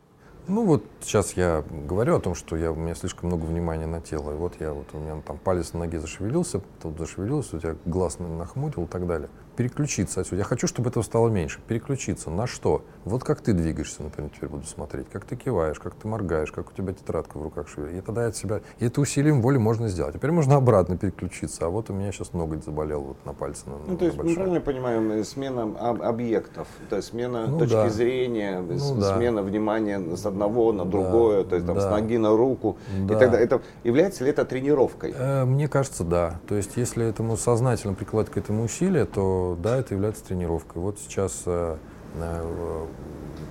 Ну 0.47 0.65
вот 0.65 0.85
сейчас 1.01 1.33
я 1.33 1.65
говорю 1.69 2.15
о 2.15 2.19
том, 2.21 2.33
что 2.33 2.55
я, 2.55 2.71
у 2.71 2.75
меня 2.75 2.95
слишком 2.95 3.27
много 3.27 3.43
внимания 3.43 3.85
на 3.85 3.99
тело. 3.99 4.31
И 4.31 4.35
вот 4.35 4.53
я 4.61 4.71
вот 4.71 4.87
у 4.93 4.97
меня 4.97 5.21
там 5.25 5.37
палец 5.37 5.73
на 5.73 5.79
ноге 5.79 5.99
зашевелился, 5.99 6.61
тут 6.81 6.97
зашевелился, 6.97 7.57
у 7.57 7.59
тебя 7.59 7.75
глаз 7.85 8.19
нахмурил 8.19 8.85
и 8.85 8.87
так 8.87 9.05
далее 9.07 9.29
переключиться 9.57 10.21
отсюда. 10.21 10.37
Я 10.37 10.43
хочу, 10.43 10.67
чтобы 10.67 10.89
этого 10.89 11.03
стало 11.03 11.29
меньше. 11.29 11.59
Переключиться 11.67 12.29
на 12.29 12.45
что? 12.45 12.83
Вот 13.05 13.23
как 13.23 13.41
ты 13.41 13.53
двигаешься, 13.53 14.03
например, 14.03 14.29
теперь 14.33 14.49
буду 14.49 14.65
смотреть, 14.67 15.07
как 15.11 15.25
ты 15.25 15.35
киваешь, 15.35 15.79
как 15.79 15.95
ты 15.95 16.07
моргаешь, 16.07 16.51
как 16.51 16.69
у 16.69 16.73
тебя 16.73 16.93
тетрадка 16.93 17.39
в 17.39 17.41
руках 17.41 17.67
шевелит. 17.67 18.03
И 18.03 18.05
тогда 18.05 18.23
я 18.23 18.27
от 18.29 18.35
себя... 18.35 18.61
И 18.79 18.85
это 18.85 19.01
усилием 19.01 19.41
воли 19.41 19.57
можно 19.57 19.87
сделать. 19.89 20.13
Теперь 20.13 20.31
можно 20.31 20.55
обратно 20.55 20.95
переключиться. 20.95 21.65
А 21.65 21.69
вот 21.69 21.89
у 21.89 21.93
меня 21.93 22.11
сейчас 22.11 22.33
ноготь 22.33 22.63
заболел 22.63 23.01
вот 23.01 23.25
на 23.25 23.33
пальце. 23.33 23.63
На, 23.65 23.77
ну, 23.87 23.97
то 23.97 24.05
есть, 24.05 24.17
мы 24.17 24.33
правильно 24.35 24.61
понимаем, 24.61 25.23
смена 25.25 25.63
об- 25.79 26.03
объектов, 26.03 26.67
то 26.89 26.97
есть 26.97 27.09
смена 27.09 27.47
ну, 27.47 27.57
точки 27.57 27.73
да. 27.73 27.89
зрения, 27.89 28.61
ну, 28.61 28.77
смена 28.77 29.41
да. 29.41 29.47
внимания 29.47 30.15
с 30.15 30.25
одного 30.25 30.71
на 30.71 30.85
другое, 30.85 31.43
да. 31.43 31.49
то 31.49 31.55
есть 31.55 31.67
там, 31.67 31.75
да. 31.75 31.81
с 31.81 31.91
ноги 31.91 32.17
на 32.17 32.37
руку. 32.37 32.77
Да. 33.07 33.15
И 33.15 33.19
тогда 33.19 33.39
это 33.39 33.61
является 33.83 34.23
ли 34.23 34.29
это 34.29 34.45
тренировкой? 34.45 35.15
Э, 35.17 35.45
мне 35.45 35.67
кажется, 35.67 36.03
да. 36.03 36.39
То 36.47 36.53
есть, 36.53 36.77
если 36.77 37.07
этому 37.07 37.37
сознательно 37.37 37.95
прикладывать 37.95 38.33
к 38.33 38.37
этому 38.37 38.63
усилия, 38.63 39.05
то 39.05 39.46
да, 39.55 39.77
это 39.77 39.93
является 39.93 40.23
тренировкой. 40.23 40.81
Вот 40.81 40.99
сейчас 40.99 41.43
э, 41.45 41.77
э, 42.15 42.85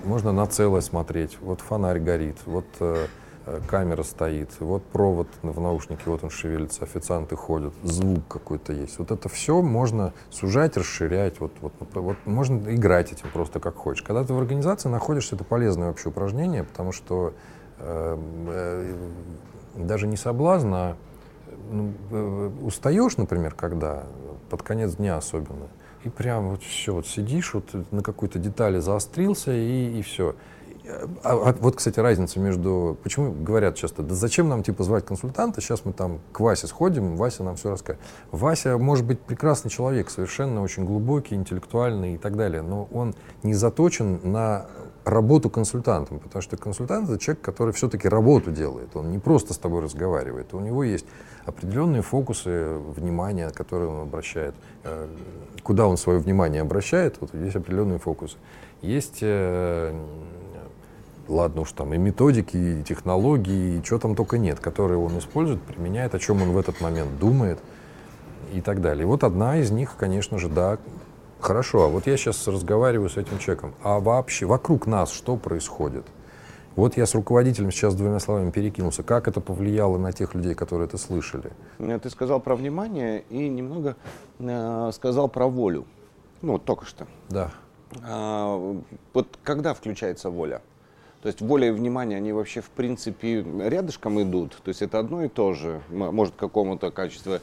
можно 0.03 0.31
на 0.31 0.45
целое 0.47 0.81
смотреть. 0.81 1.37
Вот 1.41 1.61
фонарь 1.61 1.99
горит, 1.99 2.37
вот 2.45 2.65
э, 2.79 3.07
э, 3.45 3.59
камера 3.67 4.03
стоит, 4.03 4.49
вот 4.59 4.83
провод 4.83 5.27
в 5.41 5.59
наушнике, 5.59 6.03
вот 6.05 6.23
он 6.23 6.29
шевелится, 6.29 6.83
официанты 6.83 7.35
ходят, 7.35 7.73
звук 7.83 8.27
какой-то 8.27 8.73
есть. 8.73 8.99
Вот 8.99 9.11
это 9.11 9.29
все 9.29 9.61
можно 9.61 10.13
сужать, 10.29 10.77
расширять, 10.77 11.39
вот, 11.39 11.51
вот, 11.61 11.73
вот 11.93 12.17
можно 12.25 12.73
играть 12.73 13.11
этим 13.11 13.29
просто 13.31 13.59
как 13.59 13.75
хочешь. 13.75 14.03
Когда 14.03 14.23
ты 14.23 14.33
в 14.33 14.37
организации 14.37 14.89
находишься, 14.89 15.35
это 15.35 15.43
полезное 15.43 15.87
вообще 15.87 16.09
упражнение, 16.09 16.63
потому 16.63 16.91
что 16.91 17.33
э, 17.79 18.17
э, 18.47 18.95
даже 19.75 20.07
не 20.07 20.17
соблазн, 20.17 20.73
а 20.73 20.97
ну, 21.69 21.93
э, 22.11 22.51
устаешь, 22.63 23.17
например, 23.17 23.53
когда, 23.53 24.03
под 24.49 24.63
конец 24.63 24.95
дня 24.95 25.17
особенно, 25.17 25.67
и 26.03 26.09
прям 26.09 26.49
вот 26.49 26.63
все, 26.63 26.93
вот 26.93 27.07
сидишь, 27.07 27.53
вот 27.53 27.65
на 27.91 28.03
какой-то 28.03 28.39
детали 28.39 28.79
заострился, 28.79 29.51
и, 29.53 29.99
и 29.99 30.01
все. 30.01 30.35
А, 31.23 31.49
а 31.49 31.53
вот, 31.59 31.75
кстати, 31.75 31.99
разница 31.99 32.39
между... 32.39 32.97
Почему 33.03 33.31
говорят 33.31 33.75
часто, 33.75 34.03
да 34.03 34.15
зачем 34.15 34.47
нам, 34.47 34.63
типа, 34.63 34.83
звать 34.83 35.05
консультанта, 35.05 35.61
сейчас 35.61 35.83
мы 35.85 35.93
там 35.93 36.19
к 36.31 36.39
Васе 36.39 36.67
сходим, 36.67 37.15
Вася 37.17 37.43
нам 37.43 37.55
все 37.55 37.69
расскажет. 37.69 38.01
Вася 38.31 38.77
может 38.77 39.05
быть 39.05 39.19
прекрасный 39.19 39.69
человек, 39.69 40.09
совершенно 40.09 40.61
очень 40.61 40.85
глубокий, 40.85 41.35
интеллектуальный 41.35 42.15
и 42.15 42.17
так 42.17 42.37
далее, 42.37 42.61
но 42.61 42.87
он 42.91 43.15
не 43.43 43.53
заточен 43.53 44.19
на 44.23 44.67
работу 45.03 45.49
консультантом, 45.49 46.19
потому 46.19 46.41
что 46.41 46.57
консультант— 46.57 47.09
это 47.09 47.19
человек, 47.19 47.41
который 47.43 47.73
все-таки 47.73 48.07
работу 48.07 48.51
делает, 48.51 48.95
он 48.95 49.11
не 49.11 49.19
просто 49.19 49.53
с 49.53 49.57
тобой 49.57 49.81
разговаривает, 49.81 50.53
у 50.53 50.59
него 50.59 50.83
есть 50.83 51.05
определенные 51.47 52.01
фокусы 52.01 52.75
внимания, 52.95 53.49
которые 53.49 53.89
он 53.89 54.01
обращает, 54.01 54.53
э, 54.83 55.07
куда 55.63 55.87
он 55.87 55.97
свое 55.97 56.19
внимание 56.19 56.61
обращает, 56.61 57.17
вот 57.21 57.33
есть 57.33 57.55
определенные 57.55 57.99
фокусы. 57.99 58.37
Есть, 58.81 59.19
э, 59.21 59.97
ладно 61.29 61.61
уж 61.61 61.71
там, 61.71 61.93
и 61.93 61.97
методики, 61.97 62.57
и 62.57 62.83
технологии, 62.83 63.79
и 63.79 63.83
чего 63.83 63.97
там 63.97 64.15
только 64.15 64.37
нет, 64.37 64.59
которые 64.59 64.99
он 64.99 65.17
использует, 65.17 65.61
применяет, 65.61 66.13
о 66.15 66.19
чем 66.19 66.41
он 66.41 66.51
в 66.51 66.57
этот 66.57 66.81
момент 66.81 67.17
думает 67.17 67.59
и 68.53 68.59
так 68.59 68.81
далее. 68.81 69.03
И 69.03 69.05
вот 69.05 69.23
одна 69.23 69.57
из 69.57 69.71
них, 69.71 69.95
конечно 69.97 70.37
же, 70.37 70.49
да, 70.49 70.77
хорошо, 71.39 71.85
а 71.85 71.87
вот 71.87 72.07
я 72.07 72.17
сейчас 72.17 72.45
разговариваю 72.47 73.09
с 73.09 73.15
этим 73.15 73.39
человеком, 73.39 73.73
а 73.83 73.99
вообще 74.01 74.45
вокруг 74.45 74.85
нас 74.85 75.11
что 75.11 75.37
происходит? 75.37 76.05
Вот 76.77 76.95
я 76.95 77.07
с 77.07 77.15
руководителем 77.15 77.71
сейчас 77.71 77.95
двумя 77.95 78.19
словами 78.19 78.51
перекинулся. 78.51 79.01
Как 79.01 79.27
это 79.27 79.41
повлияло 79.41 79.97
на 79.97 80.13
тех 80.13 80.35
людей, 80.35 80.53
которые 80.53 80.87
это 80.87 80.99
слышали? 80.99 81.51
Э, 81.79 81.97
ты 81.97 82.11
сказал 82.11 82.39
про 82.39 82.55
внимание 82.55 83.23
и 83.31 83.49
немного 83.49 83.95
э, 84.37 84.91
сказал 84.93 85.27
про 85.27 85.47
волю. 85.47 85.85
Ну, 86.43 86.59
только 86.59 86.85
что. 86.85 87.07
Да. 87.29 87.51
А, 88.03 88.77
вот 89.11 89.39
когда 89.43 89.73
включается 89.73 90.29
воля? 90.29 90.61
То 91.23 91.29
есть 91.29 91.41
воля 91.41 91.69
и 91.69 91.71
внимание, 91.71 92.17
они 92.17 92.31
вообще 92.31 92.61
в 92.61 92.69
принципе 92.69 93.41
рядышком 93.41 94.21
идут. 94.21 94.55
То 94.63 94.69
есть 94.69 94.83
это 94.83 94.99
одно 94.99 95.23
и 95.23 95.29
то 95.29 95.53
же, 95.53 95.81
может 95.89 96.35
какому-то 96.35 96.91
качеству 96.91 97.39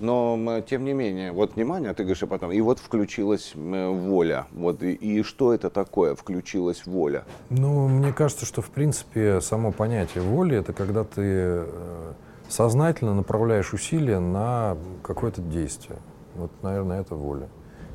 но 0.00 0.62
тем 0.68 0.84
не 0.84 0.92
менее, 0.92 1.32
вот 1.32 1.56
внимание, 1.56 1.92
ты 1.94 2.04
говоришь, 2.04 2.22
а 2.22 2.26
потом, 2.26 2.52
и 2.52 2.60
вот 2.60 2.78
включилась 2.78 3.52
воля. 3.54 4.46
Вот 4.52 4.82
и, 4.82 4.92
и 4.92 5.22
что 5.22 5.52
это 5.52 5.70
такое, 5.70 6.14
включилась 6.14 6.86
воля? 6.86 7.24
Ну, 7.50 7.88
мне 7.88 8.12
кажется, 8.12 8.46
что 8.46 8.62
в 8.62 8.70
принципе 8.70 9.40
само 9.40 9.72
понятие 9.72 10.22
воли 10.22 10.56
это 10.56 10.72
когда 10.72 11.04
ты 11.04 11.22
э, 11.22 12.12
сознательно 12.48 13.14
направляешь 13.14 13.72
усилия 13.72 14.18
на 14.18 14.76
какое-то 15.02 15.42
действие. 15.42 15.98
Вот, 16.34 16.50
наверное, 16.62 17.00
это 17.00 17.14
воля. 17.14 17.48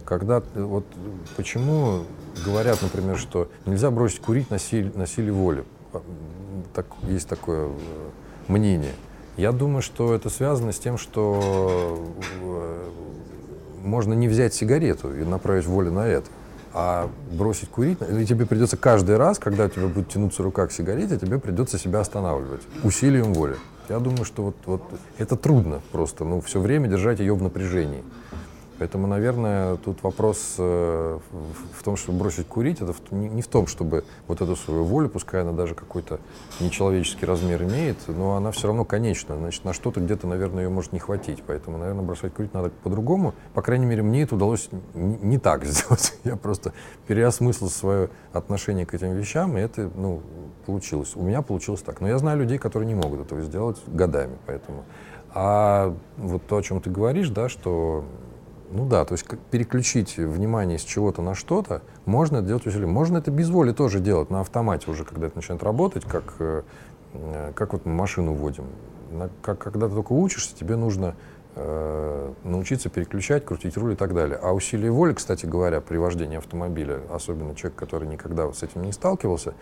Когда 0.05 0.43
вот 0.55 0.85
почему 1.37 2.03
говорят, 2.45 2.81
например, 2.81 3.17
что 3.17 3.49
нельзя 3.65 3.89
бросить 3.89 4.19
курить 4.19 4.49
на 4.49 4.59
силе, 4.59 4.91
на 4.95 5.07
силе 5.07 5.31
воли. 5.31 5.63
Так, 6.73 6.87
есть 7.03 7.29
такое 7.29 7.67
э, 7.67 7.71
мнение. 8.47 8.93
Я 9.38 9.51
думаю, 9.51 9.81
что 9.81 10.13
это 10.13 10.29
связано 10.29 10.71
с 10.71 10.79
тем, 10.79 10.97
что 10.97 12.13
э, 12.41 12.89
можно 13.84 14.13
не 14.13 14.27
взять 14.27 14.53
сигарету 14.53 15.15
и 15.15 15.23
направить 15.23 15.65
волю 15.65 15.91
на 15.91 16.07
это, 16.07 16.27
а 16.73 17.09
бросить 17.31 17.69
курить, 17.69 17.97
или 18.07 18.25
тебе 18.25 18.45
придется 18.45 18.77
каждый 18.77 19.17
раз, 19.17 19.39
когда 19.39 19.65
у 19.65 19.69
тебя 19.69 19.88
будет 19.88 20.09
тянуться 20.09 20.43
рука 20.43 20.67
к 20.67 20.71
сигарете, 20.71 21.17
тебе 21.17 21.39
придется 21.39 21.79
себя 21.79 21.99
останавливать 22.01 22.61
усилием 22.84 23.34
воли. 23.34 23.55
Я 23.89 23.99
думаю, 23.99 24.23
что 24.23 24.43
вот, 24.43 24.55
вот 24.65 24.84
это 25.17 25.36
трудно 25.36 25.81
просто, 25.91 26.23
ну, 26.25 26.39
все 26.39 26.59
время 26.59 26.88
держать 26.88 27.19
ее 27.19 27.36
в 27.36 27.41
напряжении. 27.41 28.03
Поэтому, 28.80 29.07
наверное, 29.07 29.78
тут 29.78 30.01
вопрос 30.03 30.55
э, 30.57 31.19
в 31.78 31.84
том, 31.84 31.95
чтобы 31.95 32.19
бросить 32.19 32.47
курить, 32.47 32.82
это 32.82 32.93
не 33.11 33.41
в 33.41 33.47
том, 33.47 33.67
чтобы 33.67 34.03
вот 34.28 34.41
эту 34.41 34.55
свою 34.55 34.84
волю, 34.84 35.09
пускай 35.09 35.41
она 35.41 35.51
даже 35.51 35.76
какой-то 35.76 36.19
нечеловеческий 36.59 37.28
размер 37.28 37.63
имеет, 37.63 37.97
но 38.07 38.36
она 38.36 38.51
все 38.51 38.67
равно 38.67 38.84
конечна. 38.84 39.38
Значит, 39.38 39.63
на 39.63 39.74
что-то 39.74 39.99
где-то, 39.99 40.28
наверное, 40.28 40.63
ее 40.63 40.69
может 40.69 40.91
не 40.91 40.99
хватить. 40.99 41.43
Поэтому, 41.45 41.78
наверное, 41.78 42.03
бросать 42.03 42.34
курить 42.34 42.53
надо 42.53 42.71
по-другому. 42.84 43.34
По 43.53 43.61
крайней 43.61 43.86
мере, 43.86 44.01
мне 44.01 44.24
это 44.24 44.36
удалось 44.36 44.69
не 44.93 45.38
так 45.38 45.65
сделать. 45.65 46.17
Я 46.24 46.36
просто 46.36 46.74
переосмыслил 47.07 47.69
свое 47.69 48.09
отношение 48.32 48.86
к 48.86 48.93
этим 48.93 49.13
вещам, 49.13 49.57
и 49.57 49.61
это, 49.61 49.91
ну, 49.95 50.21
получилось. 50.65 51.15
У 51.15 51.21
меня 51.21 51.41
получилось 51.41 51.82
так. 51.82 52.01
Но 52.01 52.07
я 52.07 52.17
знаю 52.17 52.39
людей, 52.39 52.57
которые 52.57 52.88
не 52.88 52.95
могут 52.95 53.21
этого 53.21 53.41
сделать 53.41 53.78
годами, 53.88 54.38
поэтому. 54.45 54.84
А 55.36 55.95
вот 56.17 56.45
то, 56.45 56.57
о 56.57 56.61
чем 56.61 56.80
ты 56.80 56.89
говоришь, 56.91 57.30
да, 57.30 57.49
что 57.49 58.05
ну 58.74 58.86
да, 58.86 59.05
то 59.05 59.13
есть 59.13 59.26
переключить 59.51 60.17
внимание 60.17 60.80
с 60.80 60.84
чего-то 60.84 61.21
на 61.21 61.36
что-то, 61.36 61.82
можно 62.05 62.38
это 62.38 62.47
делать 62.47 62.65
усилием. 62.65 62.91
Можно 62.91 63.17
это 63.17 63.30
без 63.30 63.49
воли 63.49 63.71
тоже 63.71 63.99
делать 63.99 64.30
на 64.32 64.41
автомате 64.41 64.89
уже, 64.89 65.05
когда 65.05 65.28
это 65.28 65.38
начинает 65.38 65.63
работать, 65.63 66.05
как, 66.05 66.36
э, 66.39 66.63
как 67.53 67.74
вот 67.74 67.86
мы 67.86 67.93
машину 67.93 68.34
водим. 68.34 68.65
Как, 69.43 69.59
когда 69.59 69.88
ты 69.88 69.93
только 69.93 70.13
учишься, 70.13 70.55
тебе 70.55 70.76
нужно 70.76 71.15
э, 71.55 72.34
научиться 72.43 72.89
переключать, 72.89 73.45
крутить 73.45 73.78
руль 73.78 73.93
и 73.93 73.95
так 73.95 74.15
далее. 74.15 74.39
А 74.41 74.53
усилие 74.53 74.91
воли, 74.91 75.13
кстати 75.13 75.45
говоря, 75.45 75.80
при 75.80 75.97
вождении 75.97 76.38
автомобиля, 76.38 77.01
особенно 77.11 77.53
человек, 77.53 77.78
который 77.78 78.07
никогда 78.07 78.51
с 78.51 78.63
этим 78.63 78.82
не 78.84 78.91
сталкивался, 78.91 79.53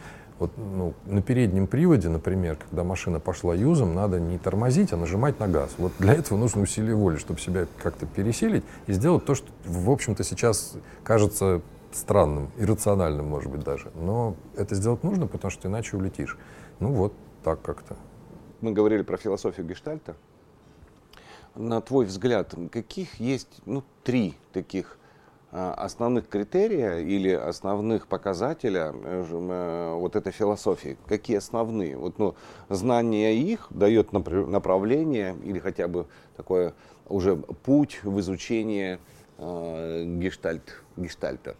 вот 0.41 0.57
ну, 0.57 0.95
на 1.05 1.21
переднем 1.21 1.67
приводе, 1.67 2.09
например, 2.09 2.57
когда 2.57 2.83
машина 2.83 3.19
пошла 3.19 3.53
юзом, 3.53 3.93
надо 3.93 4.19
не 4.19 4.39
тормозить, 4.39 4.91
а 4.91 4.97
нажимать 4.97 5.39
на 5.39 5.47
газ. 5.47 5.75
Вот 5.77 5.93
для 5.99 6.13
этого 6.15 6.35
нужно 6.35 6.63
усилие 6.63 6.95
воли, 6.95 7.17
чтобы 7.17 7.39
себя 7.39 7.67
как-то 7.77 8.07
пересилить 8.07 8.63
и 8.87 8.93
сделать 8.93 9.23
то, 9.23 9.35
что, 9.35 9.47
в 9.65 9.91
общем-то, 9.91 10.23
сейчас 10.23 10.73
кажется 11.03 11.61
странным, 11.91 12.49
иррациональным, 12.57 13.27
может 13.27 13.51
быть, 13.51 13.63
даже. 13.63 13.91
Но 13.93 14.35
это 14.55 14.73
сделать 14.73 15.03
нужно, 15.03 15.27
потому 15.27 15.51
что 15.51 15.67
иначе 15.67 15.95
улетишь. 15.95 16.39
Ну 16.79 16.91
вот 16.91 17.13
так 17.43 17.61
как-то. 17.61 17.95
Мы 18.61 18.71
говорили 18.71 19.03
про 19.03 19.17
философию 19.17 19.67
гештальта. 19.67 20.15
На 21.53 21.81
твой 21.81 22.05
взгляд, 22.05 22.55
каких 22.71 23.19
есть 23.19 23.61
ну, 23.67 23.83
три 24.03 24.35
таких 24.53 24.97
основных 25.51 26.29
критерия 26.29 26.99
или 26.99 27.31
основных 27.31 28.07
показателя 28.07 28.93
э, 28.93 29.25
э, 29.29 29.95
вот 29.95 30.15
этой 30.15 30.31
философии? 30.31 30.97
Какие 31.07 31.37
основные? 31.37 31.97
Вот, 31.97 32.19
ну, 32.19 32.35
знание 32.69 33.35
их 33.35 33.67
дает 33.69 34.13
направление 34.13 35.35
или 35.43 35.59
хотя 35.59 35.87
бы 35.87 36.07
такое 36.37 36.73
уже 37.09 37.35
путь 37.35 37.99
в 38.03 38.19
изучение 38.21 38.99
э, 39.37 40.03
гештальт, 40.05 40.83
гештальта. 40.95 41.55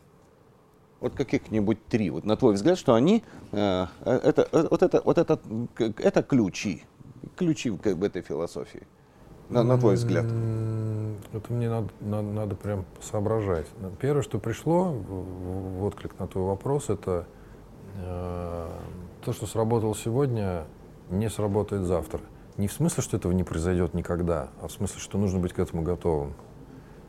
Вот 1.02 1.16
каких-нибудь 1.16 1.86
три. 1.88 2.12
Вот 2.12 2.24
на 2.24 2.38
твой 2.38 2.54
взгляд, 2.54 2.78
что 2.78 2.94
они, 2.94 3.24
э, 3.52 3.88
это, 4.06 4.48
вот 4.70 4.84
это, 4.84 5.02
вот 5.04 5.18
это, 5.18 5.40
это 5.78 6.24
ключи, 6.24 6.84
ключи 7.36 7.72
к 7.72 7.88
этой 7.88 8.22
философии 8.22 8.88
на, 9.52 9.64
на 9.64 9.78
твой 9.78 9.96
взгляд? 9.96 10.26
Это 11.34 11.54
мне 11.54 11.70
надо, 11.70 11.90
надо, 12.00 12.28
надо 12.28 12.56
прям 12.56 12.86
соображать. 13.02 13.68
Первое, 14.00 14.22
что 14.22 14.40
пришло 14.40 14.92
в, 14.92 15.80
в 15.80 15.84
отклик 15.84 16.20
на 16.20 16.28
твой 16.28 16.46
вопрос, 16.46 16.90
это 16.90 17.26
э, 17.96 18.68
то, 19.24 19.34
что 19.34 19.46
сработало 19.46 19.96
сегодня, 19.96 20.66
не 21.10 21.30
сработает 21.30 21.84
завтра. 21.84 22.22
Не 22.58 22.68
в 22.68 22.74
смысле, 22.74 23.02
что 23.02 23.18
этого 23.18 23.32
не 23.32 23.44
произойдет 23.44 23.94
никогда, 23.94 24.50
а 24.62 24.68
в 24.68 24.72
смысле, 24.72 25.00
что 25.00 25.18
нужно 25.18 25.40
быть 25.40 25.54
к 25.54 25.60
этому 25.60 25.84
готовым. 25.84 26.34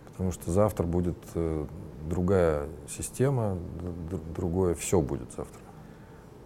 Потому 0.07 0.31
что 0.31 0.51
завтра 0.51 0.85
будет 0.85 1.17
э, 1.35 1.67
другая 2.09 2.69
система, 2.89 3.57
другое 4.35 4.75
все 4.75 5.01
будет 5.01 5.33
завтра. 5.33 5.61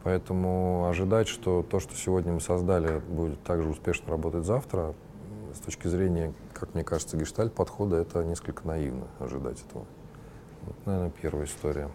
Поэтому 0.02 0.86
ожидать, 0.88 1.26
что 1.26 1.64
то, 1.68 1.80
что 1.80 1.96
сегодня 1.96 2.32
мы 2.32 2.40
создали, 2.40 3.00
будет 3.00 3.42
также 3.42 3.68
успешно 3.68 4.12
работать 4.12 4.44
завтра, 4.44 4.94
с 5.56 5.60
точки 5.60 5.88
зрения, 5.88 6.32
как 6.52 6.74
мне 6.74 6.84
кажется, 6.84 7.16
гештальт 7.16 7.54
подхода, 7.54 7.96
это 7.96 8.22
несколько 8.22 8.66
наивно 8.66 9.06
ожидать 9.18 9.60
этого. 9.66 9.86
Вот, 10.62 10.76
наверное, 10.84 11.10
первая 11.10 11.46
история. 11.46 11.90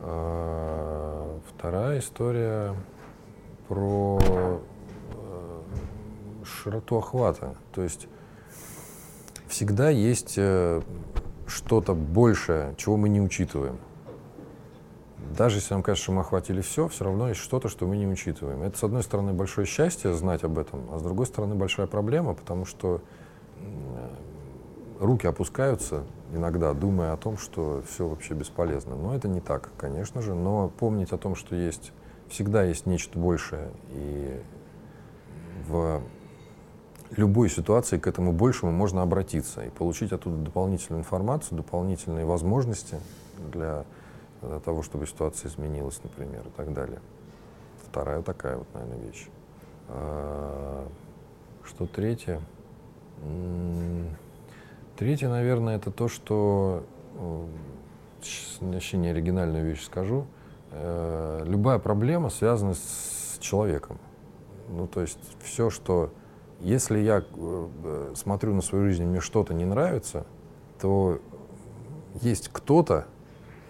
А, 0.00 1.40
вторая 1.48 2.00
история 2.00 2.74
про 3.68 4.20
э, 5.14 5.62
широту 6.44 6.98
охвата. 6.98 7.56
То 7.72 7.82
есть 7.82 8.08
всегда 9.48 9.88
есть 9.88 10.34
э, 10.36 10.82
что-то 11.46 11.94
большее, 11.94 12.74
чего 12.76 12.96
мы 12.96 13.08
не 13.08 13.20
учитываем. 13.20 13.78
Даже 15.36 15.58
если 15.58 15.74
нам 15.74 15.82
кажется, 15.82 16.04
что 16.04 16.12
мы 16.12 16.20
охватили 16.20 16.60
все, 16.60 16.88
все 16.88 17.04
равно 17.04 17.28
есть 17.28 17.40
что-то, 17.40 17.68
что 17.68 17.86
мы 17.86 17.96
не 17.96 18.06
учитываем. 18.06 18.62
Это, 18.62 18.76
с 18.76 18.84
одной 18.84 19.02
стороны, 19.02 19.32
большое 19.32 19.66
счастье 19.66 20.12
знать 20.14 20.44
об 20.44 20.58
этом, 20.58 20.88
а 20.92 20.98
с 20.98 21.02
другой 21.02 21.26
стороны, 21.26 21.54
большая 21.54 21.86
проблема, 21.86 22.34
потому 22.34 22.64
что 22.64 23.00
руки 25.00 25.26
опускаются 25.26 26.04
иногда, 26.32 26.74
думая 26.74 27.12
о 27.12 27.16
том, 27.16 27.38
что 27.38 27.82
все 27.88 28.06
вообще 28.06 28.34
бесполезно. 28.34 28.94
Но 28.96 29.14
это 29.14 29.28
не 29.28 29.40
так, 29.40 29.70
конечно 29.76 30.22
же. 30.22 30.34
Но 30.34 30.68
помнить 30.68 31.12
о 31.12 31.18
том, 31.18 31.34
что 31.34 31.54
есть 31.56 31.92
всегда 32.28 32.62
есть 32.64 32.86
нечто 32.86 33.18
большее, 33.18 33.70
и 33.90 34.40
в 35.68 36.00
любой 37.16 37.50
ситуации 37.50 37.98
к 37.98 38.06
этому 38.06 38.32
большему 38.32 38.72
можно 38.72 39.02
обратиться 39.02 39.62
и 39.64 39.70
получить 39.70 40.12
оттуда 40.12 40.36
дополнительную 40.36 41.00
информацию, 41.00 41.58
дополнительные 41.58 42.24
возможности 42.24 42.98
для 43.52 43.84
для 44.42 44.60
того, 44.60 44.82
чтобы 44.82 45.06
ситуация 45.06 45.48
изменилась, 45.48 46.00
например, 46.02 46.46
и 46.46 46.50
так 46.50 46.72
далее. 46.72 47.00
Вторая 47.88 48.22
такая 48.22 48.56
вот, 48.56 48.66
наверное, 48.74 48.98
вещь. 48.98 49.28
А, 49.88 50.86
что 51.64 51.86
третье? 51.86 52.40
Третье, 54.96 55.28
наверное, 55.28 55.76
это 55.76 55.90
то, 55.90 56.08
что 56.08 56.84
сейчас 58.20 58.58
вообще 58.60 58.96
не 58.96 59.08
оригинальную 59.08 59.64
вещь 59.64 59.84
скажу. 59.84 60.26
Э, 60.70 61.42
любая 61.44 61.78
проблема 61.78 62.30
связана 62.30 62.74
с 62.74 63.38
человеком. 63.40 63.98
Ну, 64.68 64.86
то 64.86 65.00
есть 65.00 65.18
все, 65.42 65.70
что... 65.70 66.12
Если 66.60 67.00
я 67.00 67.24
э, 67.28 68.12
смотрю 68.14 68.54
на 68.54 68.62
свою 68.62 68.84
жизнь, 68.84 69.02
и 69.02 69.06
мне 69.06 69.20
что-то 69.20 69.52
не 69.52 69.64
нравится, 69.64 70.24
то 70.80 71.18
есть 72.20 72.50
кто-то, 72.52 73.06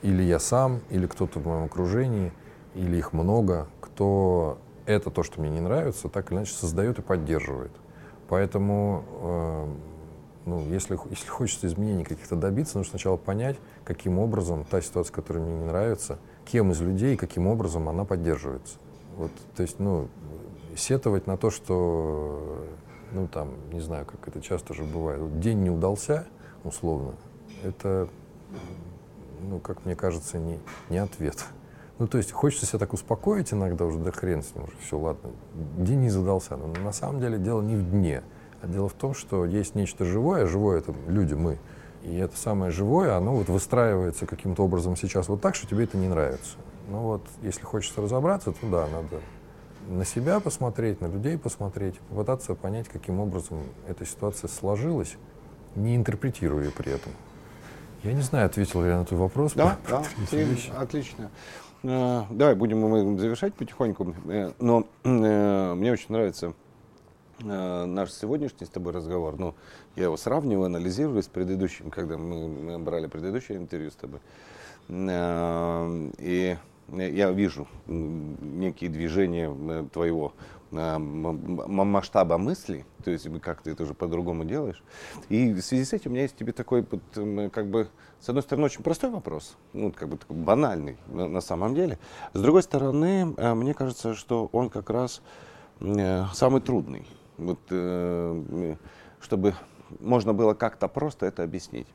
или 0.02 0.22
я 0.22 0.38
сам, 0.38 0.80
или 0.90 1.06
кто-то 1.06 1.38
в 1.38 1.46
моем 1.46 1.64
окружении, 1.64 2.32
или 2.74 2.96
их 2.96 3.12
много, 3.12 3.68
кто 3.80 4.58
это 4.86 5.10
то, 5.10 5.22
что 5.22 5.40
мне 5.40 5.50
не 5.50 5.60
нравится, 5.60 6.08
так 6.08 6.30
или 6.30 6.38
иначе 6.38 6.52
создает 6.52 6.98
и 6.98 7.02
поддерживает. 7.02 7.72
Поэтому, 8.28 9.04
э, 9.20 9.66
ну, 10.46 10.66
если, 10.68 10.98
если 11.10 11.28
хочется 11.28 11.66
изменений 11.66 12.04
каких-то 12.04 12.34
добиться, 12.34 12.78
нужно 12.78 12.90
сначала 12.90 13.16
понять, 13.16 13.56
каким 13.84 14.18
образом 14.18 14.64
та 14.64 14.80
ситуация, 14.80 15.12
которая 15.14 15.44
мне 15.44 15.54
не 15.54 15.64
нравится, 15.66 16.18
кем 16.44 16.72
из 16.72 16.80
людей, 16.80 17.16
каким 17.16 17.46
образом 17.46 17.88
она 17.88 18.04
поддерживается. 18.04 18.76
Вот, 19.16 19.30
то 19.54 19.62
есть, 19.62 19.78
ну, 19.78 20.08
сетовать 20.76 21.26
на 21.26 21.36
то, 21.36 21.50
что, 21.50 22.64
ну, 23.12 23.28
там, 23.28 23.50
не 23.70 23.80
знаю, 23.80 24.06
как 24.06 24.26
это 24.26 24.40
часто 24.40 24.74
же 24.74 24.84
бывает, 24.84 25.20
вот 25.20 25.38
день 25.38 25.58
не 25.58 25.70
удался, 25.70 26.26
условно, 26.64 27.12
это 27.62 28.08
ну, 29.42 29.58
как 29.58 29.84
мне 29.84 29.94
кажется, 29.94 30.38
не, 30.38 30.58
не 30.88 30.98
ответ. 30.98 31.44
Ну, 31.98 32.06
то 32.06 32.18
есть 32.18 32.32
хочется 32.32 32.66
себя 32.66 32.78
так 32.78 32.92
успокоить 32.92 33.52
иногда 33.52 33.84
уже, 33.84 33.98
да 33.98 34.10
хрен 34.10 34.42
с 34.42 34.54
ним 34.54 34.64
уже, 34.64 34.72
все, 34.84 34.98
ладно, 34.98 35.30
день 35.76 36.00
не 36.00 36.10
задался. 36.10 36.56
Но 36.56 36.72
на 36.82 36.92
самом 36.92 37.20
деле 37.20 37.38
дело 37.38 37.60
не 37.60 37.76
в 37.76 37.90
дне, 37.90 38.22
а 38.62 38.66
дело 38.66 38.88
в 38.88 38.94
том, 38.94 39.14
что 39.14 39.44
есть 39.44 39.74
нечто 39.74 40.04
живое, 40.04 40.46
живое 40.46 40.78
это 40.78 40.94
люди, 41.06 41.34
мы, 41.34 41.58
и 42.02 42.16
это 42.16 42.36
самое 42.36 42.72
живое, 42.72 43.16
оно 43.16 43.34
вот 43.34 43.48
выстраивается 43.48 44.26
каким-то 44.26 44.64
образом 44.64 44.96
сейчас 44.96 45.28
вот 45.28 45.40
так, 45.40 45.54
что 45.54 45.66
тебе 45.66 45.84
это 45.84 45.96
не 45.96 46.08
нравится. 46.08 46.56
Ну 46.88 47.00
вот, 47.00 47.22
если 47.42 47.62
хочется 47.62 48.02
разобраться, 48.02 48.52
то 48.52 48.66
да, 48.66 48.88
надо 48.88 49.20
на 49.88 50.04
себя 50.04 50.40
посмотреть, 50.40 51.00
на 51.00 51.06
людей 51.06 51.38
посмотреть, 51.38 51.98
попытаться 52.10 52.54
понять, 52.54 52.88
каким 52.88 53.20
образом 53.20 53.60
эта 53.86 54.04
ситуация 54.04 54.48
сложилась, 54.48 55.16
не 55.74 55.96
интерпретируя 55.96 56.70
при 56.70 56.92
этом. 56.92 57.12
Я 58.04 58.14
не 58.14 58.22
знаю, 58.22 58.46
ответил 58.46 58.82
ли 58.82 58.88
я 58.88 58.98
на 58.98 59.04
твой 59.04 59.20
вопрос. 59.20 59.52
Да, 59.54 59.78
да, 59.88 60.02
отлично. 60.76 61.30
Uh, 61.82 62.26
давай 62.30 62.54
будем 62.54 62.78
мы 62.78 63.18
завершать 63.18 63.54
потихоньку. 63.54 64.04
Uh, 64.04 64.54
но 64.60 64.86
uh, 65.02 65.74
мне 65.74 65.92
очень 65.92 66.06
нравится 66.10 66.54
наш 67.40 68.12
сегодняшний 68.12 68.66
с 68.66 68.70
тобой 68.70 68.92
разговор. 68.92 69.36
Ну, 69.36 69.54
я 69.96 70.04
его 70.04 70.16
сравниваю, 70.16 70.66
анализирую 70.66 71.24
с 71.24 71.26
предыдущим, 71.26 71.90
когда 71.90 72.16
мы 72.16 72.78
брали 72.78 73.08
предыдущее 73.08 73.58
интервью 73.58 73.90
с 73.90 73.94
тобой. 73.94 74.20
И 74.88 76.56
я 76.88 77.30
вижу 77.32 77.66
некие 77.88 78.90
движения 78.90 79.52
твоего 79.92 80.34
масштаба 80.72 82.38
мысли, 82.38 82.86
то 83.04 83.10
есть 83.10 83.28
как 83.40 83.60
ты 83.60 83.72
это 83.72 83.82
уже 83.82 83.92
по-другому 83.92 84.44
делаешь. 84.44 84.82
И 85.28 85.52
в 85.52 85.60
связи 85.60 85.84
с 85.84 85.92
этим 85.92 86.10
у 86.10 86.14
меня 86.14 86.22
есть 86.22 86.36
тебе 86.36 86.52
такой, 86.52 86.84
как 87.50 87.68
бы, 87.68 87.88
с 88.20 88.28
одной 88.28 88.42
стороны, 88.42 88.66
очень 88.66 88.82
простой 88.82 89.10
вопрос, 89.10 89.56
ну, 89.74 89.92
как 89.92 90.08
бы 90.08 90.16
такой 90.16 90.36
банальный 90.36 90.96
на, 91.08 91.28
на 91.28 91.40
самом 91.40 91.74
деле. 91.74 91.98
С 92.32 92.40
другой 92.40 92.62
стороны, 92.62 93.34
э, 93.36 93.54
мне 93.54 93.74
кажется, 93.74 94.14
что 94.14 94.48
он 94.52 94.70
как 94.70 94.88
раз 94.88 95.20
э, 95.80 96.24
самый 96.32 96.62
трудный, 96.62 97.06
вот, 97.36 97.60
э, 97.70 98.76
чтобы 99.20 99.54
можно 100.00 100.32
было 100.32 100.54
как-то 100.54 100.88
просто 100.88 101.26
это 101.26 101.42
объяснить. 101.42 101.86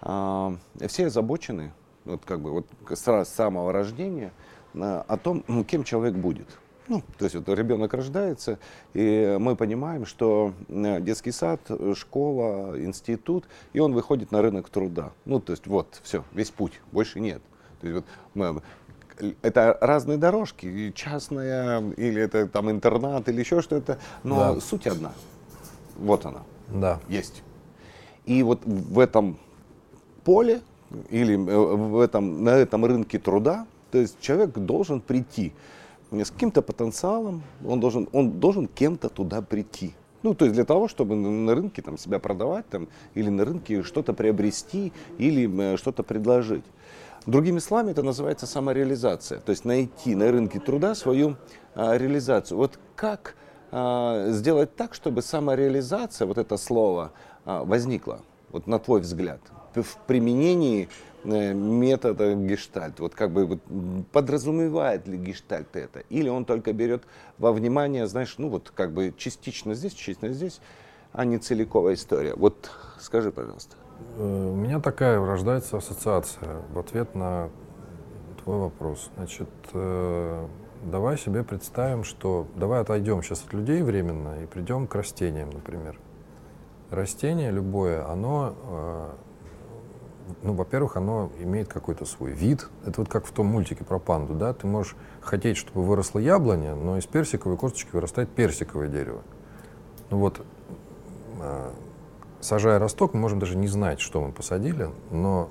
А, 0.00 0.56
все 0.88 1.06
озабочены, 1.06 1.72
вот 2.04 2.24
как 2.24 2.40
бы 2.40 2.50
вот 2.50 2.66
с 2.90 3.24
самого 3.28 3.72
рождения, 3.72 4.32
о 4.74 5.16
том, 5.22 5.44
кем 5.64 5.84
человек 5.84 6.16
будет– 6.16 6.48
ну, 6.88 7.02
то 7.18 7.24
есть 7.24 7.34
вот 7.34 7.48
ребенок 7.48 7.94
рождается, 7.94 8.58
и 8.92 9.36
мы 9.38 9.56
понимаем, 9.56 10.06
что 10.06 10.52
э, 10.68 11.00
детский 11.00 11.32
сад, 11.32 11.60
школа, 11.94 12.80
институт, 12.82 13.44
и 13.72 13.80
он 13.80 13.94
выходит 13.94 14.32
на 14.32 14.42
рынок 14.42 14.68
труда. 14.68 15.12
Ну, 15.24 15.40
то 15.40 15.52
есть 15.52 15.66
вот, 15.66 16.00
все, 16.02 16.24
весь 16.32 16.50
путь, 16.50 16.80
больше 16.92 17.20
нет. 17.20 17.42
То 17.80 17.86
есть 17.86 17.96
вот 17.96 18.04
мы, 18.34 18.62
это 19.42 19.78
разные 19.80 20.18
дорожки, 20.18 20.92
частная, 20.94 21.80
или 21.92 22.20
это 22.20 22.48
там 22.48 22.70
интернат, 22.70 23.28
или 23.28 23.40
еще 23.40 23.62
что-то, 23.62 23.98
но 24.22 24.54
да. 24.54 24.60
суть 24.60 24.86
одна. 24.86 25.12
Вот 25.96 26.26
она. 26.26 26.42
Да. 26.68 27.00
Есть. 27.08 27.42
И 28.26 28.42
вот 28.42 28.60
в 28.64 28.98
этом 28.98 29.38
поле 30.24 30.60
или 31.10 31.34
э, 31.34 31.38
в 31.38 32.00
этом, 32.00 32.44
на 32.44 32.50
этом 32.50 32.84
рынке 32.84 33.18
труда, 33.18 33.66
то 33.90 33.98
есть 33.98 34.20
человек 34.20 34.50
должен 34.50 35.00
прийти 35.00 35.52
с 36.22 36.30
каким-то 36.30 36.62
потенциалом, 36.62 37.42
он 37.66 37.80
должен, 37.80 38.08
он 38.12 38.38
должен 38.38 38.68
кем-то 38.68 39.08
туда 39.08 39.42
прийти. 39.42 39.94
Ну, 40.22 40.34
то 40.34 40.44
есть 40.46 40.54
для 40.54 40.64
того, 40.64 40.88
чтобы 40.88 41.16
на 41.16 41.54
рынке 41.54 41.82
там, 41.82 41.98
себя 41.98 42.18
продавать 42.18 42.66
там, 42.68 42.88
или 43.14 43.28
на 43.28 43.44
рынке 43.44 43.82
что-то 43.82 44.14
приобрести 44.14 44.92
или 45.18 45.74
э, 45.74 45.76
что-то 45.76 46.02
предложить. 46.02 46.64
Другими 47.26 47.58
словами, 47.58 47.90
это 47.90 48.02
называется 48.02 48.46
самореализация. 48.46 49.40
То 49.40 49.50
есть 49.50 49.64
найти 49.64 50.14
на 50.14 50.30
рынке 50.30 50.60
труда 50.60 50.94
свою 50.94 51.36
а, 51.74 51.96
реализацию. 51.96 52.58
Вот 52.58 52.78
как 52.96 53.34
а, 53.70 54.30
сделать 54.30 54.76
так, 54.76 54.94
чтобы 54.94 55.22
самореализация, 55.22 56.26
вот 56.26 56.36
это 56.36 56.56
слово, 56.58 57.12
а, 57.44 57.64
возникла, 57.64 58.20
вот 58.50 58.66
на 58.66 58.78
твой 58.78 59.00
взгляд, 59.00 59.40
в 59.74 59.96
применении 60.06 60.88
метода 61.24 62.34
гештальт? 62.34 63.00
Вот 63.00 63.14
как 63.14 63.30
бы 63.30 63.46
вот, 63.46 63.60
подразумевает 64.12 65.06
ли 65.08 65.16
гештальт 65.16 65.76
это? 65.76 66.00
Или 66.10 66.28
он 66.28 66.44
только 66.44 66.72
берет 66.72 67.04
во 67.38 67.52
внимание, 67.52 68.06
знаешь, 68.06 68.34
ну 68.38 68.48
вот 68.48 68.72
как 68.74 68.92
бы 68.92 69.12
частично 69.16 69.74
здесь, 69.74 69.92
частично 69.92 70.28
здесь, 70.30 70.60
а 71.12 71.24
не 71.24 71.38
целиковая 71.38 71.94
история? 71.94 72.34
Вот 72.34 72.70
скажи, 73.00 73.30
пожалуйста. 73.30 73.76
Э, 74.16 74.50
у 74.52 74.54
меня 74.54 74.80
такая 74.80 75.24
рождается 75.24 75.76
ассоциация 75.76 76.62
в 76.72 76.78
ответ 76.78 77.14
на 77.14 77.50
твой 78.42 78.58
вопрос. 78.58 79.10
Значит, 79.16 79.48
э, 79.72 80.46
давай 80.84 81.16
себе 81.18 81.42
представим, 81.42 82.04
что 82.04 82.46
давай 82.56 82.80
отойдем 82.80 83.22
сейчас 83.22 83.44
от 83.44 83.52
людей 83.52 83.82
временно 83.82 84.42
и 84.42 84.46
придем 84.46 84.86
к 84.86 84.94
растениям, 84.94 85.50
например. 85.50 85.98
Растение 86.90 87.50
любое, 87.50 88.06
оно, 88.06 88.54
э, 88.62 89.10
ну, 90.42 90.54
во-первых, 90.54 90.96
оно 90.96 91.30
имеет 91.38 91.68
какой-то 91.68 92.04
свой 92.04 92.32
вид. 92.32 92.68
Это 92.86 93.00
вот 93.00 93.10
как 93.10 93.26
в 93.26 93.32
том 93.32 93.46
мультике 93.46 93.84
про 93.84 93.98
панду, 93.98 94.34
да? 94.34 94.52
Ты 94.52 94.66
можешь 94.66 94.96
хотеть, 95.20 95.56
чтобы 95.56 95.82
выросло 95.82 96.18
яблоня, 96.18 96.74
но 96.74 96.98
из 96.98 97.06
персиковой 97.06 97.56
косточки 97.56 97.90
вырастает 97.92 98.30
персиковое 98.30 98.88
дерево. 98.88 99.22
Ну 100.10 100.18
вот, 100.18 100.40
сажая 102.40 102.78
росток, 102.78 103.14
мы 103.14 103.20
можем 103.20 103.38
даже 103.38 103.56
не 103.56 103.68
знать, 103.68 104.00
что 104.00 104.20
мы 104.20 104.32
посадили, 104.32 104.90
но 105.10 105.48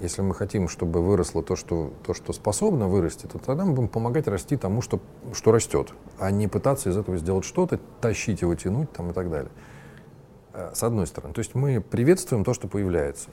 если 0.00 0.22
мы 0.22 0.34
хотим, 0.34 0.68
чтобы 0.68 1.02
выросло 1.02 1.42
то, 1.42 1.56
что, 1.56 1.92
то, 2.06 2.14
что 2.14 2.32
способно 2.32 2.88
вырасти, 2.88 3.26
то 3.26 3.38
тогда 3.38 3.64
мы 3.64 3.72
будем 3.72 3.88
помогать 3.88 4.28
расти 4.28 4.56
тому, 4.56 4.82
что, 4.82 5.00
что 5.32 5.52
растет, 5.52 5.92
а 6.18 6.30
не 6.30 6.48
пытаться 6.48 6.90
из 6.90 6.96
этого 6.96 7.16
сделать 7.16 7.44
что-то, 7.44 7.80
тащить 8.00 8.42
его, 8.42 8.54
тянуть 8.54 8.92
там, 8.92 9.10
и 9.10 9.12
так 9.14 9.30
далее. 9.30 9.50
Э, 10.52 10.72
с 10.74 10.82
одной 10.82 11.06
стороны. 11.06 11.32
То 11.32 11.40
есть 11.40 11.54
мы 11.54 11.80
приветствуем 11.80 12.44
то, 12.44 12.54
что 12.54 12.68
появляется. 12.68 13.30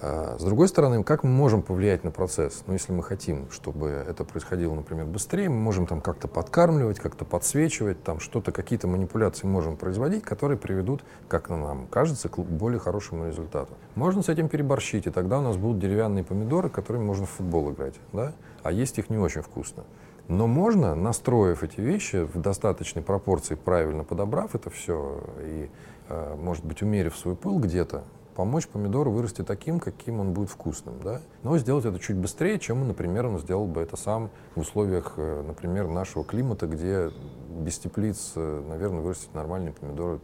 А, 0.00 0.36
с 0.38 0.42
другой 0.44 0.68
стороны, 0.68 1.02
как 1.04 1.22
мы 1.22 1.30
можем 1.30 1.62
повлиять 1.62 2.04
на 2.04 2.10
процесс? 2.10 2.64
Ну, 2.66 2.72
если 2.72 2.92
мы 2.92 3.02
хотим, 3.02 3.50
чтобы 3.50 3.88
это 3.88 4.24
происходило, 4.24 4.74
например, 4.74 5.06
быстрее, 5.06 5.48
мы 5.48 5.56
можем 5.56 5.86
там 5.86 6.00
как-то 6.00 6.28
подкармливать, 6.28 6.98
как-то 6.98 7.24
подсвечивать, 7.24 8.02
там 8.02 8.20
что-то, 8.20 8.52
какие-то 8.52 8.88
манипуляции 8.88 9.46
можем 9.46 9.76
производить, 9.76 10.22
которые 10.22 10.58
приведут, 10.58 11.04
как 11.28 11.48
нам 11.48 11.86
кажется, 11.88 12.28
к 12.28 12.38
более 12.38 12.80
хорошему 12.80 13.28
результату. 13.28 13.74
Можно 13.94 14.22
с 14.22 14.28
этим 14.28 14.48
переборщить, 14.48 15.06
и 15.06 15.10
тогда 15.10 15.38
у 15.38 15.42
нас 15.42 15.56
будут 15.56 15.78
деревянные 15.78 16.24
помидоры, 16.24 16.68
которыми 16.68 17.04
можно 17.04 17.26
в 17.26 17.30
футбол 17.30 17.72
играть, 17.72 17.94
да? 18.12 18.32
а 18.62 18.72
есть 18.72 18.98
их 18.98 19.10
не 19.10 19.18
очень 19.18 19.42
вкусно. 19.42 19.84
Но 20.26 20.46
можно, 20.46 20.94
настроив 20.94 21.62
эти 21.62 21.80
вещи 21.80 22.24
в 22.24 22.40
достаточной 22.40 23.02
пропорции, 23.02 23.56
правильно 23.56 24.04
подобрав 24.04 24.54
это 24.54 24.70
все 24.70 25.20
и, 25.40 25.70
а, 26.08 26.34
может 26.36 26.64
быть, 26.64 26.80
умерив 26.82 27.16
свой 27.16 27.36
пыл 27.36 27.58
где-то, 27.58 28.04
помочь 28.34 28.68
помидору 28.68 29.10
вырасти 29.10 29.42
таким, 29.42 29.80
каким 29.80 30.20
он 30.20 30.32
будет 30.32 30.50
вкусным, 30.50 31.00
да? 31.02 31.20
но 31.42 31.56
сделать 31.58 31.84
это 31.84 31.98
чуть 31.98 32.16
быстрее, 32.16 32.58
чем, 32.58 32.86
например, 32.86 33.26
он 33.26 33.38
сделал 33.38 33.66
бы 33.66 33.80
это 33.80 33.96
сам 33.96 34.30
в 34.54 34.60
условиях, 34.60 35.14
э, 35.16 35.42
например, 35.46 35.88
нашего 35.88 36.24
климата, 36.24 36.66
где 36.66 37.10
без 37.48 37.78
теплиц, 37.78 38.32
э, 38.36 38.62
наверное, 38.68 39.00
вырастить 39.00 39.34
нормальные 39.34 39.72
помидоры, 39.72 40.20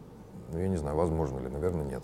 ну, 0.51 0.59
я 0.59 0.67
не 0.67 0.77
знаю, 0.77 0.97
возможно 0.97 1.39
ли, 1.39 1.47
наверное, 1.47 1.85
нет. 1.85 2.03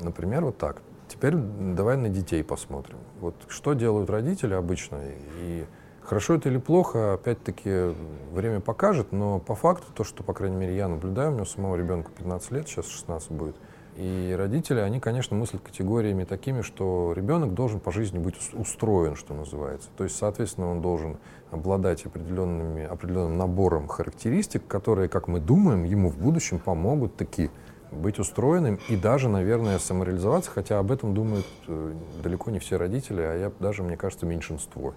Например, 0.00 0.44
вот 0.44 0.58
так. 0.58 0.82
Теперь 1.08 1.34
давай 1.36 1.96
на 1.96 2.08
детей 2.08 2.42
посмотрим. 2.42 2.98
Вот 3.20 3.34
что 3.48 3.74
делают 3.74 4.10
родители 4.10 4.54
обычно, 4.54 5.00
и 5.40 5.64
хорошо 6.02 6.34
это 6.34 6.48
или 6.48 6.58
плохо, 6.58 7.14
опять-таки, 7.14 7.94
время 8.32 8.60
покажет, 8.60 9.12
но 9.12 9.38
по 9.38 9.54
факту 9.54 9.86
то, 9.94 10.04
что, 10.04 10.24
по 10.24 10.32
крайней 10.32 10.56
мере, 10.56 10.76
я 10.76 10.88
наблюдаю, 10.88 11.30
у 11.30 11.34
меня 11.34 11.44
самого 11.44 11.76
ребенка 11.76 12.10
15 12.10 12.50
лет, 12.52 12.68
сейчас 12.68 12.88
16 12.88 13.30
будет, 13.32 13.56
и 13.96 14.34
родители, 14.36 14.80
они, 14.80 15.00
конечно, 15.00 15.36
мыслят 15.36 15.62
категориями 15.62 16.24
такими, 16.24 16.60
что 16.60 17.12
ребенок 17.14 17.54
должен 17.54 17.80
по 17.80 17.90
жизни 17.90 18.18
быть 18.18 18.36
устроен, 18.52 19.16
что 19.16 19.32
называется. 19.32 19.88
То 19.96 20.04
есть, 20.04 20.16
соответственно, 20.16 20.70
он 20.70 20.82
должен 20.82 21.16
обладать 21.50 22.04
определенными, 22.04 22.84
определенным 22.84 23.38
набором 23.38 23.88
характеристик, 23.88 24.66
которые, 24.66 25.08
как 25.08 25.28
мы 25.28 25.40
думаем, 25.40 25.84
ему 25.84 26.10
в 26.10 26.18
будущем 26.18 26.58
помогут 26.58 27.16
таки 27.16 27.50
быть 27.90 28.18
устроенным 28.18 28.78
и 28.88 28.96
даже, 28.96 29.28
наверное, 29.28 29.78
самореализоваться, 29.78 30.50
хотя 30.50 30.78
об 30.78 30.92
этом 30.92 31.14
думают 31.14 31.46
э, 31.66 31.94
далеко 32.22 32.50
не 32.50 32.58
все 32.58 32.76
родители, 32.76 33.22
а 33.22 33.34
я 33.34 33.52
даже, 33.60 33.82
мне 33.82 33.96
кажется, 33.96 34.26
меньшинство. 34.26 34.94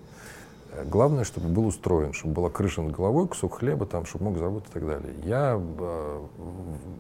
Главное, 0.86 1.24
чтобы 1.24 1.48
был 1.48 1.68
устроен, 1.68 2.14
чтобы 2.14 2.34
была 2.36 2.50
крыша 2.50 2.82
над 2.82 2.96
головой, 2.96 3.28
кусок 3.28 3.60
хлеба, 3.60 3.86
там, 3.86 4.06
чтобы 4.06 4.26
мог 4.26 4.38
заработать 4.38 4.70
и 4.70 4.74
так 4.74 4.86
далее. 4.86 5.14
Я 5.24 5.60
э, 5.60 6.26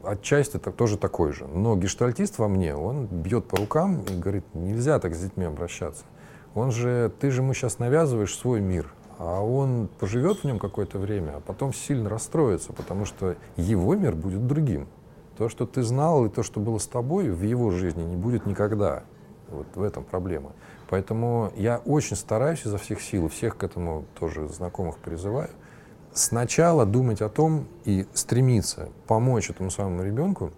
отчасти 0.04 0.58
так, 0.58 0.76
тоже 0.76 0.98
такой 0.98 1.32
же. 1.32 1.48
Но 1.48 1.76
гештальтист 1.76 2.38
во 2.40 2.48
мне, 2.48 2.76
он 2.76 3.06
бьет 3.06 3.46
по 3.46 3.58
рукам 3.58 4.02
и 4.02 4.16
говорит, 4.18 4.46
нельзя 4.54 5.00
так 5.00 5.16
с 5.16 5.20
детьми 5.20 5.46
обращаться. 5.46 6.04
Он 6.56 6.72
же, 6.72 7.12
ты 7.20 7.32
же 7.32 7.42
ему 7.42 7.54
сейчас 7.54 7.80
навязываешь 7.80 8.36
свой 8.36 8.60
мир, 8.60 8.94
а 9.18 9.42
он 9.42 9.90
поживет 10.00 10.40
в 10.40 10.44
нем 10.46 10.60
какое-то 10.60 10.98
время, 10.98 11.38
а 11.38 11.40
потом 11.42 11.74
сильно 11.74 12.10
расстроится, 12.10 12.74
потому 12.74 13.06
что 13.06 13.36
его 13.58 13.96
мир 13.96 14.16
будет 14.16 14.48
другим. 14.48 14.88
То, 15.38 15.48
что 15.50 15.66
ты 15.66 15.84
знал, 15.84 16.26
и 16.26 16.30
то, 16.30 16.44
что 16.44 16.60
было 16.60 16.80
с 16.80 16.88
тобой, 16.88 17.30
в 17.30 17.44
его 17.44 17.72
жизни 17.72 18.04
не 18.04 18.16
будет 18.16 18.46
никогда. 18.46 19.04
Вот 19.50 19.68
в 19.76 19.82
этом 19.82 20.04
проблема. 20.04 20.52
Поэтому 20.90 21.54
я 21.56 21.78
очень 21.86 22.16
стараюсь 22.16 22.66
изо 22.66 22.80
всех 22.80 23.02
сил, 23.02 23.30
всех 23.30 23.58
к 23.58 23.64
этому 23.64 24.06
тоже 24.20 24.48
знакомых 24.48 24.98
призываю, 24.98 25.50
сначала 26.14 26.86
думать 26.86 27.22
о 27.22 27.30
том 27.30 27.68
и 27.86 28.08
стремиться 28.14 28.90
помочь 29.06 29.52
этому 29.52 29.70
самому 29.70 30.04
ребенку, 30.04 30.52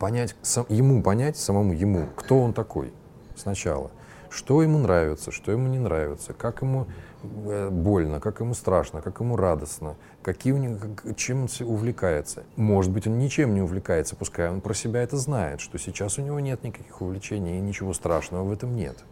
понять, 0.00 0.34
ему 0.68 1.02
понять, 1.02 1.36
самому 1.36 1.72
ему, 1.72 2.06
кто 2.16 2.40
он 2.40 2.52
такой 2.52 2.92
сначала, 3.36 3.92
что 4.28 4.60
ему 4.60 4.78
нравится, 4.78 5.30
что 5.30 5.52
ему 5.52 5.68
не 5.68 5.78
нравится, 5.78 6.32
как 6.32 6.62
ему 6.62 6.88
э, 7.22 7.70
больно, 7.70 8.18
как 8.18 8.40
ему 8.40 8.54
страшно, 8.54 9.02
как 9.02 9.20
ему 9.20 9.36
радостно, 9.36 9.94
какие 10.22 10.52
у 10.52 10.56
него, 10.56 10.78
чем 11.14 11.42
он 11.42 11.48
увлекается. 11.60 12.42
Может 12.56 12.90
быть, 12.90 13.06
он 13.06 13.18
ничем 13.18 13.54
не 13.54 13.62
увлекается, 13.62 14.16
пускай 14.16 14.50
он 14.50 14.60
про 14.60 14.74
себя 14.74 15.02
это 15.02 15.16
знает, 15.16 15.60
что 15.60 15.78
сейчас 15.78 16.18
у 16.18 16.22
него 16.22 16.40
нет 16.40 16.64
никаких 16.64 17.00
увлечений 17.00 17.58
и 17.58 17.60
ничего 17.60 17.92
страшного 17.92 18.42
в 18.42 18.52
этом 18.52 18.74
нет. 18.74 19.04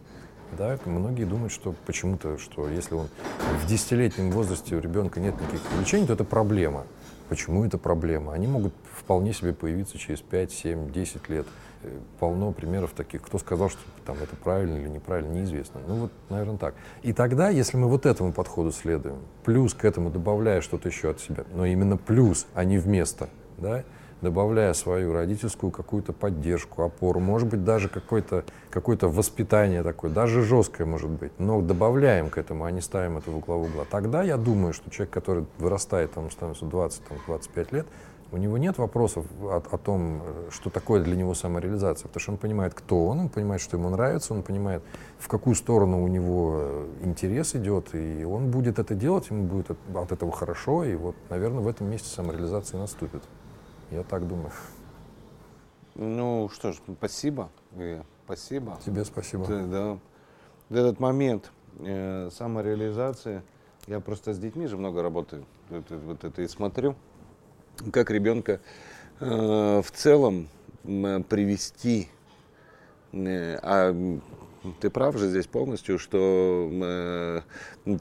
Да, 0.57 0.77
многие 0.85 1.25
думают, 1.25 1.51
что 1.51 1.73
почему-то, 1.85 2.37
что 2.37 2.69
если 2.69 2.95
он 2.95 3.07
в 3.61 3.67
десятилетнем 3.67 4.31
возрасте 4.31 4.75
у 4.75 4.79
ребенка 4.79 5.19
нет 5.19 5.33
никаких 5.39 5.61
увлечений, 5.73 6.07
то 6.07 6.13
это 6.13 6.23
проблема. 6.23 6.85
Почему 7.29 7.65
это 7.65 7.77
проблема? 7.77 8.33
Они 8.33 8.47
могут 8.47 8.73
вполне 8.93 9.33
себе 9.33 9.53
появиться 9.53 9.97
через 9.97 10.21
5, 10.21 10.51
7, 10.51 10.91
10 10.91 11.29
лет. 11.29 11.47
Э, 11.81 11.89
полно 12.19 12.51
примеров 12.51 12.91
таких. 12.91 13.23
Кто 13.23 13.39
сказал, 13.39 13.69
что 13.69 13.79
там, 14.05 14.17
это 14.21 14.35
правильно 14.35 14.77
или 14.77 14.87
неправильно, 14.87 15.33
неизвестно. 15.33 15.81
Ну 15.87 15.95
вот, 15.95 16.11
наверное, 16.29 16.57
так. 16.57 16.75
И 17.01 17.13
тогда, 17.13 17.49
если 17.49 17.77
мы 17.77 17.87
вот 17.87 18.05
этому 18.05 18.31
подходу 18.31 18.71
следуем, 18.71 19.17
плюс 19.43 19.73
к 19.73 19.85
этому 19.85 20.09
добавляя 20.09 20.61
что-то 20.61 20.89
еще 20.89 21.09
от 21.11 21.19
себя, 21.19 21.43
но 21.53 21.65
именно 21.65 21.97
плюс, 21.97 22.45
а 22.53 22.63
не 22.63 22.77
вместо, 22.77 23.29
да, 23.57 23.83
добавляя 24.25 24.73
свою 24.73 25.13
родительскую 25.13 25.71
какую-то 25.71 26.11
поддержку, 26.11 26.81
опору, 26.81 27.19
может 27.19 27.47
быть, 27.47 27.63
даже 27.63 27.87
какое-то 27.87 28.43
какое 28.69 28.97
воспитание 29.01 29.83
такое, 29.83 30.11
даже 30.11 30.41
жесткое 30.41 30.85
может 30.85 31.09
быть, 31.09 31.31
но 31.39 31.61
добавляем 31.61 32.29
к 32.29 32.37
этому, 32.37 32.65
а 32.65 32.71
не 32.71 32.81
ставим 32.81 33.17
это 33.17 33.31
в 33.31 33.39
главу 33.39 33.65
угла. 33.65 33.85
Тогда 33.89 34.23
я 34.23 34.37
думаю, 34.37 34.73
что 34.73 34.89
человек, 34.89 35.13
который 35.13 35.45
вырастает, 35.59 36.11
там, 36.13 36.29
становится 36.31 36.65
20-25 36.65 37.67
лет, 37.71 37.87
у 38.31 38.37
него 38.37 38.57
нет 38.57 38.77
вопросов 38.77 39.25
о, 39.41 39.61
о 39.71 39.77
том, 39.77 40.21
что 40.49 40.69
такое 40.69 41.03
для 41.03 41.15
него 41.15 41.33
самореализация, 41.33 42.07
потому 42.07 42.21
что 42.21 42.31
он 42.33 42.37
понимает, 42.37 42.73
кто 42.73 43.05
он, 43.05 43.19
он 43.19 43.29
понимает, 43.29 43.61
что 43.61 43.77
ему 43.77 43.89
нравится, 43.89 44.33
он 44.33 44.41
понимает, 44.41 44.81
в 45.19 45.27
какую 45.27 45.55
сторону 45.55 46.03
у 46.03 46.07
него 46.07 46.85
интерес 47.03 47.55
идет, 47.55 47.93
и 47.93 48.23
он 48.23 48.49
будет 48.49 48.79
это 48.79 48.95
делать, 48.95 49.29
ему 49.29 49.43
будет 49.43 49.71
от, 49.71 49.77
от 49.95 50.11
этого 50.11 50.31
хорошо, 50.31 50.83
и 50.83 50.95
вот, 50.95 51.15
наверное, 51.29 51.61
в 51.61 51.67
этом 51.67 51.89
месте 51.89 52.09
самореализация 52.09 52.79
наступит. 52.79 53.23
Я 53.91 54.03
так 54.03 54.27
думаю. 54.27 54.51
Ну 55.95 56.49
что 56.53 56.73
ж, 56.73 56.77
спасибо. 56.97 57.49
Спасибо. 58.25 58.79
Тебе 58.85 59.05
спасибо. 59.05 59.45
Да, 59.47 59.65
да. 59.65 60.79
Этот 60.79 60.99
момент 60.99 61.51
э, 61.79 62.29
самореализации, 62.31 63.43
я 63.87 63.99
просто 63.99 64.33
с 64.33 64.39
детьми 64.39 64.65
же 64.67 64.77
много 64.77 65.03
работаю, 65.03 65.45
вот, 65.69 65.89
вот 65.89 66.23
это 66.23 66.41
и 66.41 66.47
смотрю, 66.47 66.95
как 67.91 68.09
ребенка 68.09 68.59
э, 69.19 69.81
в 69.81 69.91
целом 69.91 70.49
привести, 70.83 72.09
а 73.13 74.19
ты 74.79 74.89
прав 74.89 75.17
же 75.17 75.29
здесь 75.29 75.47
полностью, 75.47 75.99
что 75.99 76.69
э, 76.71 77.41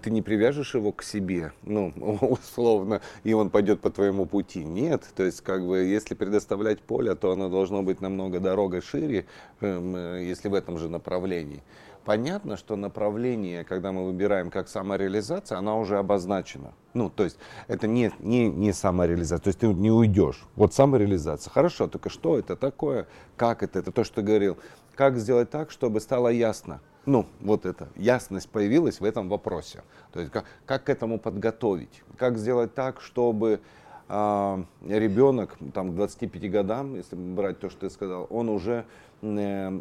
ты 0.02 0.10
не 0.10 0.22
привяжешь 0.22 0.74
его 0.74 0.92
к 0.92 1.02
себе, 1.02 1.52
ну, 1.62 1.92
условно, 2.20 3.00
и 3.22 3.32
он 3.32 3.50
пойдет 3.50 3.80
по 3.80 3.90
твоему 3.90 4.26
пути. 4.26 4.64
Нет, 4.64 5.04
то 5.14 5.22
есть, 5.22 5.40
как 5.40 5.66
бы, 5.66 5.78
если 5.78 6.14
предоставлять 6.14 6.80
поле, 6.80 7.14
то 7.14 7.32
оно 7.32 7.48
должно 7.48 7.82
быть 7.82 8.00
намного 8.00 8.40
дорога 8.40 8.80
шире, 8.80 9.26
э, 9.60 10.24
если 10.26 10.48
в 10.48 10.54
этом 10.54 10.78
же 10.78 10.88
направлении. 10.88 11.62
Понятно, 12.04 12.58
что 12.58 12.76
направление, 12.76 13.64
когда 13.64 13.90
мы 13.90 14.04
выбираем 14.04 14.50
как 14.50 14.68
самореализация, 14.68 15.56
она 15.56 15.76
уже 15.76 15.96
обозначена. 15.96 16.74
Ну, 16.92 17.08
то 17.08 17.24
есть 17.24 17.38
это 17.66 17.86
не, 17.86 18.12
не, 18.20 18.50
не 18.50 18.72
самореализация, 18.74 19.44
то 19.44 19.48
есть 19.48 19.60
ты 19.60 19.68
не 19.68 19.90
уйдешь. 19.90 20.44
Вот 20.54 20.74
самореализация. 20.74 21.50
Хорошо, 21.50 21.88
только 21.88 22.10
что 22.10 22.38
это 22.38 22.56
такое, 22.56 23.06
как 23.36 23.62
это, 23.62 23.78
это 23.78 23.90
то, 23.90 24.04
что 24.04 24.16
ты 24.16 24.22
говорил. 24.22 24.58
Как 24.94 25.16
сделать 25.16 25.50
так, 25.50 25.70
чтобы 25.70 26.00
стало 26.00 26.28
ясно? 26.28 26.80
Ну, 27.06 27.26
вот 27.40 27.66
эта 27.66 27.88
ясность 27.96 28.48
появилась 28.48 29.00
в 29.00 29.04
этом 29.04 29.28
вопросе. 29.28 29.82
То 30.12 30.20
есть 30.20 30.32
как, 30.32 30.44
как 30.64 30.84
к 30.84 30.88
этому 30.88 31.18
подготовить? 31.18 32.02
Как 32.16 32.38
сделать 32.38 32.74
так, 32.74 33.00
чтобы 33.00 33.60
а, 34.08 34.64
ребенок 34.86 35.56
там, 35.72 35.92
к 35.92 35.94
25 35.94 36.50
годам, 36.50 36.94
если 36.94 37.16
брать 37.16 37.58
то, 37.58 37.70
что 37.70 37.80
ты 37.80 37.90
сказал, 37.90 38.26
он 38.30 38.48
уже 38.48 38.84
э, 39.22 39.80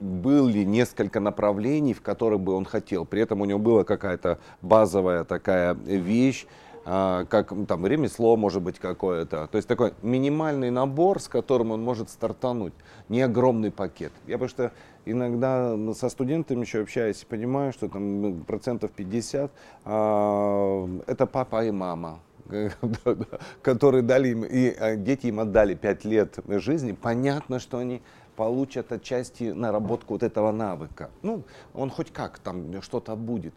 были 0.00 0.64
несколько 0.64 1.20
направлений, 1.20 1.94
в 1.94 2.02
которых 2.02 2.40
бы 2.40 2.54
он 2.54 2.64
хотел. 2.64 3.04
При 3.04 3.22
этом 3.22 3.40
у 3.40 3.44
него 3.44 3.58
была 3.58 3.84
какая-то 3.84 4.38
базовая 4.62 5.24
такая 5.24 5.74
вещь, 5.74 6.46
как 6.86 7.52
там 7.66 7.84
ремесло 7.84 8.36
может 8.36 8.62
быть 8.62 8.78
какое-то. 8.78 9.48
То 9.48 9.56
есть 9.56 9.66
такой 9.66 9.92
минимальный 10.02 10.70
набор, 10.70 11.20
с 11.20 11.26
которым 11.26 11.72
он 11.72 11.82
может 11.82 12.10
стартануть, 12.10 12.74
не 13.08 13.22
огромный 13.22 13.72
пакет. 13.72 14.12
Я 14.28 14.34
потому 14.34 14.48
что 14.48 14.72
иногда 15.04 15.76
со 15.94 16.08
студентами 16.08 16.60
еще 16.60 16.82
общаюсь, 16.82 17.24
понимаю, 17.28 17.72
что 17.72 17.88
там 17.88 18.44
процентов 18.46 18.92
50 18.92 19.50
а, 19.84 20.88
это 21.08 21.26
папа 21.26 21.64
и 21.64 21.72
мама 21.72 22.20
которые 23.62 24.02
дали 24.02 24.28
им, 24.28 24.44
и 24.44 24.68
а, 24.78 24.94
дети 24.94 25.26
им 25.26 25.40
отдали 25.40 25.74
5 25.74 26.04
лет 26.04 26.38
жизни, 26.46 26.92
понятно, 26.92 27.58
что 27.58 27.78
они 27.78 28.00
получат 28.36 28.92
отчасти 28.92 29.44
наработку 29.44 30.14
вот 30.14 30.22
этого 30.22 30.52
навыка. 30.52 31.10
Ну, 31.22 31.42
он 31.74 31.90
хоть 31.90 32.12
как 32.12 32.38
там 32.38 32.80
что-то 32.82 33.16
будет. 33.16 33.54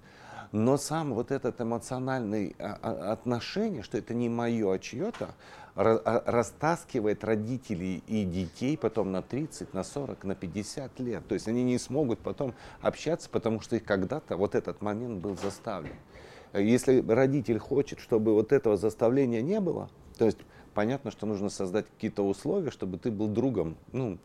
Но 0.51 0.77
сам 0.77 1.13
вот 1.13 1.31
этот 1.31 1.61
эмоциональный 1.61 2.55
а, 2.57 2.79
а, 2.81 3.11
отношение, 3.11 3.83
что 3.83 3.97
это 3.97 4.13
не 4.13 4.29
мое, 4.29 4.73
а 4.73 4.79
чье-то, 4.79 5.29
растаскивает 5.75 7.23
родителей 7.23 8.03
и 8.07 8.25
детей 8.25 8.77
потом 8.77 9.11
на 9.11 9.21
30, 9.21 9.73
на 9.73 9.83
40, 9.83 10.23
на 10.25 10.35
50 10.35 10.99
лет. 10.99 11.25
То 11.27 11.35
есть 11.35 11.47
они 11.47 11.63
не 11.63 11.77
смогут 11.77 12.19
потом 12.19 12.53
общаться, 12.81 13.29
потому 13.29 13.61
что 13.61 13.77
их 13.77 13.85
когда-то 13.85 14.35
вот 14.35 14.55
этот 14.55 14.81
момент 14.81 15.21
был 15.21 15.37
заставлен. 15.37 15.95
Если 16.53 17.01
родитель 17.07 17.59
хочет, 17.59 17.99
чтобы 17.99 18.33
вот 18.33 18.51
этого 18.51 18.75
заставления 18.75 19.41
не 19.41 19.59
было, 19.59 19.89
то 20.17 20.25
есть 20.25 20.39
понятно, 20.73 21.11
что 21.11 21.25
нужно 21.25 21.49
создать 21.49 21.85
какие-то 21.85 22.23
условия, 22.23 22.71
чтобы 22.71 22.97
ты 22.97 23.11
был 23.11 23.27
другом, 23.27 23.77
ну, 23.93 24.17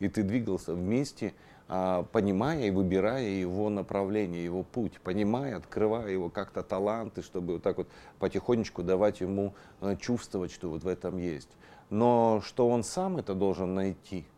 и 0.00 0.08
ты 0.08 0.22
двигался 0.22 0.74
вместе, 0.74 1.28
а, 1.28 1.34
понимая 1.66 2.66
и 2.66 2.70
выбирая 2.70 3.26
его 3.26 3.70
направление, 3.70 4.44
его 4.44 4.62
путь, 4.62 5.00
понимая, 5.02 5.56
открывая 5.56 6.08
его 6.08 6.28
как-то 6.28 6.62
таланты, 6.62 7.22
чтобы 7.22 7.54
вот 7.54 7.62
так 7.62 7.78
вот 7.78 7.88
потихонечку 8.18 8.82
давать 8.82 9.20
ему 9.20 9.54
э, 9.80 9.96
чувствовать, 9.96 10.52
что 10.52 10.68
вот 10.68 10.84
в 10.84 10.88
этом 10.88 11.16
есть. 11.16 11.48
Но 11.90 12.42
что 12.44 12.68
он 12.68 12.84
сам 12.84 13.16
это 13.16 13.34
должен 13.34 13.74
найти– 13.74 14.26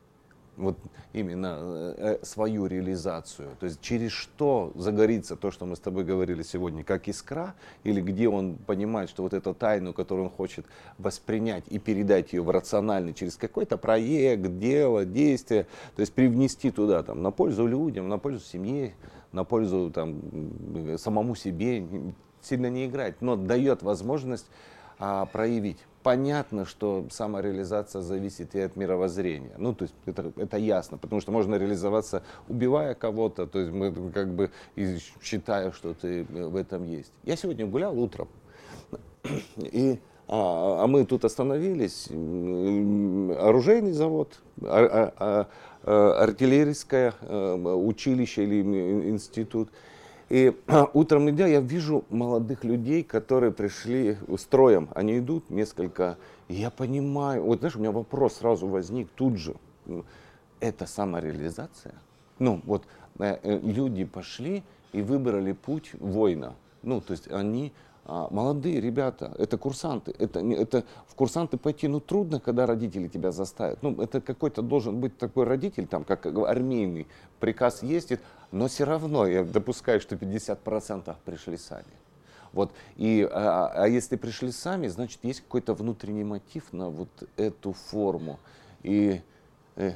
вот 0.56 0.78
именно 1.12 1.56
э, 1.58 1.94
э, 2.20 2.24
свою 2.24 2.66
реализацию. 2.66 3.50
То 3.60 3.66
есть 3.66 3.80
через 3.80 4.12
что 4.12 4.72
загорится 4.74 5.36
то, 5.36 5.50
что 5.50 5.66
мы 5.66 5.76
с 5.76 5.80
тобой 5.80 6.04
говорили 6.04 6.42
сегодня, 6.42 6.84
как 6.84 7.08
искра, 7.08 7.54
или 7.84 8.00
где 8.00 8.28
он 8.28 8.56
понимает, 8.56 9.10
что 9.10 9.22
вот 9.22 9.34
эту 9.34 9.54
тайну, 9.54 9.92
которую 9.92 10.26
он 10.26 10.30
хочет 10.30 10.66
воспринять 10.98 11.64
и 11.68 11.78
передать 11.78 12.32
ее 12.32 12.42
в 12.42 12.50
рациональный, 12.50 13.14
через 13.14 13.36
какой-то 13.36 13.76
проект, 13.76 14.58
дело, 14.58 15.04
действие, 15.04 15.66
то 15.94 16.00
есть 16.00 16.12
привнести 16.12 16.70
туда 16.70 17.02
там, 17.02 17.22
на 17.22 17.30
пользу 17.30 17.66
людям, 17.66 18.08
на 18.08 18.18
пользу 18.18 18.40
семье, 18.40 18.94
на 19.32 19.44
пользу 19.44 19.90
там, 19.90 20.20
самому 20.98 21.34
себе, 21.34 21.86
сильно 22.40 22.70
не 22.70 22.86
играть, 22.86 23.20
но 23.20 23.36
дает 23.36 23.82
возможность 23.82 24.46
а, 24.98 25.26
проявить 25.26 25.78
понятно, 26.06 26.64
что 26.66 27.04
самореализация 27.10 28.00
зависит 28.00 28.54
и 28.54 28.60
от 28.60 28.76
мировоззрения. 28.76 29.50
Ну, 29.58 29.74
то 29.74 29.82
есть 29.82 29.94
это, 30.06 30.32
это 30.36 30.56
ясно, 30.56 30.98
потому 30.98 31.20
что 31.20 31.32
можно 31.32 31.56
реализоваться, 31.56 32.22
убивая 32.48 32.94
кого-то, 32.94 33.48
то 33.48 33.58
есть 33.58 33.72
мы 33.72 33.92
как 34.12 34.32
бы 34.32 34.52
считая, 35.20 35.72
что 35.72 35.94
ты 35.94 36.22
в 36.22 36.54
этом 36.54 36.84
есть. 36.84 37.12
Я 37.24 37.34
сегодня 37.34 37.66
гулял 37.66 37.98
утром, 37.98 38.28
и 39.58 39.98
а, 40.28 40.84
а 40.84 40.86
мы 40.86 41.04
тут 41.06 41.24
остановились, 41.24 42.06
оружейный 43.40 43.92
завод, 43.92 44.38
а, 44.62 45.12
а, 45.18 45.48
а, 45.82 46.22
артиллерийское 46.22 47.14
э, 47.20 47.54
училище 47.56 48.44
или 48.44 48.62
институт– 49.10 49.70
и 50.28 50.56
утром 50.92 51.30
идя, 51.30 51.46
я 51.46 51.60
вижу 51.60 52.04
молодых 52.10 52.64
людей, 52.64 53.02
которые 53.02 53.52
пришли 53.52 54.18
строем. 54.36 54.88
Они 54.94 55.18
идут 55.18 55.50
несколько, 55.50 56.18
и 56.48 56.54
я 56.54 56.70
понимаю, 56.70 57.44
вот 57.44 57.60
знаешь, 57.60 57.76
у 57.76 57.78
меня 57.78 57.92
вопрос 57.92 58.36
сразу 58.36 58.66
возник 58.66 59.08
тут 59.14 59.36
же. 59.36 59.54
Это 60.60 60.86
самореализация? 60.86 61.94
Ну, 62.38 62.60
вот 62.64 62.84
э, 63.18 63.38
э, 63.42 63.58
люди 63.62 64.04
пошли 64.04 64.62
и 64.92 65.02
выбрали 65.02 65.52
путь 65.52 65.92
воина. 65.98 66.54
Ну, 66.82 67.00
то 67.00 67.12
есть 67.12 67.30
они 67.30 67.72
а, 68.08 68.28
молодые 68.30 68.80
ребята, 68.80 69.34
это 69.36 69.58
курсанты. 69.58 70.14
Это, 70.16 70.38
это 70.38 70.84
в 71.08 71.16
курсанты 71.16 71.56
пойти, 71.56 71.88
ну, 71.88 71.98
трудно, 71.98 72.38
когда 72.38 72.64
родители 72.64 73.08
тебя 73.08 73.32
заставят. 73.32 73.82
Ну, 73.82 74.00
это 74.00 74.20
какой-то 74.20 74.62
должен 74.62 75.00
быть 75.00 75.18
такой 75.18 75.44
родитель, 75.44 75.88
там, 75.88 76.04
как 76.04 76.24
армейный, 76.26 77.08
приказ 77.40 77.82
ездит, 77.82 78.20
но 78.52 78.68
все 78.68 78.84
равно 78.84 79.26
я 79.26 79.42
допускаю, 79.42 80.00
что 80.00 80.14
50% 80.14 81.16
пришли 81.24 81.56
сами. 81.56 81.84
Вот. 82.52 82.72
И, 82.96 83.28
а, 83.28 83.72
а 83.74 83.88
если 83.88 84.14
пришли 84.14 84.52
сами, 84.52 84.86
значит, 84.86 85.18
есть 85.24 85.40
какой-то 85.40 85.74
внутренний 85.74 86.24
мотив 86.24 86.72
на 86.72 86.88
вот 86.90 87.08
эту 87.36 87.72
форму. 87.72 88.38
И, 88.84 89.20
э, 89.74 89.94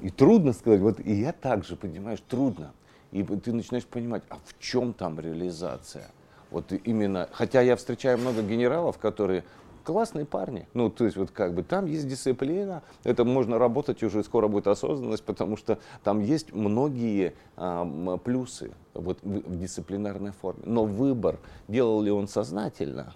и 0.00 0.10
трудно 0.10 0.52
сказать, 0.52 0.80
вот 0.80 0.98
и 0.98 1.12
я 1.12 1.32
также, 1.32 1.76
понимаешь, 1.76 2.22
трудно. 2.28 2.72
И 3.12 3.22
ты 3.22 3.52
начинаешь 3.52 3.86
понимать, 3.86 4.24
а 4.30 4.38
в 4.44 4.58
чем 4.58 4.94
там 4.94 5.20
реализация? 5.20 6.10
Вот 6.52 6.72
именно, 6.84 7.28
хотя 7.32 7.60
я 7.62 7.76
встречаю 7.76 8.18
много 8.18 8.42
генералов, 8.42 8.98
которые 8.98 9.44
классные 9.84 10.24
парни. 10.24 10.68
Ну, 10.74 10.90
то 10.90 11.04
есть, 11.04 11.16
вот 11.16 11.30
как 11.30 11.54
бы 11.54 11.62
там 11.62 11.86
есть 11.86 12.06
дисциплина, 12.06 12.82
это 13.04 13.24
можно 13.24 13.58
работать, 13.58 14.02
уже 14.02 14.22
скоро 14.22 14.48
будет 14.48 14.66
осознанность, 14.66 15.24
потому 15.24 15.56
что 15.56 15.78
там 16.04 16.20
есть 16.20 16.52
многие 16.52 17.34
а, 17.56 18.18
плюсы 18.18 18.72
вот, 18.94 19.18
в, 19.22 19.50
в 19.50 19.58
дисциплинарной 19.58 20.32
форме. 20.32 20.62
Но 20.64 20.84
выбор, 20.84 21.38
делал 21.68 22.00
ли 22.02 22.10
он 22.10 22.28
сознательно, 22.28 23.14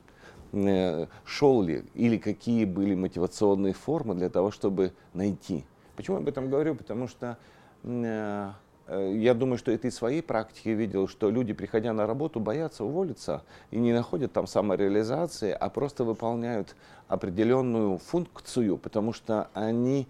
э, 0.52 1.06
шел 1.24 1.62
ли, 1.62 1.84
или 1.94 2.18
какие 2.18 2.64
были 2.64 2.94
мотивационные 2.94 3.72
формы 3.72 4.14
для 4.14 4.30
того, 4.30 4.50
чтобы 4.50 4.92
найти. 5.14 5.64
Почему 5.96 6.16
я 6.16 6.22
об 6.22 6.28
этом 6.28 6.50
говорю? 6.50 6.74
Потому 6.74 7.08
что 7.08 7.38
э, 7.84 8.50
я 8.88 9.34
думаю, 9.34 9.58
что 9.58 9.72
это 9.72 9.88
из 9.88 9.96
своей 9.96 10.22
практики 10.22 10.68
видел, 10.68 11.08
что 11.08 11.30
люди, 11.30 11.52
приходя 11.52 11.92
на 11.92 12.06
работу, 12.06 12.40
боятся 12.40 12.84
уволиться 12.84 13.42
и 13.70 13.78
не 13.78 13.92
находят 13.92 14.32
там 14.32 14.46
самореализации, 14.46 15.50
а 15.50 15.68
просто 15.70 16.04
выполняют 16.04 16.76
определенную 17.08 17.98
функцию, 17.98 18.78
потому 18.78 19.12
что 19.12 19.48
они 19.54 20.06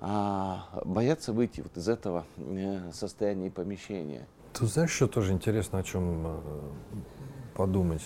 а, 0.00 0.66
боятся 0.84 1.32
выйти 1.32 1.60
вот 1.60 1.76
из 1.76 1.88
этого 1.88 2.24
э, 2.36 2.90
состояния 2.92 3.50
помещения. 3.50 4.26
Ты 4.52 4.66
знаешь, 4.66 4.90
что 4.90 5.06
тоже 5.06 5.32
интересно, 5.32 5.78
о 5.78 5.82
чем 5.82 6.26
э, 6.26 6.40
подумать? 7.54 8.02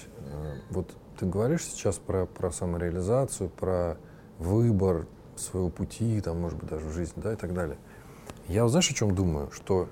Вот 0.70 0.94
ты 1.18 1.26
говоришь 1.26 1.64
сейчас 1.64 1.96
про, 1.96 2.26
про 2.26 2.50
самореализацию, 2.50 3.48
про 3.48 3.96
выбор 4.38 5.06
своего 5.36 5.70
пути, 5.70 6.20
там, 6.20 6.40
может 6.40 6.58
быть, 6.58 6.68
даже 6.68 6.86
в 6.86 6.92
жизни, 6.92 7.20
да, 7.22 7.32
и 7.32 7.36
так 7.36 7.54
далее. 7.54 7.78
Я, 8.48 8.68
знаешь, 8.68 8.90
о 8.90 8.94
чем 8.94 9.14
думаю? 9.14 9.50
Что 9.50 9.88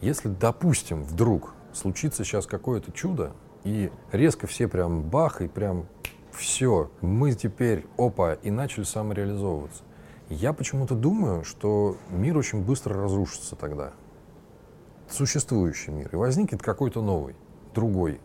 если, 0.00 0.28
допустим, 0.28 1.02
вдруг 1.02 1.54
случится 1.72 2.24
сейчас 2.24 2.46
какое-то 2.46 2.92
чудо, 2.92 3.32
и 3.64 3.90
резко 4.12 4.46
все 4.46 4.68
прям 4.68 5.02
бах, 5.02 5.42
и 5.42 5.48
прям 5.48 5.86
все, 6.32 6.90
мы 7.00 7.32
теперь, 7.32 7.86
опа, 7.98 8.34
и 8.34 8.50
начали 8.50 8.84
самореализовываться. 8.84 9.82
Я 10.28 10.52
почему-то 10.52 10.94
думаю, 10.94 11.44
что 11.44 11.96
мир 12.08 12.38
очень 12.38 12.62
быстро 12.62 12.94
разрушится 12.94 13.56
тогда. 13.56 13.92
Существующий 15.08 15.90
мир. 15.90 16.08
И 16.12 16.16
возникнет 16.16 16.62
какой-то 16.62 17.02
новый, 17.02 17.34
другой. 17.74 18.20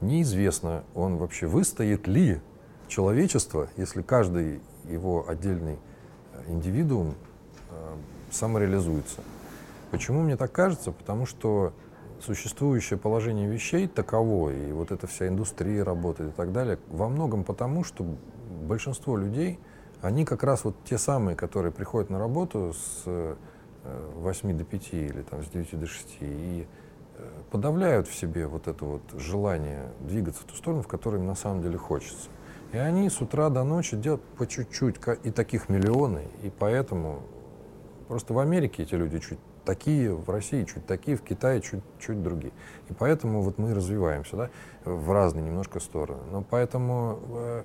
Неизвестно, 0.00 0.84
он 0.94 1.18
вообще 1.18 1.46
выстоит 1.46 2.08
ли 2.08 2.40
человечество, 2.88 3.68
если 3.76 4.00
каждый 4.00 4.62
его 4.88 5.28
отдельный 5.28 5.78
индивидуум 6.48 7.14
э, 7.70 7.96
самореализуется. 8.30 9.20
Почему 9.90 10.22
мне 10.22 10.36
так 10.36 10.52
кажется? 10.52 10.92
Потому 10.92 11.26
что 11.26 11.72
существующее 12.20 12.98
положение 12.98 13.48
вещей 13.48 13.88
таково, 13.88 14.50
и 14.50 14.72
вот 14.72 14.92
эта 14.92 15.06
вся 15.06 15.28
индустрия 15.28 15.84
работает 15.84 16.30
и 16.30 16.32
так 16.32 16.52
далее, 16.52 16.78
во 16.88 17.08
многом 17.08 17.44
потому, 17.44 17.84
что 17.84 18.04
большинство 18.62 19.16
людей, 19.16 19.58
они 20.02 20.24
как 20.24 20.42
раз 20.42 20.64
вот 20.64 20.76
те 20.84 20.98
самые, 20.98 21.36
которые 21.36 21.72
приходят 21.72 22.10
на 22.10 22.18
работу 22.18 22.74
с 22.74 23.36
8 23.84 24.50
э, 24.50 24.54
до 24.54 24.64
5 24.64 24.88
или 24.92 25.22
там, 25.22 25.42
с 25.42 25.48
9 25.48 25.80
до 25.80 25.86
6 25.86 26.16
и 26.20 26.66
э, 27.16 27.28
подавляют 27.50 28.08
в 28.08 28.14
себе 28.14 28.46
вот 28.46 28.68
это 28.68 28.84
вот 28.84 29.02
желание 29.16 29.90
двигаться 30.00 30.42
в 30.42 30.44
ту 30.44 30.54
сторону, 30.54 30.82
в 30.82 30.88
которой 30.88 31.16
им 31.16 31.26
на 31.26 31.34
самом 31.34 31.62
деле 31.62 31.78
хочется. 31.78 32.28
И 32.72 32.78
они 32.78 33.10
с 33.10 33.20
утра 33.20 33.48
до 33.50 33.64
ночи 33.64 33.96
делают 33.96 34.22
по 34.36 34.46
чуть-чуть, 34.46 34.96
и 35.24 35.30
таких 35.30 35.68
миллионы, 35.68 36.22
и 36.42 36.52
поэтому 36.56 37.22
просто 38.10 38.34
в 38.34 38.40
Америке 38.40 38.82
эти 38.82 38.96
люди 38.96 39.20
чуть 39.20 39.38
такие, 39.64 40.12
в 40.12 40.28
России 40.28 40.64
чуть 40.64 40.84
такие, 40.84 41.16
в 41.16 41.22
Китае 41.22 41.60
чуть, 41.60 41.80
чуть 42.00 42.20
другие. 42.20 42.52
И 42.88 42.92
поэтому 42.92 43.40
вот 43.40 43.56
мы 43.58 43.72
развиваемся, 43.72 44.36
да, 44.36 44.50
в 44.84 45.12
разные 45.12 45.44
немножко 45.44 45.78
стороны. 45.78 46.20
Но 46.32 46.42
поэтому, 46.42 47.20
э, 47.28 47.62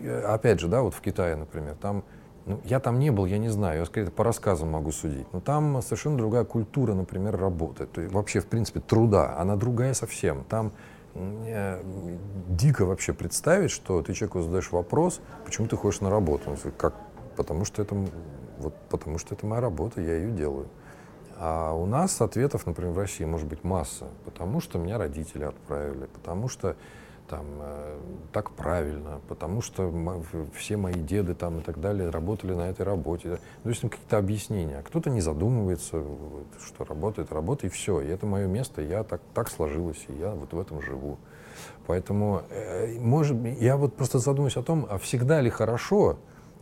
э, 0.00 0.20
опять 0.22 0.58
же, 0.58 0.66
да, 0.66 0.82
вот 0.82 0.92
в 0.92 1.00
Китае, 1.00 1.36
например, 1.36 1.76
там, 1.80 2.02
ну, 2.46 2.60
я 2.64 2.80
там 2.80 2.98
не 2.98 3.12
был, 3.12 3.26
я 3.26 3.38
не 3.38 3.48
знаю, 3.48 3.78
я 3.78 3.84
скорее 3.84 4.10
по 4.10 4.24
рассказам 4.24 4.72
могу 4.72 4.90
судить, 4.90 5.32
но 5.32 5.40
там 5.40 5.80
совершенно 5.82 6.18
другая 6.18 6.44
культура, 6.44 6.92
например, 6.92 7.36
работы, 7.36 7.86
то 7.86 8.00
есть 8.00 8.12
вообще, 8.12 8.40
в 8.40 8.46
принципе, 8.46 8.80
труда, 8.80 9.38
она 9.38 9.54
другая 9.54 9.94
совсем. 9.94 10.42
Там 10.48 10.72
э, 11.14 11.80
дико 12.48 12.86
вообще 12.86 13.12
представить, 13.12 13.70
что 13.70 14.02
ты 14.02 14.14
человеку 14.14 14.42
задаешь 14.42 14.72
вопрос, 14.72 15.20
почему 15.44 15.68
ты 15.68 15.76
ходишь 15.76 16.00
на 16.00 16.10
работу. 16.10 16.56
Как? 16.76 16.96
Потому 17.36 17.64
что 17.64 17.82
это 17.82 17.94
вот 18.58 18.74
потому 18.88 19.18
что 19.18 19.34
это 19.34 19.46
моя 19.46 19.60
работа, 19.60 20.00
я 20.00 20.16
ее 20.16 20.30
делаю. 20.30 20.68
А 21.38 21.72
у 21.74 21.86
нас 21.86 22.20
ответов, 22.20 22.66
например, 22.66 22.92
в 22.92 22.98
России 22.98 23.24
может 23.24 23.46
быть 23.46 23.62
масса, 23.62 24.06
потому 24.24 24.60
что 24.60 24.78
меня 24.78 24.96
родители 24.96 25.44
отправили, 25.44 26.06
потому 26.06 26.48
что 26.48 26.76
там 27.28 27.44
э, 27.60 27.98
так 28.32 28.50
правильно, 28.52 29.20
потому 29.28 29.60
что 29.60 29.92
все 30.54 30.76
мои 30.76 30.94
деды 30.94 31.34
там 31.34 31.58
и 31.58 31.62
так 31.62 31.80
далее 31.80 32.10
работали 32.10 32.54
на 32.54 32.70
этой 32.70 32.82
работе. 32.82 33.38
Ну, 33.64 33.70
есть 33.70 33.82
какие-то 33.82 34.18
объяснения. 34.18 34.82
Кто-то 34.82 35.10
не 35.10 35.20
задумывается, 35.20 36.02
что 36.64 36.84
работает 36.84 37.32
работа, 37.32 37.66
и 37.66 37.70
все. 37.70 38.00
И 38.00 38.06
это 38.06 38.26
мое 38.26 38.46
место, 38.46 38.80
я 38.80 39.04
так, 39.04 39.20
так 39.34 39.48
сложилось, 39.50 40.04
и 40.08 40.14
я 40.14 40.30
вот 40.30 40.52
в 40.52 40.58
этом 40.58 40.80
живу. 40.80 41.18
Поэтому, 41.86 42.42
э, 42.50 42.98
может, 42.98 43.36
я 43.60 43.76
вот 43.76 43.94
просто 43.94 44.18
задумаюсь 44.18 44.56
о 44.56 44.62
том, 44.62 44.86
а 44.88 44.98
всегда 44.98 45.40
ли 45.40 45.50
хорошо, 45.50 46.18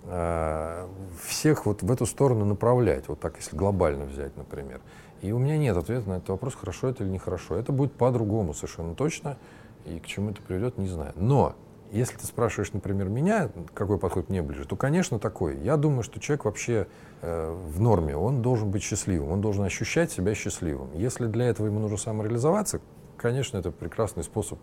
всех 0.07 1.67
вот 1.67 1.83
в 1.83 1.91
эту 1.91 2.07
сторону 2.07 2.45
направлять, 2.45 3.09
вот 3.09 3.21
так, 3.21 3.37
если 3.37 3.57
глобально 3.57 4.05
взять, 4.05 4.37
например. 4.37 4.81
И 5.23 5.33
у 5.33 5.39
меня 5.39 5.57
нет 5.57 5.77
ответа 5.77 6.09
на 6.09 6.15
этот 6.15 6.29
вопрос, 6.29 6.55
хорошо 6.55 6.89
это 6.89 7.05
или 7.05 7.11
нехорошо. 7.11 7.57
Это 7.57 7.73
будет 7.73 7.95
по-другому 7.95 8.53
совершенно 8.53 8.95
точно, 8.95 9.39
и 9.87 9.99
к 9.99 10.07
чему 10.07 10.31
это 10.31 10.43
приведет, 10.43 10.77
не 10.77 10.89
знаю. 10.89 11.13
Но 11.17 11.55
если 11.91 12.17
ты 12.17 12.27
спрашиваешь, 12.27 12.73
например, 12.73 13.09
меня, 13.09 13.51
какой 13.73 13.99
подход 13.99 14.29
мне 14.29 14.43
ближе, 14.43 14.67
то, 14.67 14.77
конечно, 14.77 15.19
такой. 15.19 15.57
Я 15.59 15.77
думаю, 15.77 16.03
что 16.03 16.21
человек 16.21 16.45
вообще 16.45 16.89
э, 17.23 17.57
в 17.69 17.81
норме, 17.81 18.17
он 18.17 18.43
должен 18.43 18.71
быть 18.71 18.83
счастливым, 18.83 19.31
он 19.31 19.41
должен 19.41 19.65
ощущать 19.65 20.11
себя 20.11 20.35
счастливым. 20.35 20.91
Если 20.95 21.27
для 21.27 21.47
этого 21.47 21.67
ему 21.67 21.79
нужно 21.79 21.97
самореализоваться, 21.97 22.81
конечно, 23.17 23.59
это 23.59 23.71
прекрасный 23.71 24.25
способ 24.25 24.59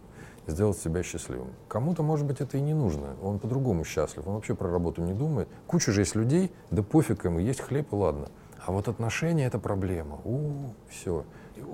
сделать 0.47 0.77
себя 0.77 1.03
счастливым. 1.03 1.49
Кому-то, 1.67 2.03
может 2.03 2.25
быть, 2.25 2.41
это 2.41 2.57
и 2.57 2.61
не 2.61 2.73
нужно. 2.73 3.15
Он 3.21 3.39
по-другому 3.39 3.83
счастлив. 3.83 4.27
Он 4.27 4.35
вообще 4.35 4.55
про 4.55 4.69
работу 4.69 5.01
не 5.01 5.13
думает. 5.13 5.47
Куча 5.67 5.91
же 5.91 6.01
есть 6.01 6.15
людей, 6.15 6.51
да 6.69 6.83
пофиг 6.83 7.25
ему, 7.25 7.39
есть 7.39 7.61
хлеб 7.61 7.91
и 7.91 7.95
ладно. 7.95 8.27
А 8.65 8.71
вот 8.71 8.87
отношения— 8.87 9.45
это 9.47 9.59
проблема. 9.59 10.19
У, 10.23 10.73
все. 10.89 11.25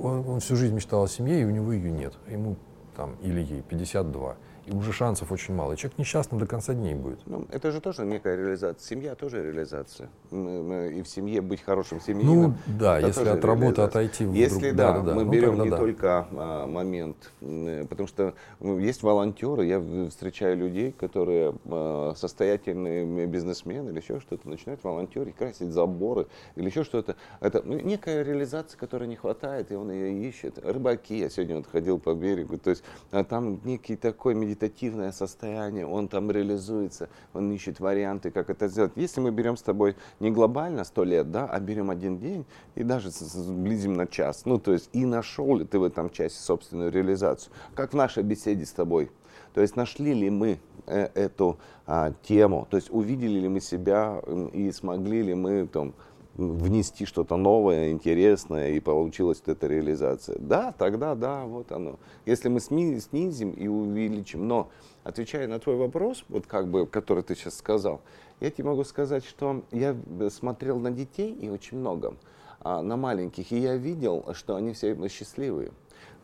Он, 0.02 0.28
он 0.28 0.40
всю 0.40 0.56
жизнь 0.56 0.76
мечтал 0.76 1.04
о 1.04 1.08
семье, 1.08 1.42
и 1.42 1.46
у 1.46 1.50
него 1.50 1.72
ее 1.74 1.92
нет. 1.92 2.14
Ему 2.28 2.56
там, 2.96 3.16
или 3.22 3.42
ей 3.42 3.62
52 3.62 4.38
и 4.68 4.74
уже 4.74 4.92
шансов 4.92 5.32
очень 5.32 5.54
мало. 5.54 5.74
И 5.74 5.78
человек 5.78 5.98
несчастным 5.98 6.40
до 6.40 6.46
конца 6.46 6.74
дней 6.74 6.94
будет. 6.94 7.20
Ну, 7.26 7.48
это 7.52 7.72
же 7.72 7.80
тоже 7.80 8.06
некая 8.06 8.36
реализация. 8.36 8.86
Семья 8.86 9.16
тоже 9.16 9.42
реализация. 9.42 10.10
И 10.30 11.02
в 11.02 11.08
семье 11.08 11.42
быть 11.42 11.62
хорошим 11.62 12.02
семьянином. 12.02 12.58
Ну, 12.68 12.76
да, 12.78 13.00
если 13.00 13.30
от 13.30 13.46
работы 13.46 13.82
отойти 13.82 14.26
в 14.26 14.34
Если, 14.34 14.72
да, 14.72 14.92
да, 14.92 15.00
да, 15.02 15.14
мы 15.16 15.24
ну, 15.24 15.32
берем 15.32 15.62
не 15.62 15.70
да. 15.70 15.78
только 15.78 16.28
а, 16.32 16.68
момент, 16.68 17.32
потому 17.40 18.08
что 18.08 18.34
ну, 18.60 18.78
есть 18.78 19.04
волонтеры, 19.04 19.66
я 19.66 19.82
встречаю 20.10 20.58
людей, 20.58 20.92
которые 20.92 21.54
а, 21.66 22.14
состоятельные 22.16 23.26
бизнесмены 23.26 23.92
или 23.92 24.00
еще 24.00 24.20
что-то, 24.20 24.50
начинают 24.50 24.84
волонтерить, 24.84 25.36
красить 25.36 25.72
заборы 25.72 26.28
или 26.56 26.66
еще 26.66 26.84
что-то. 26.84 27.16
Это 27.40 27.62
ну, 27.64 27.80
некая 27.80 28.24
реализация, 28.24 28.78
которой 28.78 29.08
не 29.08 29.16
хватает, 29.16 29.72
и 29.72 29.76
он 29.76 29.92
ее 29.92 30.28
ищет. 30.28 30.60
Рыбаки, 30.60 31.20
я 31.20 31.30
сегодня 31.30 31.56
вот 31.56 31.68
ходил 31.68 32.00
по 32.00 32.14
берегу, 32.14 32.58
то 32.58 32.72
есть 32.72 32.84
а 33.12 33.24
там 33.24 33.62
некий 33.64 33.96
такой 33.96 34.36
медицинский 34.36 34.57
медитативное 34.58 35.12
состояние, 35.12 35.86
он 35.86 36.08
там 36.08 36.32
реализуется, 36.32 37.10
он 37.34 37.52
ищет 37.52 37.80
варианты, 37.80 38.32
как 38.32 38.50
это 38.50 38.68
сделать. 38.68 38.92
Если 38.96 39.22
мы 39.22 39.32
берем 39.32 39.58
с 39.58 39.62
тобой 39.62 39.96
не 40.20 40.32
глобально 40.32 40.84
сто 40.84 41.04
лет, 41.04 41.32
да, 41.32 41.46
а 41.46 41.60
берем 41.60 41.90
один 41.90 42.18
день 42.18 42.46
и 42.76 42.84
даже 42.84 43.10
сблизим 43.12 43.94
на 43.94 44.08
час, 44.08 44.46
ну 44.46 44.60
то 44.60 44.74
есть 44.74 44.90
и 44.94 45.06
нашел 45.06 45.58
ли 45.58 45.66
ты 45.66 45.80
в 45.80 45.84
этом 45.84 46.10
часе 46.10 46.40
собственную 46.40 46.92
реализацию, 46.92 47.54
как 47.76 47.94
в 47.94 47.96
нашей 47.96 48.24
беседе 48.24 48.66
с 48.66 48.72
тобой. 48.72 49.12
То 49.54 49.62
есть 49.62 49.76
нашли 49.76 50.14
ли 50.14 50.30
мы 50.30 50.60
э, 50.86 51.10
эту 51.16 51.58
а, 51.86 52.14
тему, 52.24 52.68
то 52.70 52.78
есть 52.78 52.90
увидели 52.92 53.40
ли 53.40 53.48
мы 53.48 53.60
себя 53.60 54.22
и 54.54 54.72
смогли 54.72 55.24
ли 55.24 55.34
мы 55.34 55.68
там, 55.68 55.94
внести 56.38 57.06
что-то 57.06 57.36
новое, 57.36 57.92
интересное, 57.92 58.70
и 58.70 58.80
получилась 58.80 59.42
вот 59.46 59.56
эта 59.56 59.68
реализация. 59.68 60.38
Да, 60.40 60.72
тогда 60.78 61.16
да, 61.16 61.46
вот 61.46 61.72
оно. 61.72 62.00
Если 62.26 62.48
мы 62.50 62.60
снизим 62.60 63.52
и 63.52 63.68
увеличим, 63.68 64.48
но 64.48 64.70
отвечая 65.04 65.48
на 65.48 65.60
твой 65.60 65.76
вопрос, 65.76 66.24
вот 66.30 66.46
как 66.46 66.68
бы, 66.70 66.86
который 66.86 67.24
ты 67.24 67.36
сейчас 67.36 67.58
сказал, 67.58 68.02
я 68.40 68.52
тебе 68.52 68.66
могу 68.66 68.84
сказать, 68.84 69.26
что 69.26 69.64
я 69.72 69.98
смотрел 70.30 70.80
на 70.80 70.92
детей 70.92 71.34
и 71.34 71.50
очень 71.50 71.80
много, 71.80 72.14
а, 72.62 72.82
на 72.84 72.98
маленьких, 72.98 73.52
и 73.52 73.58
я 73.58 73.76
видел, 73.76 74.26
что 74.34 74.56
они 74.56 74.74
все 74.74 74.96
счастливые. 75.10 75.72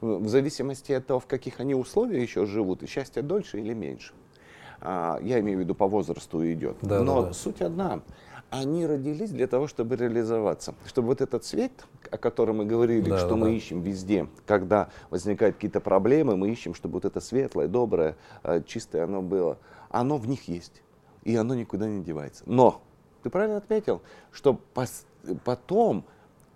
В 0.01 0.27
зависимости 0.27 0.91
от 0.91 1.07
того, 1.07 1.21
в 1.21 1.27
каких 1.27 1.59
они 1.59 1.73
условиях 1.73 2.21
еще 2.21 2.45
живут, 2.45 2.87
счастье 2.87 3.23
дольше 3.23 3.59
или 3.59 3.73
меньше. 3.73 4.13
А, 4.81 5.17
я 5.23 5.39
имею 5.39 5.57
в 5.57 5.61
виду 5.61 5.73
по 5.73 5.87
возрасту 5.87 6.45
идет. 6.51 6.75
Да, 6.81 7.01
Но 7.01 7.21
да, 7.21 7.27
да. 7.29 7.33
суть 7.33 7.61
одна 7.61 8.01
они 8.53 8.85
родились 8.85 9.31
для 9.31 9.47
того, 9.47 9.67
чтобы 9.67 9.95
реализоваться. 9.95 10.75
Чтобы 10.85 11.07
вот 11.09 11.21
этот 11.21 11.43
свет, 11.43 11.71
о 12.11 12.17
котором 12.17 12.57
мы 12.57 12.65
говорили, 12.65 13.09
да, 13.09 13.17
что 13.17 13.29
да, 13.29 13.35
мы 13.35 13.55
ищем 13.55 13.81
везде, 13.81 14.27
когда 14.45 14.89
возникают 15.09 15.55
какие-то 15.55 15.79
проблемы, 15.79 16.37
мы 16.37 16.51
ищем, 16.51 16.75
чтобы 16.75 16.95
вот 16.95 17.05
это 17.05 17.19
светлое, 17.19 17.67
доброе, 17.67 18.15
э, 18.43 18.61
чистое 18.65 19.05
оно 19.05 19.21
было. 19.21 19.57
Оно 19.89 20.17
в 20.17 20.27
них 20.27 20.47
есть. 20.47 20.83
И 21.23 21.35
оно 21.35 21.55
никуда 21.55 21.87
не 21.87 22.03
девается. 22.03 22.43
Но, 22.45 22.81
ты 23.23 23.29
правильно 23.29 23.57
отметил, 23.57 24.01
что 24.31 24.59
потом 25.43 26.05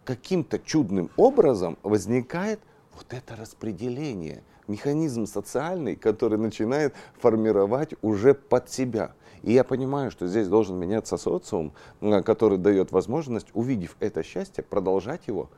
каким-то 0.03 0.59
чудным 0.59 1.09
образом 1.17 1.77
возникает 1.83 2.59
вот 2.95 3.13
это 3.13 3.35
распределение, 3.35 4.43
механизм 4.67 5.25
социальный, 5.25 5.95
который 5.95 6.37
начинает 6.37 6.93
формировать 7.19 7.93
уже 8.01 8.33
под 8.33 8.69
себя. 8.69 9.13
И 9.43 9.53
я 9.53 9.63
понимаю, 9.63 10.11
что 10.11 10.27
здесь 10.27 10.47
должен 10.47 10.77
меняться 10.77 11.17
социум, 11.17 11.73
который 12.25 12.57
дает 12.57 12.91
возможность, 12.91 13.47
увидев 13.53 13.95
это 13.99 14.23
счастье, 14.23 14.63
продолжать 14.63 15.27
его, 15.27 15.49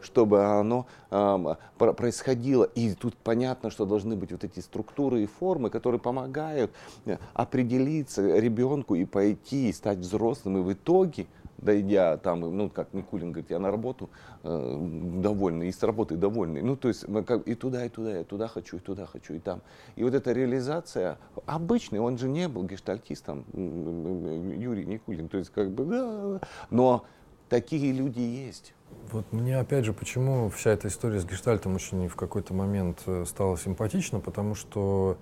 чтобы 0.00 0.44
оно 0.44 0.86
э, 1.10 1.54
происходило. 1.78 2.64
И 2.64 2.92
тут 2.94 3.16
понятно, 3.16 3.70
что 3.70 3.86
должны 3.86 4.16
быть 4.16 4.32
вот 4.32 4.44
эти 4.44 4.60
структуры 4.60 5.22
и 5.22 5.26
формы, 5.26 5.70
которые 5.70 6.00
помогают 6.00 6.72
э, 7.06 7.18
определиться 7.32 8.38
ребенку 8.38 8.94
и 8.94 9.04
пойти, 9.04 9.70
и 9.70 9.72
стать 9.72 9.98
взрослым, 9.98 10.58
и 10.58 10.60
в 10.60 10.72
итоге 10.72 11.26
дойдя 11.64 12.16
там, 12.18 12.40
ну, 12.40 12.70
как 12.70 12.92
Никулин 12.92 13.32
говорит, 13.32 13.50
я 13.50 13.58
на 13.58 13.70
работу 13.70 14.10
э, 14.42 14.78
довольный, 15.16 15.68
и 15.68 15.72
с 15.72 15.82
работы 15.82 16.16
довольный. 16.16 16.62
Ну, 16.62 16.76
то 16.76 16.88
есть, 16.88 17.04
как, 17.26 17.46
и 17.48 17.54
туда, 17.54 17.84
и 17.84 17.88
туда, 17.88 18.18
я 18.18 18.24
туда 18.24 18.48
хочу, 18.48 18.76
и 18.76 18.80
туда 18.80 19.06
хочу, 19.06 19.34
и 19.34 19.38
там. 19.38 19.62
И 19.96 20.04
вот 20.04 20.14
эта 20.14 20.32
реализация, 20.32 21.18
обычный, 21.46 21.98
он 21.98 22.18
же 22.18 22.28
не 22.28 22.48
был 22.48 22.64
гештальтистом, 22.64 23.44
Юрий 23.54 24.84
Никулин, 24.84 25.28
то 25.28 25.38
есть, 25.38 25.50
как 25.50 25.70
бы, 25.70 25.84
да, 25.84 26.40
но 26.70 27.04
такие 27.48 27.92
люди 27.92 28.20
есть. 28.20 28.74
Вот 29.10 29.32
мне 29.32 29.58
опять 29.58 29.84
же, 29.84 29.92
почему 29.92 30.48
вся 30.50 30.70
эта 30.70 30.88
история 30.88 31.20
с 31.20 31.24
гештальтом 31.24 31.74
очень 31.74 32.08
в 32.08 32.16
какой-то 32.16 32.54
момент 32.54 33.02
э, 33.06 33.24
стала 33.26 33.58
симпатична, 33.58 34.20
потому 34.20 34.54
что 34.54 35.16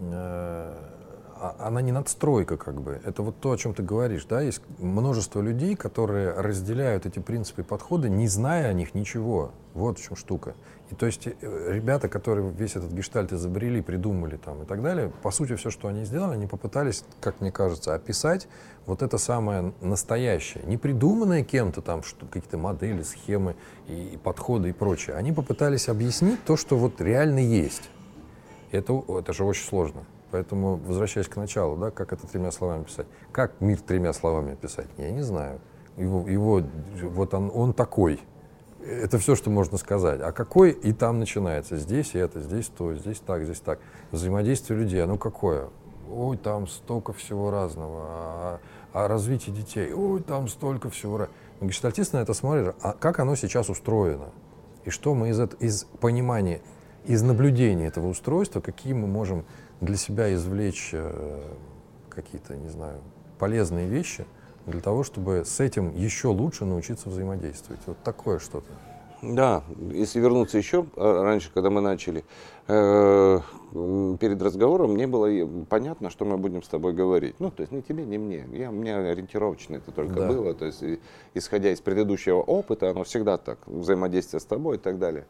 э, 0.00 0.97
она 1.58 1.80
не 1.82 1.92
надстройка 1.92 2.56
как 2.56 2.80
бы. 2.80 3.00
Это 3.04 3.22
вот 3.22 3.40
то, 3.40 3.52
о 3.52 3.56
чем 3.56 3.74
ты 3.74 3.82
говоришь, 3.82 4.24
да, 4.24 4.40
есть 4.40 4.62
множество 4.78 5.40
людей, 5.40 5.76
которые 5.76 6.32
разделяют 6.32 7.06
эти 7.06 7.18
принципы 7.18 7.62
и 7.62 7.64
подходы, 7.64 8.08
не 8.08 8.28
зная 8.28 8.68
о 8.68 8.72
них 8.72 8.94
ничего. 8.94 9.52
Вот 9.74 9.98
в 9.98 10.02
чем 10.02 10.16
штука. 10.16 10.54
И 10.90 10.94
то 10.94 11.06
есть 11.06 11.26
э, 11.26 11.32
ребята, 11.72 12.08
которые 12.08 12.50
весь 12.50 12.74
этот 12.76 12.90
гештальт 12.92 13.32
изобрели, 13.32 13.82
придумали 13.82 14.36
там 14.36 14.62
и 14.62 14.66
так 14.66 14.82
далее, 14.82 15.12
по 15.22 15.30
сути 15.30 15.54
все, 15.54 15.70
что 15.70 15.88
они 15.88 16.04
сделали, 16.04 16.34
они 16.34 16.46
попытались, 16.46 17.04
как 17.20 17.40
мне 17.40 17.52
кажется, 17.52 17.94
описать 17.94 18.48
вот 18.86 19.02
это 19.02 19.18
самое 19.18 19.72
настоящее, 19.80 20.64
не 20.64 20.78
придуманное 20.78 21.44
кем-то 21.44 21.82
там, 21.82 22.02
что 22.02 22.26
какие-то 22.26 22.56
модели, 22.58 23.02
схемы 23.02 23.54
и, 23.86 24.14
и 24.14 24.16
подходы 24.16 24.70
и 24.70 24.72
прочее. 24.72 25.16
Они 25.16 25.32
попытались 25.32 25.88
объяснить 25.88 26.42
то, 26.44 26.56
что 26.56 26.76
вот 26.76 27.00
реально 27.00 27.40
есть. 27.40 27.90
Это, 28.72 29.02
это 29.08 29.32
же 29.32 29.44
очень 29.44 29.64
сложно. 29.64 30.04
Поэтому, 30.30 30.76
возвращаясь 30.76 31.28
к 31.28 31.36
началу, 31.36 31.76
да, 31.76 31.90
как 31.90 32.12
это 32.12 32.26
тремя 32.26 32.50
словами 32.50 32.84
писать? 32.84 33.06
Как 33.32 33.60
мир 33.60 33.80
тремя 33.80 34.12
словами 34.12 34.52
описать? 34.52 34.88
Я 34.98 35.10
не 35.10 35.22
знаю. 35.22 35.60
Его, 35.96 36.28
его 36.28 36.62
вот 37.02 37.34
он, 37.34 37.50
он 37.54 37.72
такой. 37.72 38.20
Это 38.84 39.18
все, 39.18 39.34
что 39.34 39.50
можно 39.50 39.78
сказать. 39.78 40.20
А 40.20 40.32
какой 40.32 40.70
и 40.70 40.92
там 40.92 41.18
начинается. 41.18 41.76
Здесь 41.76 42.14
это, 42.14 42.40
здесь 42.40 42.66
то, 42.66 42.94
здесь 42.94 43.20
так, 43.20 43.44
здесь 43.44 43.60
так. 43.60 43.80
Взаимодействие 44.12 44.78
людей, 44.78 45.02
оно 45.02 45.16
какое? 45.16 45.68
Ой, 46.10 46.36
там 46.36 46.66
столько 46.66 47.12
всего 47.12 47.50
разного. 47.50 48.04
А, 48.06 48.60
а 48.92 49.08
развитие 49.08 49.54
детей, 49.54 49.92
ой, 49.92 50.22
там 50.22 50.48
столько 50.48 50.90
всего 50.90 51.18
разного. 51.18 51.38
Гештальтист 51.60 52.12
на 52.12 52.18
это 52.18 52.34
смотрит, 52.34 52.74
а 52.80 52.92
как 52.92 53.18
оно 53.18 53.34
сейчас 53.34 53.68
устроено? 53.68 54.28
И 54.84 54.90
что 54.90 55.14
мы 55.14 55.30
из, 55.30 55.40
из 55.58 55.84
понимания, 56.00 56.60
из 57.04 57.22
наблюдения 57.22 57.86
этого 57.86 58.06
устройства, 58.08 58.60
какие 58.60 58.92
мы 58.92 59.06
можем 59.06 59.44
для 59.80 59.96
себя 59.96 60.32
извлечь 60.34 60.90
э, 60.92 61.40
какие-то, 62.08 62.56
не 62.56 62.68
знаю, 62.68 63.00
полезные 63.38 63.88
вещи 63.88 64.26
для 64.66 64.80
того, 64.80 65.02
чтобы 65.02 65.44
с 65.44 65.60
этим 65.60 65.94
еще 65.94 66.28
лучше 66.28 66.64
научиться 66.64 67.08
взаимодействовать. 67.08 67.80
Вот 67.86 67.98
такое 68.02 68.38
что-то. 68.38 68.68
Да, 69.20 69.64
если 69.90 70.20
вернуться 70.20 70.58
еще 70.58 70.86
э, 70.94 71.22
раньше, 71.22 71.50
когда 71.52 71.70
мы 71.70 71.80
начали, 71.80 72.24
э, 72.68 73.40
перед 74.20 74.40
разговором 74.40 74.92
мне 74.92 75.08
было 75.08 75.28
понятно, 75.68 76.08
что 76.08 76.24
мы 76.24 76.38
будем 76.38 76.62
с 76.62 76.68
тобой 76.68 76.92
говорить. 76.92 77.34
Ну, 77.40 77.50
то 77.50 77.62
есть 77.62 77.72
не 77.72 77.82
тебе, 77.82 78.04
не 78.04 78.16
мне. 78.16 78.46
Я, 78.52 78.70
у 78.70 78.72
меня 78.72 78.98
ориентировочно 78.98 79.76
это 79.76 79.90
только 79.90 80.20
да. 80.20 80.28
было. 80.28 80.54
То 80.54 80.66
есть, 80.66 80.84
исходя 81.34 81.72
из 81.72 81.80
предыдущего 81.80 82.40
опыта, 82.40 82.90
оно 82.90 83.02
всегда 83.02 83.38
так, 83.38 83.58
взаимодействие 83.66 84.38
с 84.38 84.44
тобой 84.44 84.76
и 84.76 84.78
так 84.78 85.00
далее. 85.00 85.26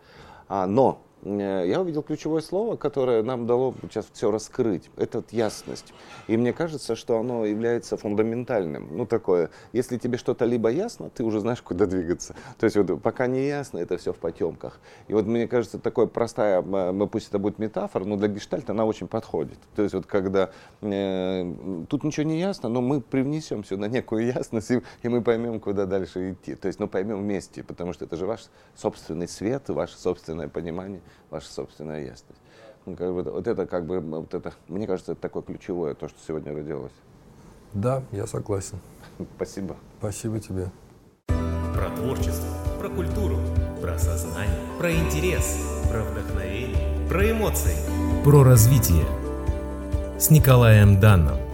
А, 0.48 0.66
но 0.66 1.00
я 1.24 1.80
увидел 1.80 2.02
ключевое 2.02 2.40
слово, 2.40 2.76
которое 2.76 3.22
нам 3.22 3.46
дало 3.46 3.74
сейчас 3.82 4.06
все 4.12 4.30
раскрыть. 4.30 4.90
Это 4.96 5.22
ясность. 5.30 5.92
И 6.26 6.36
мне 6.36 6.52
кажется, 6.52 6.96
что 6.96 7.18
оно 7.18 7.44
является 7.44 7.96
фундаментальным. 7.96 8.88
Ну, 8.96 9.06
такое, 9.06 9.50
если 9.72 9.98
тебе 9.98 10.16
что-то 10.16 10.44
либо 10.44 10.70
ясно, 10.70 11.10
ты 11.10 11.24
уже 11.24 11.40
знаешь, 11.40 11.60
куда 11.60 11.86
двигаться. 11.86 12.36
То 12.58 12.64
есть 12.64 12.76
вот 12.76 13.02
пока 13.02 13.26
не 13.26 13.46
ясно, 13.46 13.78
это 13.78 13.98
все 13.98 14.12
в 14.12 14.16
потемках. 14.18 14.78
И 15.08 15.14
вот 15.14 15.26
мне 15.26 15.48
кажется, 15.48 15.78
такое 15.78 16.06
простая, 16.06 16.62
мы, 16.62 17.06
пусть 17.08 17.28
это 17.28 17.38
будет 17.38 17.58
метафора, 17.58 18.04
но 18.04 18.16
для 18.16 18.28
гештальта 18.28 18.72
она 18.72 18.84
очень 18.84 19.08
подходит. 19.08 19.58
То 19.74 19.82
есть 19.82 19.94
вот 19.94 20.06
когда 20.06 20.50
э, 20.82 21.54
тут 21.88 22.04
ничего 22.04 22.26
не 22.26 22.38
ясно, 22.38 22.68
но 22.68 22.80
мы 22.80 23.00
привнесем 23.00 23.64
сюда 23.64 23.88
некую 23.88 24.26
ясность, 24.26 24.70
и, 24.70 24.82
и 25.02 25.08
мы 25.08 25.22
поймем, 25.22 25.58
куда 25.60 25.86
дальше 25.86 26.32
идти. 26.32 26.54
То 26.54 26.68
есть, 26.68 26.78
ну, 26.78 26.88
поймем 26.88 27.18
вместе, 27.18 27.62
потому 27.64 27.92
что 27.92 28.04
это 28.04 28.16
же 28.16 28.26
ваш 28.26 28.46
собственный 28.76 29.28
свет, 29.28 29.68
ваше 29.68 29.98
собственное 29.98 30.48
понимание 30.48 31.00
ваша 31.30 31.50
собственная 31.52 32.04
ясность. 32.04 32.40
Ну, 32.86 32.96
как 32.96 33.12
бы, 33.12 33.22
вот 33.22 33.46
это 33.46 33.66
как 33.66 33.86
бы, 33.86 34.00
вот 34.00 34.32
это, 34.34 34.52
мне 34.68 34.86
кажется, 34.86 35.12
это 35.12 35.20
такое 35.20 35.42
ключевое, 35.42 35.94
то, 35.94 36.08
что 36.08 36.18
сегодня 36.26 36.54
родилось. 36.54 36.92
Да, 37.74 38.02
я 38.12 38.26
согласен. 38.26 38.78
Спасибо. 39.36 39.76
Спасибо 39.98 40.40
тебе. 40.40 40.70
Про 41.74 41.90
творчество, 41.90 42.48
про 42.78 42.88
культуру, 42.88 43.36
про 43.80 43.98
сознание, 43.98 44.58
про 44.78 44.92
интерес, 44.92 45.58
про 45.90 46.02
вдохновение, 46.02 47.08
про 47.08 47.30
эмоции, 47.30 47.76
про 48.24 48.42
развитие. 48.42 49.04
С 50.18 50.30
Николаем 50.30 50.98
Данном. 50.98 51.47